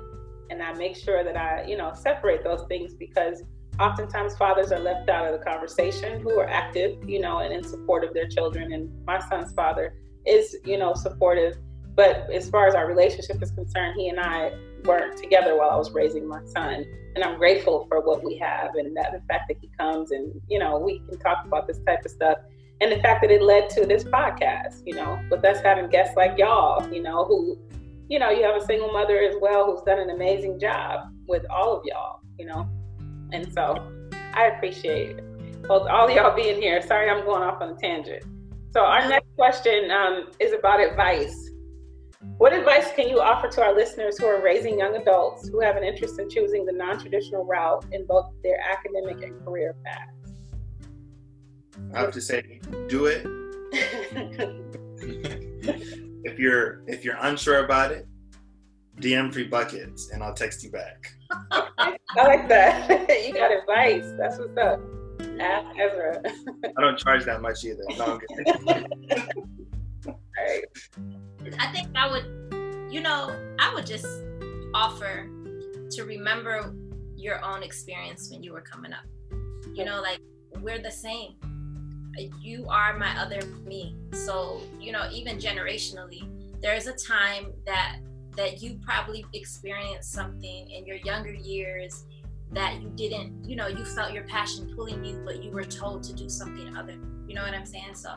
And 0.49 0.63
I 0.63 0.73
make 0.73 0.95
sure 0.95 1.23
that 1.23 1.37
I, 1.37 1.65
you 1.65 1.77
know, 1.77 1.93
separate 1.93 2.43
those 2.43 2.65
things 2.67 2.95
because 2.95 3.43
oftentimes 3.79 4.35
fathers 4.35 4.71
are 4.71 4.79
left 4.79 5.09
out 5.09 5.31
of 5.31 5.39
the 5.39 5.45
conversation 5.45 6.21
who 6.21 6.39
are 6.39 6.47
active, 6.47 6.97
you 7.07 7.19
know, 7.19 7.39
and 7.39 7.53
in 7.53 7.63
support 7.63 8.03
of 8.03 8.15
their 8.15 8.27
children. 8.27 8.73
And 8.73 8.89
my 9.05 9.19
son's 9.19 9.53
father 9.53 9.93
is, 10.25 10.55
you 10.65 10.77
know, 10.77 10.93
supportive. 10.93 11.57
But 11.95 12.31
as 12.31 12.49
far 12.49 12.67
as 12.67 12.75
our 12.75 12.87
relationship 12.87 13.41
is 13.41 13.51
concerned, 13.51 13.95
he 13.97 14.09
and 14.09 14.19
I 14.19 14.53
weren't 14.83 15.17
together 15.17 15.57
while 15.57 15.69
I 15.69 15.75
was 15.75 15.91
raising 15.91 16.27
my 16.27 16.43
son 16.45 16.85
and 17.15 17.23
I'm 17.23 17.37
grateful 17.37 17.85
for 17.87 18.01
what 18.01 18.23
we 18.23 18.37
have 18.37 18.75
and 18.75 18.95
that 18.97 19.11
the 19.13 19.21
fact 19.27 19.47
that 19.47 19.57
he 19.61 19.69
comes 19.79 20.11
and 20.11 20.41
you 20.49 20.59
know 20.59 20.77
we 20.77 20.99
can 21.07 21.17
talk 21.19 21.45
about 21.45 21.67
this 21.67 21.79
type 21.85 22.03
of 22.03 22.11
stuff 22.11 22.37
and 22.81 22.91
the 22.91 22.99
fact 22.99 23.21
that 23.21 23.31
it 23.31 23.41
led 23.41 23.69
to 23.71 23.85
this 23.85 24.03
podcast, 24.03 24.81
you 24.85 24.93
know, 24.95 25.17
with 25.31 25.45
us 25.45 25.61
having 25.61 25.87
guests 25.87 26.17
like 26.17 26.37
y'all, 26.37 26.85
you 26.91 27.01
know, 27.01 27.23
who, 27.23 27.57
you 28.09 28.19
know, 28.19 28.29
you 28.29 28.43
have 28.43 28.61
a 28.61 28.65
single 28.65 28.91
mother 28.91 29.19
as 29.19 29.35
well 29.39 29.71
who's 29.71 29.81
done 29.83 29.99
an 29.99 30.09
amazing 30.09 30.59
job 30.59 31.09
with 31.25 31.45
all 31.49 31.77
of 31.77 31.85
y'all, 31.85 32.19
you 32.37 32.45
know, 32.45 32.67
and 33.31 33.53
so 33.53 33.89
I 34.33 34.47
appreciate 34.47 35.17
it. 35.17 35.23
Well, 35.69 35.87
all 35.87 36.11
y'all 36.11 36.35
being 36.35 36.61
here. 36.61 36.81
Sorry, 36.81 37.09
I'm 37.09 37.23
going 37.23 37.41
off 37.41 37.61
on 37.61 37.69
a 37.69 37.75
tangent. 37.75 38.25
So 38.73 38.81
our 38.81 39.07
next 39.07 39.27
question 39.35 39.91
um, 39.91 40.31
is 40.39 40.51
about 40.51 40.79
advice. 40.79 41.51
What 42.37 42.53
advice 42.53 42.91
can 42.95 43.07
you 43.07 43.21
offer 43.21 43.47
to 43.47 43.61
our 43.61 43.75
listeners 43.75 44.17
who 44.17 44.25
are 44.25 44.41
raising 44.41 44.79
young 44.79 44.95
adults 44.95 45.47
who 45.47 45.59
have 45.59 45.75
an 45.75 45.83
interest 45.83 46.19
in 46.19 46.27
choosing 46.27 46.65
the 46.65 46.71
non-traditional 46.71 47.45
route 47.45 47.85
in 47.91 48.07
both 48.07 48.31
their 48.41 48.57
academic 48.59 49.21
and 49.21 49.39
career 49.45 49.75
paths? 49.85 50.33
I 51.93 51.99
have 51.99 52.11
to 52.13 52.21
say, 52.21 52.59
do 52.87 53.05
it. 53.05 53.27
if 56.23 56.39
you're 56.39 56.83
if 56.87 57.05
you're 57.05 57.17
unsure 57.21 57.65
about 57.65 57.91
it, 57.91 58.07
DM 58.97 59.31
free 59.31 59.47
buckets 59.47 60.09
and 60.11 60.23
I'll 60.23 60.33
text 60.33 60.63
you 60.63 60.71
back. 60.71 61.13
I 61.51 61.97
like 62.17 62.47
that. 62.47 62.89
you 63.27 63.33
got 63.33 63.51
advice. 63.51 64.11
That's 64.17 64.39
what's 64.39 64.57
up. 64.57 64.79
Ask 65.39 65.79
Ezra. 65.79 66.21
I 66.77 66.81
don't 66.81 66.97
charge 66.97 67.25
that 67.25 67.41
much 67.41 67.63
either. 67.63 67.83
No, 67.97 68.05
I'm. 68.05 68.85
All 70.07 70.19
right. 70.37 70.63
I 71.59 71.67
think 71.71 71.89
I 71.95 72.09
would, 72.09 72.91
you 72.91 73.01
know, 73.01 73.35
I 73.59 73.73
would 73.73 73.85
just 73.85 74.07
offer 74.73 75.29
to 75.91 76.03
remember 76.03 76.73
your 77.15 77.43
own 77.43 77.63
experience 77.63 78.29
when 78.31 78.43
you 78.43 78.53
were 78.53 78.61
coming 78.61 78.93
up. 78.93 79.05
You 79.73 79.85
know, 79.85 80.01
like 80.01 80.19
we're 80.61 80.81
the 80.81 80.91
same. 80.91 81.35
You 82.41 82.67
are 82.69 82.97
my 82.97 83.19
other 83.19 83.41
me. 83.65 83.95
So, 84.13 84.61
you 84.79 84.91
know, 84.91 85.09
even 85.11 85.37
generationally, 85.37 86.21
there's 86.61 86.87
a 86.87 86.93
time 86.93 87.53
that 87.65 87.97
that 88.35 88.61
you 88.61 88.79
probably 88.83 89.25
experienced 89.33 90.11
something 90.11 90.69
in 90.69 90.85
your 90.85 90.97
younger 90.97 91.33
years 91.33 92.05
that 92.53 92.81
you 92.81 92.89
didn't, 92.95 93.43
you 93.43 93.55
know, 93.55 93.67
you 93.67 93.83
felt 93.83 94.13
your 94.13 94.23
passion 94.23 94.71
pulling 94.75 95.03
you, 95.03 95.21
but 95.25 95.43
you 95.43 95.51
were 95.51 95.63
told 95.63 96.03
to 96.03 96.13
do 96.13 96.29
something 96.29 96.75
other. 96.75 96.97
You 97.27 97.35
know 97.35 97.43
what 97.43 97.53
I'm 97.53 97.65
saying? 97.65 97.95
So 97.95 98.13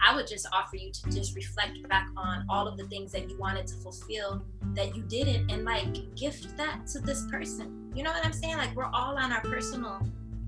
I 0.00 0.14
would 0.14 0.26
just 0.26 0.46
offer 0.52 0.76
you 0.76 0.92
to 0.92 1.10
just 1.10 1.34
reflect 1.34 1.86
back 1.88 2.08
on 2.16 2.44
all 2.48 2.68
of 2.68 2.76
the 2.76 2.84
things 2.84 3.12
that 3.12 3.28
you 3.28 3.38
wanted 3.38 3.66
to 3.68 3.74
fulfill 3.76 4.44
that 4.74 4.94
you 4.94 5.02
didn't 5.02 5.50
and 5.50 5.64
like 5.64 6.14
gift 6.14 6.56
that 6.56 6.86
to 6.88 7.00
this 7.00 7.26
person. 7.30 7.90
You 7.94 8.02
know 8.02 8.10
what 8.10 8.24
I'm 8.24 8.32
saying? 8.32 8.56
Like 8.56 8.74
we're 8.76 8.84
all 8.84 9.16
on 9.16 9.32
our 9.32 9.42
personal 9.42 10.00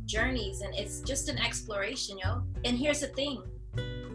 journeys 0.04 0.60
and 0.60 0.74
it's 0.74 1.00
just 1.00 1.28
an 1.28 1.38
exploration, 1.38 2.18
yo. 2.18 2.42
And 2.64 2.78
here's 2.78 3.00
the 3.00 3.08
thing 3.08 3.42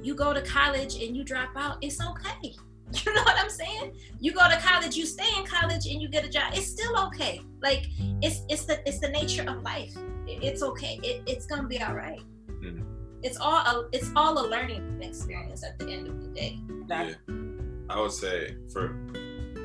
you 0.01 0.15
go 0.15 0.33
to 0.33 0.41
college 0.41 0.95
and 1.01 1.15
you 1.15 1.23
drop 1.23 1.49
out, 1.57 1.77
it's 1.81 2.01
okay. 2.01 2.55
You 3.05 3.13
know 3.13 3.21
what 3.23 3.37
I'm 3.37 3.49
saying? 3.49 3.93
You 4.19 4.33
go 4.33 4.47
to 4.49 4.57
college, 4.57 4.95
you 4.95 5.05
stay 5.05 5.27
in 5.37 5.45
college, 5.45 5.85
and 5.85 6.01
you 6.01 6.09
get 6.09 6.25
a 6.25 6.29
job. 6.29 6.53
It's 6.53 6.67
still 6.67 6.97
okay. 7.07 7.41
Like 7.61 7.87
it's 8.21 8.41
it's 8.49 8.65
the 8.65 8.87
it's 8.87 8.99
the 8.99 9.09
nature 9.09 9.43
of 9.47 9.61
life. 9.61 9.93
It's 10.27 10.63
okay. 10.63 10.99
It, 11.03 11.23
it's 11.27 11.45
gonna 11.45 11.67
be 11.67 11.81
all 11.81 11.93
right. 11.93 12.21
Mm-hmm. 12.49 12.83
It's 13.21 13.37
all 13.37 13.57
a, 13.57 13.89
it's 13.91 14.11
all 14.15 14.43
a 14.43 14.45
learning 14.47 15.01
experience 15.01 15.63
at 15.63 15.77
the 15.77 15.89
end 15.91 16.07
of 16.07 16.21
the 16.21 16.29
day. 16.29 16.59
Yeah. 16.87 17.13
I 17.89 17.99
would 17.99 18.11
say 18.11 18.55
for 18.71 18.89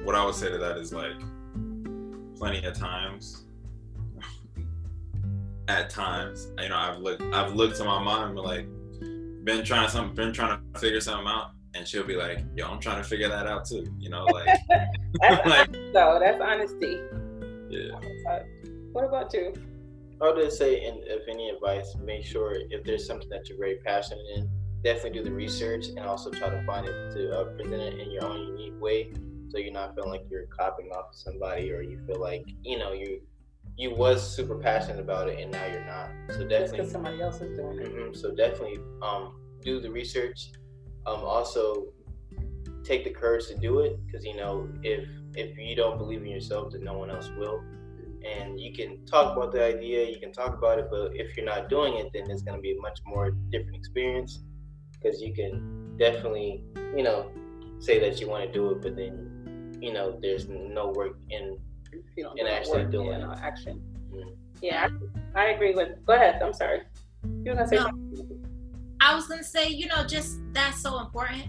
what 0.04 0.14
I 0.14 0.24
would 0.24 0.34
say 0.34 0.50
to 0.50 0.58
that 0.58 0.76
is 0.78 0.92
like 0.92 1.18
plenty 2.36 2.64
of 2.66 2.74
times 2.74 3.44
at 5.68 5.88
times, 5.88 6.48
you 6.60 6.68
know, 6.68 6.76
I've 6.76 6.98
looked 6.98 7.22
I've 7.22 7.54
looked 7.54 7.76
to 7.76 7.84
my 7.84 8.02
mom 8.02 8.30
and 8.30 8.38
like 8.38 8.66
been 9.44 9.64
trying 9.64 9.88
something 9.88 10.14
been 10.14 10.32
trying 10.32 10.60
to 10.72 10.80
figure 10.80 11.00
something 11.00 11.26
out 11.26 11.52
and 11.74 11.86
she'll 11.86 12.06
be 12.06 12.16
like, 12.16 12.40
"Yo, 12.56 12.66
I'm 12.68 12.80
trying 12.80 13.02
to 13.02 13.08
figure 13.08 13.28
that 13.28 13.46
out 13.46 13.64
too." 13.66 13.86
You 13.98 14.10
know, 14.10 14.24
like 14.24 14.58
that's 15.20 15.46
like, 15.46 15.74
so 15.92 16.18
that's 16.20 16.40
honesty. 16.40 17.00
Yeah. 17.68 17.98
What 18.92 19.04
about 19.04 19.32
you? 19.34 19.52
I 20.22 20.30
would 20.30 20.36
just 20.36 20.56
say, 20.56 20.84
and 20.86 21.00
if 21.04 21.28
any 21.28 21.50
advice, 21.50 21.96
make 21.96 22.24
sure 22.24 22.56
if 22.70 22.84
there's 22.84 23.06
something 23.06 23.28
that 23.30 23.48
you're 23.48 23.58
very 23.58 23.76
passionate 23.84 24.24
in, 24.36 24.48
definitely 24.84 25.18
do 25.18 25.24
the 25.24 25.32
research 25.32 25.88
and 25.88 26.00
also 26.00 26.30
try 26.30 26.48
to 26.48 26.62
find 26.64 26.86
it 26.86 27.12
to 27.14 27.36
uh, 27.36 27.44
present 27.56 27.82
it 27.82 27.98
in 27.98 28.10
your 28.12 28.24
own 28.24 28.56
unique 28.56 28.80
way, 28.80 29.12
so 29.48 29.58
you're 29.58 29.72
not 29.72 29.94
feeling 29.94 30.10
like 30.10 30.24
you're 30.30 30.46
copying 30.46 30.90
off 30.92 31.10
of 31.10 31.16
somebody 31.16 31.72
or 31.72 31.82
you 31.82 32.00
feel 32.06 32.20
like 32.20 32.46
you 32.62 32.78
know 32.78 32.92
you 32.92 33.20
you 33.76 33.92
was 33.92 34.22
super 34.22 34.54
passionate 34.54 35.00
about 35.00 35.28
it 35.28 35.40
and 35.40 35.50
now 35.50 35.66
you're 35.66 35.84
not. 35.84 36.10
So 36.28 36.46
definitely 36.46 36.78
because 36.78 36.92
somebody 36.92 37.20
else 37.20 37.40
is 37.40 37.58
doing 37.58 37.80
it. 37.80 37.92
Mm-hmm, 37.92 38.14
so 38.14 38.32
definitely 38.32 38.78
um, 39.02 39.34
do 39.62 39.80
the 39.80 39.90
research 39.90 40.52
um, 41.06 41.20
also 41.20 41.86
take 42.84 43.04
the 43.04 43.10
courage 43.10 43.46
to 43.46 43.56
do 43.56 43.80
it 43.80 43.98
because 44.06 44.24
you 44.24 44.36
know 44.36 44.68
if 44.82 45.08
if 45.34 45.58
you 45.58 45.74
don't 45.74 45.98
believe 45.98 46.22
in 46.22 46.28
yourself 46.28 46.72
then 46.72 46.84
no 46.84 46.94
one 46.94 47.10
else 47.10 47.30
will. 47.38 47.62
And 48.24 48.58
you 48.58 48.72
can 48.72 49.04
talk 49.04 49.36
about 49.36 49.52
the 49.52 49.62
idea 49.62 50.08
you 50.08 50.18
can 50.18 50.32
talk 50.32 50.54
about 50.54 50.78
it 50.78 50.86
but 50.90 51.14
if 51.14 51.36
you're 51.36 51.44
not 51.44 51.68
doing 51.68 51.94
it 51.96 52.10
then 52.14 52.30
it's 52.30 52.42
going 52.42 52.56
to 52.56 52.62
be 52.62 52.72
a 52.72 52.80
much 52.80 52.98
more 53.04 53.32
different 53.50 53.76
experience 53.76 54.42
because 54.92 55.20
you 55.20 55.34
can 55.34 55.94
definitely 55.98 56.64
you 56.96 57.02
know 57.02 57.30
say 57.80 57.98
that 58.00 58.20
you 58.20 58.28
want 58.28 58.42
to 58.46 58.50
do 58.50 58.70
it 58.70 58.80
but 58.80 58.96
then 58.96 59.76
you 59.78 59.92
know 59.92 60.18
there's 60.22 60.48
no 60.48 60.88
work 60.88 61.18
in 61.28 61.58
in 62.16 62.46
actually 62.46 62.84
work, 62.84 62.90
doing 62.90 63.08
yeah, 63.08 63.18
no 63.18 63.32
action. 63.32 63.82
Mm-hmm. 64.10 64.30
yeah 64.62 64.88
I, 65.34 65.40
I, 65.40 65.44
agree 65.50 65.74
with 65.74 65.90
go 66.06 66.14
ahead 66.14 66.40
i'm 66.42 66.54
sorry. 66.54 66.80
You 67.22 67.50
were 67.50 67.56
going 67.56 67.58
to 67.58 67.68
say 67.68 67.76
no. 67.76 67.82
something 67.82 68.33
I 69.04 69.14
was 69.14 69.26
gonna 69.26 69.44
say, 69.44 69.68
you 69.68 69.86
know, 69.86 70.02
just 70.06 70.38
that's 70.54 70.80
so 70.80 70.98
important 70.98 71.44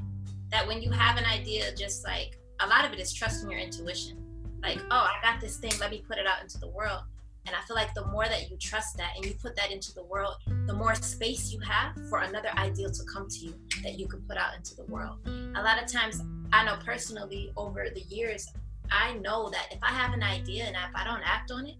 that 0.51 0.67
when 0.67 0.81
you 0.81 0.91
have 0.91 1.15
an 1.15 1.23
idea, 1.23 1.73
just 1.73 2.03
like 2.03 2.37
a 2.59 2.67
lot 2.67 2.83
of 2.83 2.91
it 2.91 2.99
is 2.99 3.13
trusting 3.13 3.49
your 3.49 3.61
intuition. 3.61 4.17
Like, 4.61 4.79
oh, 4.91 5.07
I 5.09 5.13
got 5.21 5.39
this 5.39 5.55
thing, 5.55 5.71
let 5.79 5.89
me 5.89 6.03
put 6.05 6.17
it 6.17 6.27
out 6.27 6.41
into 6.43 6.57
the 6.57 6.67
world. 6.67 7.03
And 7.47 7.55
I 7.55 7.65
feel 7.65 7.77
like 7.77 7.93
the 7.93 8.07
more 8.07 8.25
that 8.25 8.49
you 8.49 8.57
trust 8.57 8.97
that 8.97 9.11
and 9.15 9.25
you 9.25 9.35
put 9.41 9.55
that 9.55 9.71
into 9.71 9.93
the 9.93 10.03
world, 10.03 10.35
the 10.67 10.73
more 10.73 10.95
space 10.95 11.53
you 11.53 11.61
have 11.61 11.95
for 12.09 12.19
another 12.19 12.49
ideal 12.57 12.91
to 12.91 13.03
come 13.05 13.29
to 13.29 13.39
you 13.39 13.55
that 13.83 13.97
you 13.97 14.09
can 14.09 14.19
put 14.23 14.35
out 14.35 14.53
into 14.57 14.75
the 14.75 14.83
world. 14.85 15.19
A 15.25 15.63
lot 15.63 15.81
of 15.81 15.89
times, 15.89 16.21
I 16.51 16.65
know 16.65 16.75
personally 16.83 17.53
over 17.55 17.87
the 17.89 18.01
years, 18.13 18.51
I 18.91 19.13
know 19.19 19.49
that 19.51 19.67
if 19.71 19.79
I 19.81 19.91
have 19.91 20.13
an 20.13 20.23
idea 20.23 20.65
and 20.65 20.75
if 20.75 20.93
I 20.93 21.05
don't 21.05 21.21
act 21.23 21.51
on 21.51 21.67
it, 21.67 21.75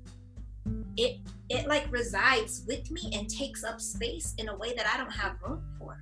it 0.98 1.20
it 1.50 1.68
like 1.68 1.86
resides 1.92 2.64
with 2.68 2.90
me 2.90 3.12
and 3.14 3.30
takes 3.30 3.64
up 3.64 3.80
space 3.80 4.34
in 4.38 4.50
a 4.50 4.58
way 4.58 4.74
that 4.74 4.88
I 4.92 4.98
don't 4.98 5.12
have 5.12 5.36
room 5.44 5.64
for. 5.78 6.02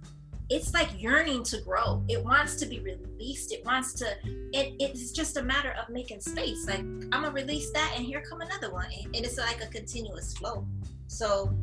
It's 0.49 0.73
like 0.73 1.02
yearning 1.02 1.43
to 1.45 1.62
grow. 1.62 2.04
It 2.08 2.23
wants 2.23 2.56
to 2.58 2.65
be 2.65 2.80
released. 2.80 3.52
It 3.52 3.65
wants 3.65 3.93
to. 3.95 4.06
It, 4.54 4.76
it's 4.80 5.12
just 5.12 5.38
a 5.38 5.43
matter 5.43 5.73
of 5.82 5.89
making 5.89 6.21
space. 6.21 6.65
Like 6.67 6.80
I'm 6.80 7.10
gonna 7.10 7.32
release 7.32 7.71
that, 7.71 7.93
and 7.95 8.06
here 8.06 8.21
come 8.21 8.41
another 8.41 8.71
one, 8.71 8.88
and 9.04 9.15
it's 9.15 9.38
like 9.38 9.63
a 9.63 9.67
continuous 9.67 10.34
flow. 10.34 10.67
So, 11.08 11.54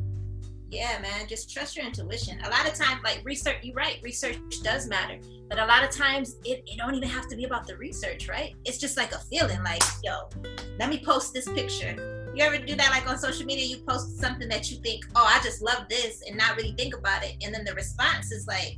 yeah, 0.69 0.99
man, 1.01 1.27
just 1.27 1.51
trust 1.51 1.75
your 1.75 1.85
intuition. 1.85 2.39
A 2.41 2.49
lot 2.49 2.67
of 2.67 2.73
times, 2.73 3.01
like 3.03 3.21
research, 3.23 3.57
you're 3.61 3.75
right. 3.75 3.99
Research 4.03 4.37
does 4.61 4.87
matter, 4.87 5.19
but 5.47 5.57
a 5.59 5.65
lot 5.65 5.83
of 5.83 5.91
times 5.91 6.35
it, 6.43 6.63
it 6.67 6.77
don't 6.77 6.95
even 6.95 7.09
have 7.09 7.27
to 7.29 7.35
be 7.35 7.45
about 7.45 7.67
the 7.67 7.77
research, 7.77 8.27
right? 8.27 8.55
It's 8.65 8.77
just 8.77 8.97
like 8.97 9.11
a 9.13 9.19
feeling, 9.19 9.63
like 9.63 9.83
yo, 10.03 10.29
let 10.79 10.89
me 10.89 11.03
post 11.03 11.33
this 11.33 11.47
picture 11.47 12.20
you 12.35 12.43
ever 12.43 12.57
do 12.57 12.75
that 12.75 12.89
like 12.91 13.09
on 13.09 13.17
social 13.17 13.45
media? 13.45 13.65
You 13.65 13.83
post 13.83 14.19
something 14.19 14.47
that 14.49 14.71
you 14.71 14.77
think, 14.77 15.05
oh, 15.15 15.25
I 15.27 15.41
just 15.43 15.61
love 15.61 15.85
this, 15.89 16.23
and 16.27 16.37
not 16.37 16.55
really 16.55 16.73
think 16.73 16.95
about 16.95 17.23
it, 17.23 17.35
and 17.43 17.53
then 17.53 17.63
the 17.63 17.73
response 17.73 18.31
is 18.31 18.47
like, 18.47 18.77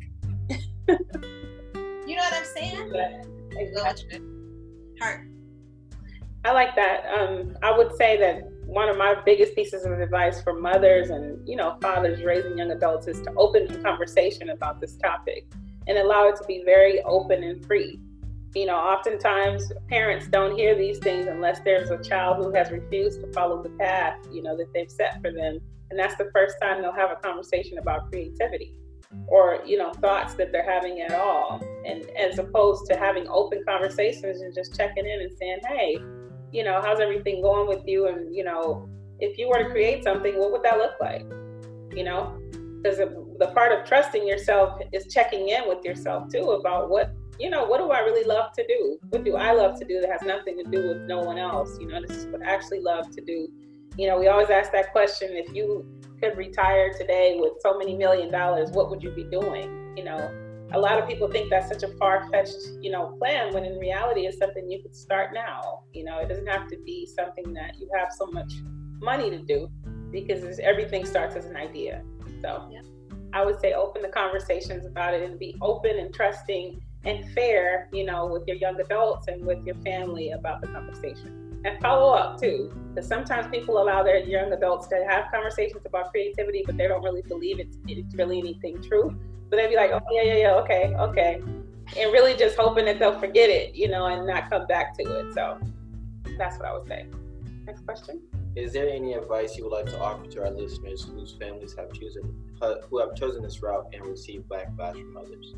you 0.89 2.15
know 2.15 2.23
what 2.23 2.33
I'm 2.33 2.45
saying? 2.45 2.91
Yeah, 2.93 3.23
exactly. 3.51 4.21
Heart. 4.99 5.27
I 6.45 6.51
like 6.51 6.75
that. 6.75 7.05
Um, 7.07 7.57
I 7.63 7.75
would 7.75 7.95
say 7.95 8.17
that 8.17 8.51
one 8.65 8.89
of 8.89 8.97
my 8.97 9.15
biggest 9.25 9.55
pieces 9.55 9.85
of 9.85 9.93
advice 9.93 10.41
for 10.41 10.53
mothers 10.53 11.09
and 11.09 11.47
you 11.47 11.55
know 11.55 11.77
fathers 11.81 12.23
raising 12.23 12.57
young 12.57 12.71
adults 12.71 13.07
is 13.07 13.21
to 13.21 13.33
open 13.35 13.67
the 13.67 13.77
conversation 13.79 14.49
about 14.49 14.81
this 14.81 14.95
topic 14.95 15.45
and 15.87 15.97
allow 15.97 16.27
it 16.27 16.35
to 16.37 16.43
be 16.45 16.63
very 16.65 17.01
open 17.03 17.43
and 17.43 17.65
free 17.65 17.99
you 18.55 18.65
know, 18.65 18.75
oftentimes 18.75 19.71
parents 19.89 20.27
don't 20.27 20.55
hear 20.55 20.75
these 20.75 20.99
things 20.99 21.27
unless 21.27 21.59
there's 21.61 21.89
a 21.89 21.97
child 21.97 22.37
who 22.37 22.51
has 22.53 22.71
refused 22.71 23.21
to 23.21 23.31
follow 23.31 23.63
the 23.63 23.69
path, 23.71 24.17
you 24.31 24.43
know, 24.43 24.55
that 24.57 24.71
they've 24.73 24.91
set 24.91 25.21
for 25.21 25.31
them. 25.31 25.59
And 25.89 25.99
that's 25.99 26.15
the 26.17 26.29
first 26.33 26.55
time 26.61 26.81
they'll 26.81 26.93
have 26.93 27.11
a 27.11 27.15
conversation 27.15 27.77
about 27.77 28.09
creativity 28.09 28.75
or, 29.27 29.59
you 29.65 29.77
know, 29.77 29.91
thoughts 29.93 30.35
that 30.35 30.51
they're 30.51 30.69
having 30.69 31.01
at 31.01 31.13
all. 31.13 31.61
And 31.85 32.03
as 32.11 32.39
opposed 32.39 32.85
to 32.87 32.97
having 32.97 33.27
open 33.27 33.63
conversations 33.67 34.41
and 34.41 34.53
just 34.53 34.75
checking 34.75 35.05
in 35.05 35.21
and 35.21 35.31
saying, 35.37 35.59
hey, 35.67 35.99
you 36.51 36.63
know, 36.63 36.79
how's 36.83 36.99
everything 36.99 37.41
going 37.41 37.67
with 37.67 37.87
you? 37.87 38.07
And, 38.07 38.35
you 38.35 38.43
know, 38.43 38.89
if 39.19 39.37
you 39.37 39.49
were 39.49 39.63
to 39.63 39.69
create 39.69 40.03
something, 40.03 40.37
what 40.37 40.51
would 40.51 40.63
that 40.63 40.77
look 40.77 40.93
like? 40.99 41.21
You 41.95 42.03
know, 42.03 42.39
because 42.81 42.97
the 42.97 43.51
part 43.53 43.71
of 43.71 43.85
trusting 43.87 44.27
yourself 44.27 44.79
is 44.91 45.11
checking 45.11 45.49
in 45.49 45.67
with 45.67 45.83
yourself 45.83 46.29
too 46.31 46.51
about 46.51 46.89
what 46.89 47.13
you 47.39 47.49
know, 47.49 47.65
what 47.65 47.79
do 47.79 47.91
I 47.91 47.99
really 47.99 48.25
love 48.25 48.53
to 48.53 48.67
do? 48.67 48.97
What 49.09 49.23
do 49.23 49.35
I 49.35 49.51
love 49.53 49.79
to 49.79 49.85
do 49.85 50.01
that 50.01 50.11
has 50.11 50.21
nothing 50.21 50.57
to 50.57 50.63
do 50.63 50.87
with 50.89 51.01
no 51.07 51.19
one 51.19 51.37
else? 51.37 51.77
You 51.79 51.87
know, 51.87 52.01
this 52.01 52.17
is 52.17 52.25
what 52.27 52.41
I 52.43 52.51
actually 52.51 52.79
love 52.79 53.09
to 53.11 53.21
do. 53.21 53.47
You 53.97 54.07
know, 54.07 54.19
we 54.19 54.27
always 54.27 54.49
ask 54.49 54.71
that 54.71 54.91
question 54.91 55.29
if 55.31 55.53
you 55.53 55.85
could 56.19 56.37
retire 56.37 56.93
today 56.93 57.37
with 57.39 57.53
so 57.61 57.77
many 57.77 57.95
million 57.95 58.31
dollars, 58.31 58.71
what 58.71 58.89
would 58.89 59.03
you 59.03 59.11
be 59.11 59.23
doing? 59.25 59.93
You 59.97 60.05
know, 60.05 60.31
a 60.73 60.79
lot 60.79 60.97
of 60.97 61.07
people 61.07 61.27
think 61.29 61.49
that's 61.49 61.67
such 61.67 61.83
a 61.83 61.95
far 61.97 62.27
fetched, 62.31 62.57
you 62.81 62.91
know, 62.91 63.15
plan 63.19 63.53
when 63.53 63.65
in 63.65 63.77
reality 63.77 64.21
it's 64.21 64.37
something 64.37 64.69
you 64.69 64.81
could 64.81 64.95
start 64.95 65.33
now. 65.33 65.83
You 65.93 66.03
know, 66.03 66.19
it 66.19 66.29
doesn't 66.29 66.47
have 66.47 66.67
to 66.69 66.77
be 66.85 67.05
something 67.05 67.53
that 67.53 67.77
you 67.79 67.89
have 67.95 68.11
so 68.11 68.27
much 68.27 68.53
money 68.99 69.29
to 69.29 69.39
do 69.39 69.69
because 70.11 70.59
everything 70.59 71.05
starts 71.05 71.35
as 71.35 71.45
an 71.45 71.55
idea. 71.55 72.03
So 72.41 72.69
yeah. 72.71 72.81
I 73.33 73.43
would 73.43 73.59
say 73.59 73.73
open 73.73 74.01
the 74.01 74.09
conversations 74.09 74.85
about 74.85 75.13
it 75.13 75.23
and 75.23 75.39
be 75.39 75.55
open 75.61 75.97
and 75.97 76.13
trusting 76.13 76.81
and 77.05 77.29
fair, 77.31 77.89
you 77.91 78.05
know, 78.05 78.25
with 78.25 78.47
your 78.47 78.57
young 78.57 78.79
adults 78.79 79.27
and 79.27 79.45
with 79.45 79.65
your 79.65 79.75
family 79.75 80.31
about 80.31 80.61
the 80.61 80.67
conversation. 80.67 81.61
And 81.65 81.79
follow 81.81 82.13
up 82.13 82.39
too, 82.39 82.73
because 82.93 83.07
sometimes 83.07 83.47
people 83.47 83.81
allow 83.81 84.03
their 84.03 84.19
young 84.19 84.51
adults 84.51 84.87
to 84.87 85.05
have 85.07 85.31
conversations 85.31 85.81
about 85.85 86.11
creativity, 86.11 86.63
but 86.65 86.77
they 86.77 86.87
don't 86.87 87.03
really 87.03 87.21
believe 87.21 87.59
it's, 87.59 87.77
it's 87.87 88.15
really 88.15 88.39
anything 88.39 88.81
true. 88.81 89.15
But 89.49 89.57
they'd 89.57 89.69
be 89.69 89.75
like, 89.75 89.91
oh, 89.91 90.01
yeah, 90.11 90.23
yeah, 90.23 90.35
yeah, 90.35 90.53
okay, 90.55 90.93
okay. 90.97 91.41
And 91.97 92.11
really 92.11 92.35
just 92.35 92.57
hoping 92.57 92.85
that 92.85 92.99
they'll 92.99 93.19
forget 93.19 93.49
it, 93.49 93.75
you 93.75 93.87
know, 93.87 94.07
and 94.07 94.25
not 94.25 94.49
come 94.49 94.65
back 94.67 94.97
to 94.97 95.03
it. 95.03 95.33
So 95.33 95.59
that's 96.37 96.57
what 96.57 96.67
I 96.67 96.73
would 96.73 96.87
say. 96.87 97.05
Next 97.65 97.85
question. 97.85 98.21
Is 98.55 98.73
there 98.73 98.89
any 98.89 99.13
advice 99.13 99.57
you 99.57 99.63
would 99.63 99.73
like 99.73 99.85
to 99.87 99.99
offer 99.99 100.27
to 100.27 100.43
our 100.43 100.51
listeners 100.51 101.03
whose 101.03 101.33
families 101.33 101.75
have 101.75 101.91
chosen 101.93 102.35
who 102.89 102.99
have 102.99 103.15
chosen 103.15 103.41
this 103.41 103.61
route 103.61 103.87
and 103.93 104.05
received 104.05 104.47
backlash 104.47 104.93
from 104.93 105.17
others? 105.17 105.55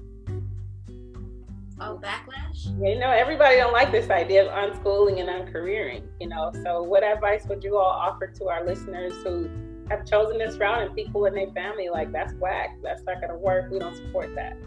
Oh, 1.80 2.00
backlash? 2.02 2.72
Yeah, 2.80 2.90
you 2.90 3.00
know, 3.00 3.12
everybody 3.12 3.58
don't 3.58 3.74
like 3.74 3.92
this 3.92 4.10
idea 4.10 4.46
of 4.46 4.74
unschooling 4.74 5.20
and 5.20 5.28
uncareering, 5.28 6.04
you 6.22 6.28
know. 6.28 6.52
So 6.64 6.84
what 6.84 7.04
advice 7.04 7.46
would 7.48 7.64
you 7.64 7.78
all 7.78 7.92
offer 7.92 8.28
to 8.28 8.48
our 8.48 8.66
listeners 8.66 9.14
who 9.24 9.50
have 9.90 10.06
chosen 10.06 10.38
this 10.38 10.56
route 10.58 10.84
and 10.84 10.96
people 10.96 11.26
in 11.26 11.36
their 11.36 11.52
family 11.52 11.90
like 11.90 12.12
that's 12.12 12.34
whack, 12.36 12.78
that's 12.82 13.04
not 13.04 13.20
gonna 13.22 13.38
work, 13.38 13.70
we 13.72 13.80
don't 13.80 13.96
support 13.96 14.34
that. 14.36 14.58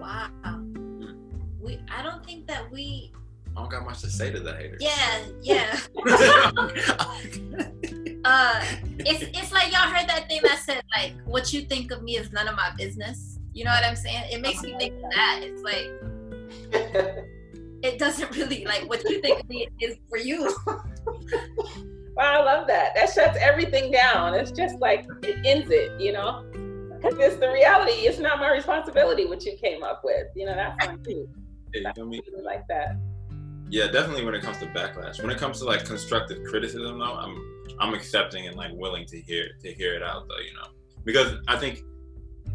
Wow. 0.00 0.28
We 1.60 1.78
I 1.88 2.02
don't 2.02 2.24
think 2.26 2.46
that 2.48 2.70
we 2.70 3.12
I 3.56 3.60
don't 3.60 3.70
got 3.70 3.84
much 3.84 4.00
to 4.00 4.10
say 4.10 4.32
to 4.32 4.40
the 4.40 4.56
haters. 4.56 4.82
Yeah, 4.82 5.20
yeah. 5.40 5.78
uh, 8.24 8.64
it's 8.98 9.22
it's 9.22 9.52
like 9.52 9.72
y'all 9.72 9.88
heard 9.88 10.08
that 10.08 10.26
thing 10.28 10.40
that 10.42 10.58
said 10.58 10.82
like, 10.96 11.14
"What 11.24 11.52
you 11.52 11.62
think 11.62 11.92
of 11.92 12.02
me 12.02 12.16
is 12.16 12.32
none 12.32 12.48
of 12.48 12.56
my 12.56 12.72
business." 12.76 13.38
You 13.52 13.64
know 13.64 13.70
what 13.70 13.84
I'm 13.84 13.94
saying? 13.94 14.24
It 14.32 14.40
makes 14.40 14.60
me 14.62 14.76
think 14.76 14.94
of 14.94 15.10
that. 15.12 15.40
It's 15.42 15.62
like 15.62 15.86
it 17.82 17.98
doesn't 17.98 18.34
really 18.36 18.64
like 18.64 18.88
what 18.88 19.02
you 19.08 19.20
think 19.20 19.40
of 19.40 19.46
is 19.80 19.96
for 20.08 20.18
you. 20.18 20.54
Wow, 22.16 22.42
I 22.42 22.44
love 22.44 22.66
that. 22.68 22.94
That 22.94 23.12
shuts 23.12 23.36
everything 23.40 23.90
down. 23.90 24.34
It's 24.34 24.52
just 24.52 24.78
like 24.78 25.04
it 25.22 25.44
ends 25.44 25.68
it, 25.70 26.00
you 26.00 26.12
know? 26.12 26.44
Because 26.52 27.18
it's 27.18 27.36
the 27.36 27.50
reality. 27.50 27.92
It's 27.92 28.20
not 28.20 28.38
my 28.38 28.52
responsibility 28.52 29.26
what 29.26 29.44
you 29.44 29.56
came 29.56 29.82
up 29.82 30.02
with. 30.04 30.28
You 30.36 30.46
know, 30.46 30.54
that's 30.54 30.86
fine 30.86 31.02
too. 31.02 31.28
Yeah, 31.74 31.92
you 31.96 32.02
know 32.02 32.08
me? 32.08 32.20
Really 32.30 32.44
like 32.44 32.62
that. 32.68 32.96
Yeah, 33.68 33.88
definitely 33.88 34.24
when 34.24 34.34
it 34.34 34.42
comes 34.42 34.58
to 34.58 34.66
backlash. 34.66 35.20
When 35.20 35.30
it 35.30 35.38
comes 35.38 35.58
to 35.58 35.64
like 35.64 35.84
constructive 35.84 36.44
criticism 36.44 37.00
though, 37.00 37.14
I'm 37.14 37.36
I'm 37.80 37.94
accepting 37.94 38.46
and 38.46 38.56
like 38.56 38.70
willing 38.74 39.06
to 39.06 39.20
hear 39.20 39.48
to 39.62 39.72
hear 39.72 39.94
it 39.94 40.02
out 40.02 40.28
though, 40.28 40.38
you 40.38 40.54
know. 40.54 40.68
Because 41.04 41.38
I 41.48 41.56
think 41.56 41.82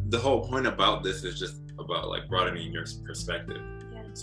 the 0.07 0.19
whole 0.19 0.47
point 0.47 0.67
about 0.67 1.03
this 1.03 1.25
is 1.25 1.37
just 1.37 1.61
about 1.77 2.07
like 2.07 2.29
broadening 2.29 2.71
your 2.71 2.85
perspective. 3.05 3.61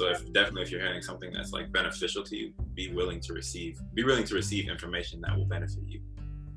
Yeah. 0.00 0.06
So 0.06 0.12
if 0.12 0.32
definitely 0.32 0.62
if 0.62 0.70
you're 0.70 0.80
hearing 0.80 1.02
something 1.02 1.32
that's 1.32 1.52
like 1.52 1.72
beneficial 1.72 2.22
to 2.24 2.36
you, 2.36 2.52
be 2.74 2.92
willing 2.92 3.20
to 3.20 3.32
receive 3.32 3.80
be 3.94 4.04
willing 4.04 4.24
to 4.24 4.34
receive 4.34 4.68
information 4.68 5.20
that 5.22 5.36
will 5.36 5.46
benefit 5.46 5.82
you. 5.86 6.00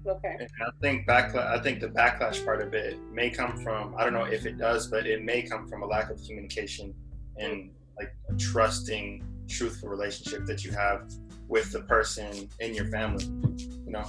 Okay. 0.07 0.37
And 0.39 0.49
I 0.65 0.71
think 0.81 1.07
backlash. 1.07 1.47
I 1.47 1.61
think 1.61 1.81
the 1.81 1.89
backlash 1.89 2.43
part 2.43 2.61
of 2.61 2.73
it 2.73 2.97
may 3.11 3.29
come 3.29 3.57
from. 3.57 3.95
I 3.97 4.03
don't 4.03 4.13
know 4.13 4.23
if 4.23 4.45
it 4.45 4.57
does, 4.57 4.87
but 4.87 5.05
it 5.05 5.23
may 5.23 5.41
come 5.41 5.67
from 5.67 5.83
a 5.83 5.85
lack 5.85 6.09
of 6.09 6.21
communication 6.25 6.93
and 7.37 7.71
like 7.97 8.15
a 8.29 8.35
trusting, 8.35 9.23
truthful 9.47 9.89
relationship 9.89 10.45
that 10.45 10.63
you 10.63 10.71
have 10.71 11.11
with 11.47 11.71
the 11.71 11.81
person 11.81 12.49
in 12.59 12.73
your 12.73 12.85
family. 12.85 13.25
You 13.25 13.91
know. 13.91 14.05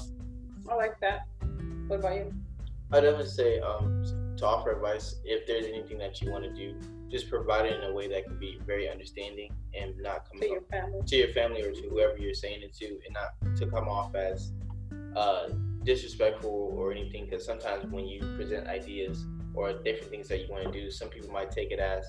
I 0.71 0.75
like 0.75 1.01
that. 1.01 1.27
What 1.89 2.01
about 2.01 2.15
you? 2.15 2.33
I'd 2.93 3.01
definitely 3.01 3.27
say 3.27 3.61
um, 3.61 4.05
to 4.37 4.47
offer 4.47 4.73
advice 4.73 5.17
if 5.25 5.47
there's 5.47 5.67
anything 5.67 5.99
that 5.99 6.21
you 6.21 6.31
want 6.31 6.45
to 6.45 6.53
do, 6.53 6.77
just 7.11 7.29
provide 7.29 7.67
it 7.67 7.83
in 7.83 7.91
a 7.91 7.93
way 7.93 8.09
that 8.09 8.25
can 8.25 8.39
be 8.39 8.59
very 8.67 8.89
understanding 8.89 9.51
and 9.79 9.95
not 9.99 10.29
come 10.31 10.41
To 10.41 10.49
your 10.49 10.63
family. 10.63 11.01
to 11.07 11.17
your 11.17 11.29
family 11.29 11.63
or 11.63 11.73
to 11.73 11.83
whoever 11.89 12.17
you're 12.17 12.35
saying 12.35 12.63
it 12.63 12.73
to, 12.77 12.87
and 12.87 13.15
not 13.15 13.57
to 13.57 13.67
come 13.67 13.89
off 13.89 14.15
as 14.15 14.53
uh, 15.17 15.49
disrespectful 15.83 16.75
or 16.77 16.93
anything. 16.93 17.25
Because 17.25 17.45
sometimes 17.45 17.91
when 17.91 18.07
you 18.07 18.21
present 18.37 18.69
ideas 18.69 19.27
or 19.55 19.73
different 19.73 20.11
things 20.11 20.29
that 20.29 20.41
you 20.41 20.47
want 20.51 20.65
to 20.65 20.71
do, 20.71 20.91
some 20.91 21.09
people 21.09 21.31
might 21.31 21.51
take 21.51 21.73
it 21.73 21.81
as, 21.81 22.07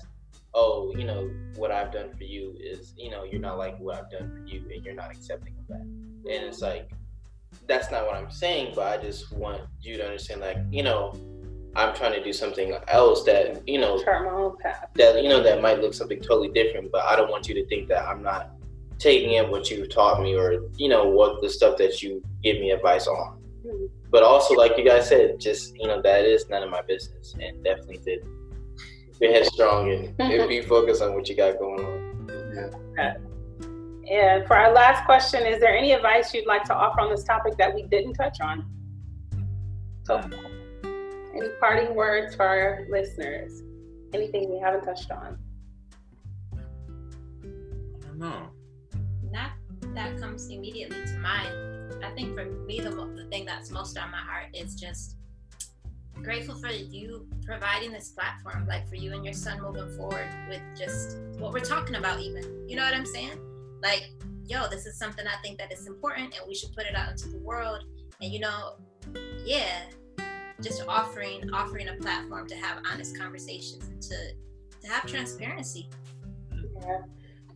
oh, 0.54 0.94
you 0.96 1.04
know, 1.04 1.30
what 1.56 1.72
I've 1.72 1.90
done 1.92 2.12
for 2.16 2.24
you 2.24 2.54
is, 2.60 2.94
you 2.96 3.10
know, 3.10 3.24
you're 3.24 3.40
not 3.40 3.58
like 3.58 3.78
what 3.80 3.96
I've 3.96 4.10
done 4.10 4.30
for 4.30 4.46
you, 4.46 4.62
and 4.72 4.84
you're 4.84 4.94
not 4.94 5.10
accepting 5.10 5.54
of 5.58 5.66
that. 5.68 5.80
And 5.80 6.44
it's 6.44 6.60
like, 6.60 6.90
that's 7.66 7.90
not 7.90 8.06
what 8.06 8.14
I'm 8.14 8.30
saying, 8.30 8.72
but 8.74 8.86
I 8.86 9.02
just 9.02 9.32
want 9.32 9.62
you 9.80 9.96
to 9.96 10.04
understand, 10.04 10.40
like, 10.42 10.58
you 10.70 10.82
know, 10.82 11.12
I'm 11.74 11.94
trying 11.94 12.12
to 12.12 12.22
do 12.22 12.32
something 12.32 12.74
else 12.88 13.24
that, 13.24 13.66
you 13.66 13.80
know, 13.80 14.02
Chart 14.02 14.24
my 14.24 14.30
own 14.30 14.56
path. 14.58 14.88
that 14.94 15.22
you 15.22 15.28
know 15.28 15.42
that 15.42 15.62
might 15.62 15.80
look 15.80 15.94
something 15.94 16.20
totally 16.20 16.48
different, 16.48 16.92
but 16.92 17.02
I 17.04 17.16
don't 17.16 17.30
want 17.30 17.48
you 17.48 17.54
to 17.54 17.66
think 17.66 17.88
that 17.88 18.06
I'm 18.06 18.22
not 18.22 18.50
taking 18.98 19.32
in 19.32 19.50
what 19.50 19.70
you've 19.70 19.88
taught 19.90 20.22
me 20.22 20.34
or 20.36 20.64
you 20.76 20.88
know 20.88 21.04
what 21.08 21.40
the 21.40 21.48
stuff 21.48 21.78
that 21.78 22.02
you 22.02 22.22
give 22.42 22.56
me 22.58 22.70
advice 22.70 23.06
on. 23.06 23.38
Mhm. 23.66 23.88
But 24.10 24.22
also, 24.22 24.54
like 24.54 24.76
you 24.76 24.84
guys 24.84 25.08
said, 25.08 25.40
just 25.40 25.74
you 25.76 25.86
know 25.86 26.02
that 26.02 26.24
is 26.24 26.48
none 26.50 26.62
of 26.62 26.70
my 26.70 26.82
business, 26.82 27.34
and 27.40 27.64
definitely 27.64 27.98
to 27.98 28.20
be 29.18 29.28
headstrong 29.28 29.90
and, 29.90 30.14
and 30.20 30.48
be 30.48 30.60
focused 30.60 31.00
on 31.00 31.14
what 31.14 31.28
you 31.28 31.36
got 31.36 31.58
going 31.58 31.84
on. 31.84 32.02
And 34.10 34.46
for 34.46 34.56
our 34.56 34.72
last 34.72 35.06
question, 35.06 35.46
is 35.46 35.58
there 35.58 35.74
any 35.74 35.92
advice 35.92 36.34
you'd 36.34 36.46
like 36.46 36.64
to 36.64 36.74
offer 36.74 37.00
on 37.00 37.10
this 37.10 37.24
topic 37.24 37.56
that 37.56 37.74
we 37.74 37.84
didn't 37.84 38.12
touch 38.14 38.40
on? 38.42 38.66
So, 40.04 40.20
any 41.34 41.48
parting 41.60 41.94
words 41.94 42.34
for 42.34 42.46
our 42.46 42.86
listeners? 42.90 43.62
Anything 44.12 44.50
we 44.50 44.58
haven't 44.58 44.84
touched 44.84 45.10
on? 45.10 45.38
I 46.52 48.06
don't 48.06 48.18
know. 48.18 48.50
Not 49.30 49.52
that 49.94 50.18
comes 50.20 50.48
immediately 50.48 51.04
to 51.06 51.18
mind. 51.18 52.04
I 52.04 52.10
think 52.10 52.34
for 52.34 52.44
me, 52.44 52.80
the, 52.80 52.90
the 52.90 53.26
thing 53.30 53.44
that's 53.44 53.70
most 53.70 53.98
on 53.98 54.10
my 54.10 54.18
heart 54.18 54.48
is 54.54 54.74
just 54.74 55.16
grateful 56.22 56.54
for 56.54 56.68
you 56.68 57.26
providing 57.44 57.92
this 57.92 58.10
platform, 58.10 58.66
like 58.66 58.88
for 58.88 58.96
you 58.96 59.12
and 59.12 59.24
your 59.24 59.34
son 59.34 59.60
moving 59.60 59.88
forward 59.96 60.28
with 60.48 60.60
just 60.76 61.18
what 61.38 61.52
we're 61.52 61.60
talking 61.60 61.96
about, 61.96 62.20
even. 62.20 62.68
You 62.68 62.76
know 62.76 62.84
what 62.84 62.94
I'm 62.94 63.06
saying? 63.06 63.38
Like, 63.82 64.10
yo, 64.44 64.68
this 64.68 64.86
is 64.86 64.98
something 64.98 65.26
I 65.26 65.40
think 65.42 65.58
that 65.58 65.72
is 65.72 65.86
important 65.86 66.34
and 66.36 66.46
we 66.46 66.54
should 66.54 66.72
put 66.74 66.86
it 66.86 66.94
out 66.94 67.10
into 67.10 67.28
the 67.28 67.38
world. 67.38 67.84
And, 68.20 68.32
you 68.32 68.40
know, 68.40 68.74
yeah, 69.44 69.84
just 70.62 70.84
offering 70.88 71.50
offering 71.52 71.88
a 71.88 71.94
platform 71.94 72.46
to 72.48 72.54
have 72.56 72.78
honest 72.90 73.18
conversations 73.18 73.86
and 73.88 74.02
to, 74.02 74.16
to 74.80 74.88
have 74.88 75.06
transparency. 75.06 75.88
Yeah. 76.80 77.02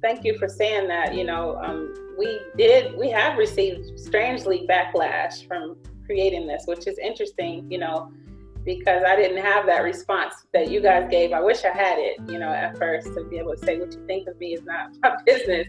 Thank 0.02 0.24
you 0.24 0.38
for 0.38 0.48
saying 0.48 0.88
that. 0.88 1.14
You 1.14 1.24
know, 1.24 1.56
um, 1.56 1.94
we 2.18 2.40
did, 2.56 2.96
we 2.96 3.10
have 3.10 3.38
received 3.38 3.98
strangely 3.98 4.66
backlash 4.68 5.46
from 5.46 5.76
creating 6.04 6.46
this, 6.46 6.64
which 6.66 6.86
is 6.86 6.98
interesting, 6.98 7.70
you 7.70 7.78
know, 7.78 8.12
because 8.64 9.02
I 9.06 9.16
didn't 9.16 9.42
have 9.42 9.66
that 9.66 9.82
response 9.82 10.34
that 10.52 10.70
you 10.70 10.80
guys 10.80 11.08
gave. 11.10 11.32
I 11.32 11.40
wish 11.40 11.64
I 11.64 11.70
had 11.70 11.98
it, 11.98 12.18
you 12.28 12.38
know, 12.38 12.48
at 12.48 12.76
first 12.78 13.14
to 13.14 13.24
be 13.24 13.38
able 13.38 13.56
to 13.56 13.64
say 13.64 13.78
what 13.78 13.92
you 13.92 14.04
think 14.06 14.28
of 14.28 14.38
me 14.38 14.54
is 14.54 14.62
not 14.64 14.90
my 15.02 15.16
business. 15.24 15.66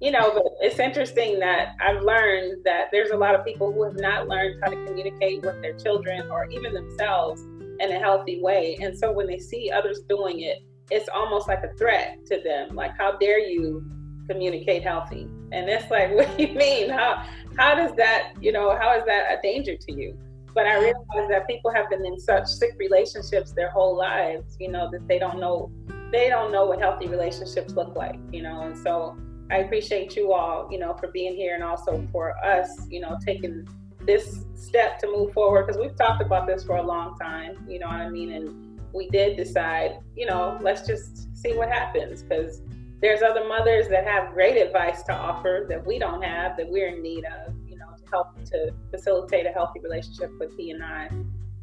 You 0.00 0.12
know, 0.12 0.30
but 0.32 0.44
it's 0.60 0.78
interesting 0.78 1.40
that 1.40 1.74
I've 1.80 2.02
learned 2.02 2.64
that 2.64 2.86
there's 2.92 3.10
a 3.10 3.16
lot 3.16 3.34
of 3.34 3.44
people 3.44 3.72
who 3.72 3.82
have 3.82 3.96
not 3.96 4.28
learned 4.28 4.60
how 4.62 4.70
to 4.70 4.84
communicate 4.86 5.42
with 5.42 5.60
their 5.60 5.76
children 5.76 6.30
or 6.30 6.48
even 6.50 6.72
themselves 6.72 7.42
in 7.80 7.90
a 7.90 7.98
healthy 7.98 8.40
way. 8.40 8.78
And 8.80 8.96
so 8.96 9.10
when 9.10 9.26
they 9.26 9.38
see 9.38 9.72
others 9.72 10.00
doing 10.08 10.40
it, 10.40 10.58
it's 10.90 11.08
almost 11.12 11.48
like 11.48 11.64
a 11.64 11.74
threat 11.74 12.18
to 12.26 12.40
them. 12.42 12.76
Like, 12.76 12.96
how 12.96 13.16
dare 13.18 13.40
you 13.40 13.84
communicate 14.28 14.82
healthy? 14.84 15.28
And 15.52 15.68
it's 15.68 15.90
like, 15.90 16.14
what 16.14 16.36
do 16.36 16.44
you 16.44 16.54
mean? 16.54 16.90
How 16.90 17.24
how 17.56 17.74
does 17.74 17.94
that, 17.96 18.34
you 18.40 18.52
know, 18.52 18.76
how 18.78 18.96
is 18.96 19.04
that 19.06 19.38
a 19.38 19.42
danger 19.42 19.76
to 19.76 19.92
you? 19.92 20.16
But 20.54 20.66
I 20.66 20.78
realize 20.78 21.28
that 21.28 21.46
people 21.46 21.72
have 21.72 21.90
been 21.90 22.04
in 22.04 22.18
such 22.18 22.46
sick 22.46 22.72
relationships 22.78 23.52
their 23.52 23.70
whole 23.70 23.96
lives, 23.96 24.56
you 24.58 24.70
know, 24.70 24.88
that 24.90 25.06
they 25.08 25.18
don't 25.18 25.38
know 25.38 25.70
they 26.10 26.28
don't 26.28 26.52
know 26.52 26.66
what 26.66 26.80
healthy 26.80 27.06
relationships 27.06 27.74
look 27.74 27.94
like, 27.94 28.18
you 28.32 28.42
know. 28.42 28.62
And 28.62 28.76
so 28.78 29.16
I 29.50 29.58
appreciate 29.58 30.16
you 30.16 30.32
all, 30.32 30.68
you 30.70 30.78
know, 30.78 30.94
for 30.94 31.08
being 31.08 31.34
here 31.34 31.54
and 31.54 31.64
also 31.64 32.06
for 32.12 32.36
us, 32.44 32.86
you 32.90 33.00
know, 33.00 33.16
taking 33.24 33.66
this 34.00 34.44
step 34.54 34.98
to 35.00 35.06
move 35.06 35.32
forward 35.32 35.66
because 35.66 35.80
we've 35.80 35.96
talked 35.96 36.22
about 36.22 36.46
this 36.46 36.64
for 36.64 36.76
a 36.76 36.82
long 36.82 37.16
time, 37.18 37.64
you 37.68 37.78
know 37.78 37.86
what 37.86 37.96
I 37.96 38.08
mean? 38.08 38.32
And 38.32 38.80
we 38.92 39.08
did 39.08 39.36
decide, 39.36 39.98
you 40.16 40.26
know, 40.26 40.58
let's 40.62 40.86
just 40.86 41.34
see 41.36 41.54
what 41.54 41.68
happens 41.68 42.22
because 42.22 42.62
there's 43.00 43.22
other 43.22 43.46
mothers 43.46 43.88
that 43.88 44.04
have 44.06 44.32
great 44.34 44.56
advice 44.56 45.02
to 45.04 45.14
offer 45.14 45.66
that 45.68 45.86
we 45.86 45.98
don't 45.98 46.22
have 46.22 46.56
that 46.56 46.68
we're 46.68 46.88
in 46.88 47.02
need 47.02 47.24
of, 47.24 47.54
you 47.66 47.76
know, 47.76 47.86
to 47.96 48.04
help 48.10 48.44
to 48.46 48.72
facilitate 48.90 49.46
a 49.46 49.50
healthy 49.50 49.80
relationship 49.80 50.30
with 50.38 50.56
he 50.56 50.72
and 50.72 50.82
I. 50.82 51.08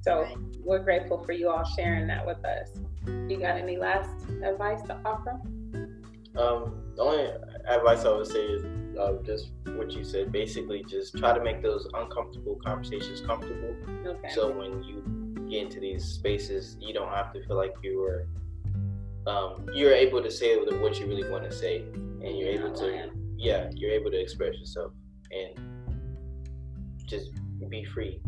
So 0.01 0.21
Right. 0.21 0.37
we're 0.63 0.79
grateful 0.79 1.23
for 1.23 1.33
you 1.33 1.49
all 1.49 1.63
sharing 1.63 2.07
that 2.07 2.25
with 2.25 2.43
us. 2.45 2.69
You 3.07 3.37
got 3.37 3.57
any 3.57 3.77
last 3.77 4.29
advice 4.43 4.81
to 4.83 4.99
offer? 5.03 5.41
Um, 6.35 6.83
the 6.95 7.01
only 7.01 7.31
advice 7.67 8.05
I 8.05 8.11
would 8.11 8.27
say 8.27 8.45
is 8.45 8.63
uh, 8.97 9.13
just 9.23 9.51
what 9.75 9.91
you 9.91 10.03
said. 10.03 10.31
Basically, 10.31 10.83
just 10.87 11.17
try 11.17 11.37
to 11.37 11.43
make 11.43 11.61
those 11.61 11.87
uncomfortable 11.93 12.59
conversations 12.63 13.21
comfortable. 13.21 13.75
Okay. 14.05 14.29
So 14.33 14.51
when 14.51 14.83
you 14.83 15.47
get 15.49 15.63
into 15.63 15.79
these 15.79 16.05
spaces, 16.05 16.77
you 16.79 16.93
don't 16.93 17.11
have 17.11 17.33
to 17.33 17.45
feel 17.45 17.57
like 17.57 17.73
you 17.83 18.01
are. 18.03 18.27
Um, 19.27 19.67
you're 19.73 19.93
able 19.93 20.21
to 20.21 20.29
say 20.29 20.55
what 20.55 20.99
you 20.99 21.07
really 21.07 21.27
want 21.29 21.43
to 21.45 21.51
say, 21.51 21.77
and 21.93 22.37
you're 22.37 22.49
able 22.49 22.71
to, 22.73 23.09
yeah, 23.37 23.71
you're 23.73 23.91
able 23.91 24.11
to 24.11 24.19
express 24.19 24.55
yourself 24.59 24.91
and 25.31 25.75
just 27.07 27.31
be 27.69 27.83
free. 27.83 28.21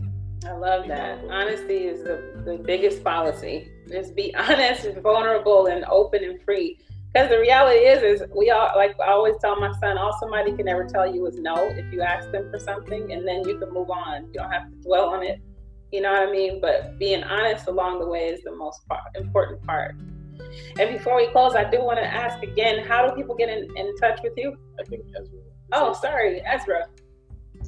I 0.46 0.54
love 0.54 0.88
that. 0.88 1.20
Honesty 1.30 1.86
is 1.86 2.04
the, 2.04 2.42
the 2.46 2.58
biggest 2.58 3.04
policy. 3.04 3.72
Just 3.90 4.16
be 4.16 4.34
honest 4.36 4.86
and 4.86 5.02
vulnerable 5.02 5.68
and 5.68 5.86
open 5.86 6.24
and 6.24 6.42
free. 6.42 6.80
Because 7.18 7.32
the 7.32 7.40
reality 7.40 7.80
is, 7.80 8.22
is 8.22 8.28
we 8.36 8.52
all 8.52 8.70
like 8.76 8.96
I 9.00 9.10
always 9.10 9.34
tell 9.42 9.60
my 9.60 9.74
son, 9.80 9.98
all 9.98 10.16
somebody 10.20 10.56
can 10.56 10.68
ever 10.68 10.86
tell 10.86 11.12
you 11.12 11.26
is 11.26 11.40
no 11.40 11.56
if 11.56 11.92
you 11.92 12.02
ask 12.02 12.32
them 12.32 12.48
for 12.52 12.60
something, 12.60 13.12
and 13.12 13.28
then 13.28 13.42
you 13.50 13.58
can 13.58 13.74
move 13.74 13.90
on. 13.90 14.28
You 14.28 14.34
don't 14.34 14.52
have 14.52 14.70
to 14.70 14.76
dwell 14.84 15.06
on 15.06 15.24
it. 15.24 15.42
You 15.92 16.02
know 16.02 16.12
what 16.12 16.30
I 16.30 16.32
mean? 16.32 16.62
But 16.62 17.00
being 17.00 17.24
honest 17.24 17.66
along 17.68 18.02
the 18.02 18.06
way 18.06 18.28
is 18.28 18.44
the 18.44 18.56
most 18.56 18.88
part, 18.88 19.02
important 19.16 19.64
part. 19.64 19.96
And 20.80 20.96
before 20.96 21.16
we 21.16 21.26
close, 21.30 21.56
I 21.56 21.68
do 21.68 21.84
want 21.84 21.98
to 21.98 22.06
ask 22.06 22.44
again: 22.44 22.86
How 22.86 23.08
do 23.08 23.16
people 23.16 23.34
get 23.34 23.50
in, 23.50 23.76
in 23.76 23.96
touch 23.96 24.20
with 24.24 24.34
you? 24.38 24.56
I 24.80 24.84
think 24.84 25.04
as 25.20 25.28
well. 25.32 25.44
Oh, 25.74 25.94
sorry, 25.94 26.44
Ezra. 26.46 26.86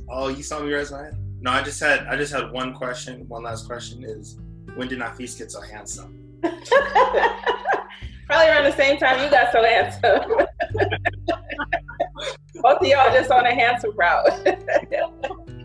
Oh, 0.10 0.28
you 0.28 0.44
saw 0.44 0.60
me 0.60 0.72
raise 0.72 0.92
my? 0.92 1.10
No, 1.42 1.50
I 1.50 1.64
just 1.64 1.80
had 1.80 2.06
I 2.06 2.18
just 2.18 2.32
had 2.32 2.52
one 2.52 2.76
question. 2.76 3.28
One 3.28 3.42
last 3.42 3.66
question 3.66 4.04
is 4.04 4.38
when 4.76 4.90
did 4.90 5.00
Nafis 5.00 5.36
get 5.36 5.52
so 5.52 5.60
handsome? 5.60 6.40
Probably 8.30 8.48
around 8.48 8.66
the 8.66 8.78
same 8.78 9.00
time 9.00 9.24
you 9.24 9.30
got 9.32 9.52
so 9.52 9.64
handsome. 9.64 10.22
Both 12.62 12.82
of 12.82 12.88
y'all 12.88 13.12
just 13.12 13.32
on 13.32 13.48
a 13.48 13.56
handsome 13.56 13.98
route. 13.98 14.26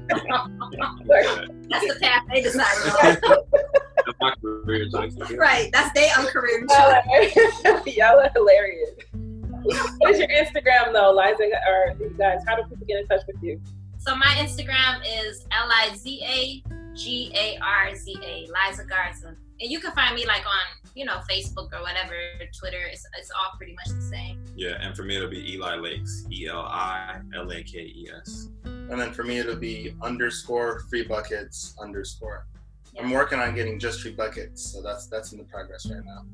That's 0.08 1.86
the 1.86 1.98
path 2.00 2.22
they 2.32 2.40
decided 2.40 2.92
on. 2.92 3.18
That's 4.06 4.18
my 4.18 4.32
career 4.40 4.88
choice. 4.90 5.14
right. 5.36 5.68
That's 5.72 5.92
their 5.92 6.08
own 6.18 6.24
career 6.26 6.64
y'all, 6.70 6.94
are, 6.94 7.02
y'all 7.86 8.18
are 8.20 8.30
hilarious. 8.34 8.90
What 9.98 10.12
is 10.12 10.18
your 10.18 10.28
Instagram 10.28 10.94
though, 10.94 11.12
Liza? 11.12 11.50
Or 11.68 11.94
you 12.00 12.14
guys, 12.16 12.40
how 12.46 12.56
do 12.56 12.62
people 12.62 12.86
get 12.86 13.00
in 13.00 13.06
touch 13.08 13.26
with 13.26 13.36
you? 13.42 13.60
So 13.98 14.16
my 14.16 14.34
Instagram 14.38 15.02
is 15.06 15.44
L 15.52 15.68
I 15.70 15.94
Z 15.94 16.22
A 16.24 16.62
G 16.94 17.30
A 17.34 17.58
R 17.62 17.94
Z 17.94 18.16
A, 18.22 18.46
Liza 18.46 18.84
Garza. 18.84 19.36
And 19.60 19.70
you 19.70 19.80
can 19.80 19.92
find 19.92 20.14
me 20.14 20.24
like 20.26 20.46
on, 20.46 20.83
you 20.94 21.04
know, 21.04 21.20
Facebook 21.30 21.72
or 21.72 21.82
whatever, 21.82 22.14
Twitter. 22.58 22.80
It's, 22.90 23.06
it's 23.18 23.30
all 23.30 23.56
pretty 23.56 23.74
much 23.74 23.88
the 23.88 24.02
same. 24.02 24.44
Yeah, 24.56 24.76
and 24.80 24.96
for 24.96 25.02
me 25.02 25.16
it'll 25.16 25.28
be 25.28 25.54
Eli 25.54 25.76
Lakes, 25.76 26.26
E 26.30 26.48
L 26.48 26.60
I 26.60 27.20
L 27.34 27.50
A 27.50 27.62
K 27.62 27.80
E 27.80 28.08
S. 28.20 28.48
And 28.90 29.00
then 29.00 29.12
for 29.12 29.24
me, 29.24 29.38
it'll 29.38 29.56
be 29.56 29.96
underscore 30.02 30.80
free 30.90 31.04
buckets 31.04 31.74
underscore. 31.80 32.46
I'm 33.00 33.10
working 33.10 33.40
on 33.40 33.54
getting 33.54 33.78
just 33.78 34.02
free 34.02 34.12
buckets, 34.12 34.62
so 34.62 34.82
that's 34.82 35.06
that's 35.06 35.32
in 35.32 35.38
the 35.38 35.44
progress 35.44 35.86
right 35.90 36.04
now. 36.04 36.24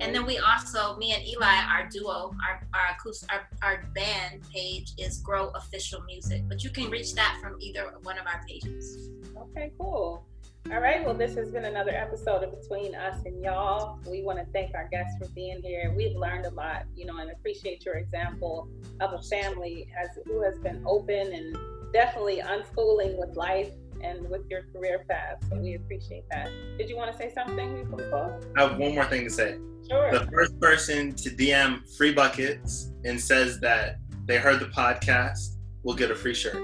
And 0.00 0.14
then 0.14 0.26
we 0.26 0.38
also, 0.38 0.96
me 0.96 1.12
and 1.12 1.22
Eli, 1.26 1.46
our 1.46 1.88
duo, 1.88 2.34
our 2.46 2.66
our, 2.74 2.96
acoustic, 2.98 3.30
our 3.32 3.48
our 3.62 3.84
band 3.94 4.42
page 4.52 4.92
is 4.98 5.20
Grow 5.20 5.50
Official 5.50 6.02
Music. 6.02 6.42
But 6.48 6.64
you 6.64 6.70
can 6.70 6.90
reach 6.90 7.14
that 7.14 7.38
from 7.40 7.56
either 7.60 7.94
one 8.02 8.18
of 8.18 8.26
our 8.26 8.42
pages. 8.46 9.10
Okay, 9.38 9.72
cool. 9.78 10.26
All 10.70 10.80
right, 10.80 11.04
well, 11.04 11.12
this 11.12 11.34
has 11.34 11.50
been 11.50 11.64
another 11.64 11.90
episode 11.90 12.44
of 12.44 12.58
Between 12.58 12.94
Us 12.94 13.20
and 13.26 13.42
Y'all. 13.42 13.98
We 14.08 14.22
want 14.22 14.38
to 14.38 14.46
thank 14.52 14.74
our 14.74 14.88
guests 14.88 15.18
for 15.18 15.28
being 15.34 15.60
here. 15.60 15.92
We've 15.94 16.16
learned 16.16 16.46
a 16.46 16.50
lot, 16.50 16.84
you 16.96 17.04
know, 17.04 17.18
and 17.18 17.30
appreciate 17.30 17.84
your 17.84 17.96
example 17.96 18.68
of 19.00 19.12
a 19.12 19.20
family 19.22 19.88
as 20.00 20.18
who 20.24 20.40
has 20.42 20.58
been 20.60 20.82
open 20.86 21.32
and 21.32 21.58
definitely 21.92 22.42
unschooling 22.46 23.18
with 23.18 23.36
life 23.36 23.70
and 24.02 24.26
with 24.30 24.42
your 24.48 24.62
career 24.72 25.04
path. 25.08 25.44
So 25.50 25.56
we 25.56 25.74
appreciate 25.74 26.24
that. 26.30 26.50
Did 26.78 26.88
you 26.88 26.96
want 26.96 27.12
to 27.12 27.18
say 27.18 27.32
something 27.34 27.82
before 27.82 27.96
we 27.96 28.04
close? 28.04 28.42
I 28.56 28.62
have 28.62 28.78
one 28.78 28.94
more 28.94 29.04
thing 29.04 29.24
to 29.24 29.30
say. 29.30 29.58
Sure. 29.90 30.10
The 30.10 30.26
first 30.32 30.58
person 30.60 31.12
to 31.16 31.28
DM 31.28 31.96
free 31.96 32.14
buckets 32.14 32.92
and 33.04 33.20
says 33.20 33.58
that 33.60 33.98
they 34.26 34.38
heard 34.38 34.60
the 34.60 34.66
podcast 34.66 35.56
will 35.82 35.94
get 35.94 36.10
a 36.10 36.14
free 36.14 36.34
shirt. 36.34 36.62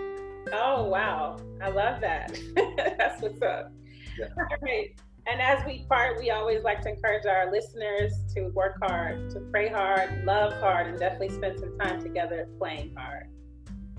Oh 0.52 0.84
wow, 0.84 1.36
I 1.60 1.68
love 1.68 2.00
that. 2.00 2.38
That's 2.96 3.20
what's 3.20 3.42
up. 3.42 3.72
Yeah. 4.18 4.26
All 4.36 4.56
right. 4.62 4.90
And 5.26 5.42
as 5.42 5.64
we 5.66 5.84
part, 5.90 6.18
we 6.18 6.30
always 6.30 6.62
like 6.64 6.80
to 6.82 6.88
encourage 6.88 7.26
our 7.26 7.52
listeners 7.52 8.14
to 8.34 8.48
work 8.48 8.78
hard, 8.82 9.30
to 9.30 9.40
pray 9.52 9.68
hard, 9.68 10.24
love 10.24 10.54
hard, 10.54 10.86
and 10.86 10.98
definitely 10.98 11.28
spend 11.30 11.60
some 11.60 11.78
time 11.78 12.00
together 12.00 12.48
playing 12.58 12.94
hard. 12.96 13.28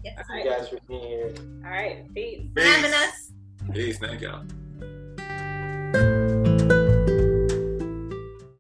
Yes. 0.04 0.18
All 0.18 0.24
Thank 0.28 0.46
you 0.46 0.52
guys 0.52 0.70
for 0.70 0.78
being 0.88 1.02
here. 1.02 1.34
All 1.64 1.72
right. 1.72 2.14
Peace. 2.16 2.48
For 2.56 2.64
having 2.64 2.94
us. 2.94 3.32
Peace, 3.74 4.00
thank 4.00 4.22
y'all. 4.22 4.44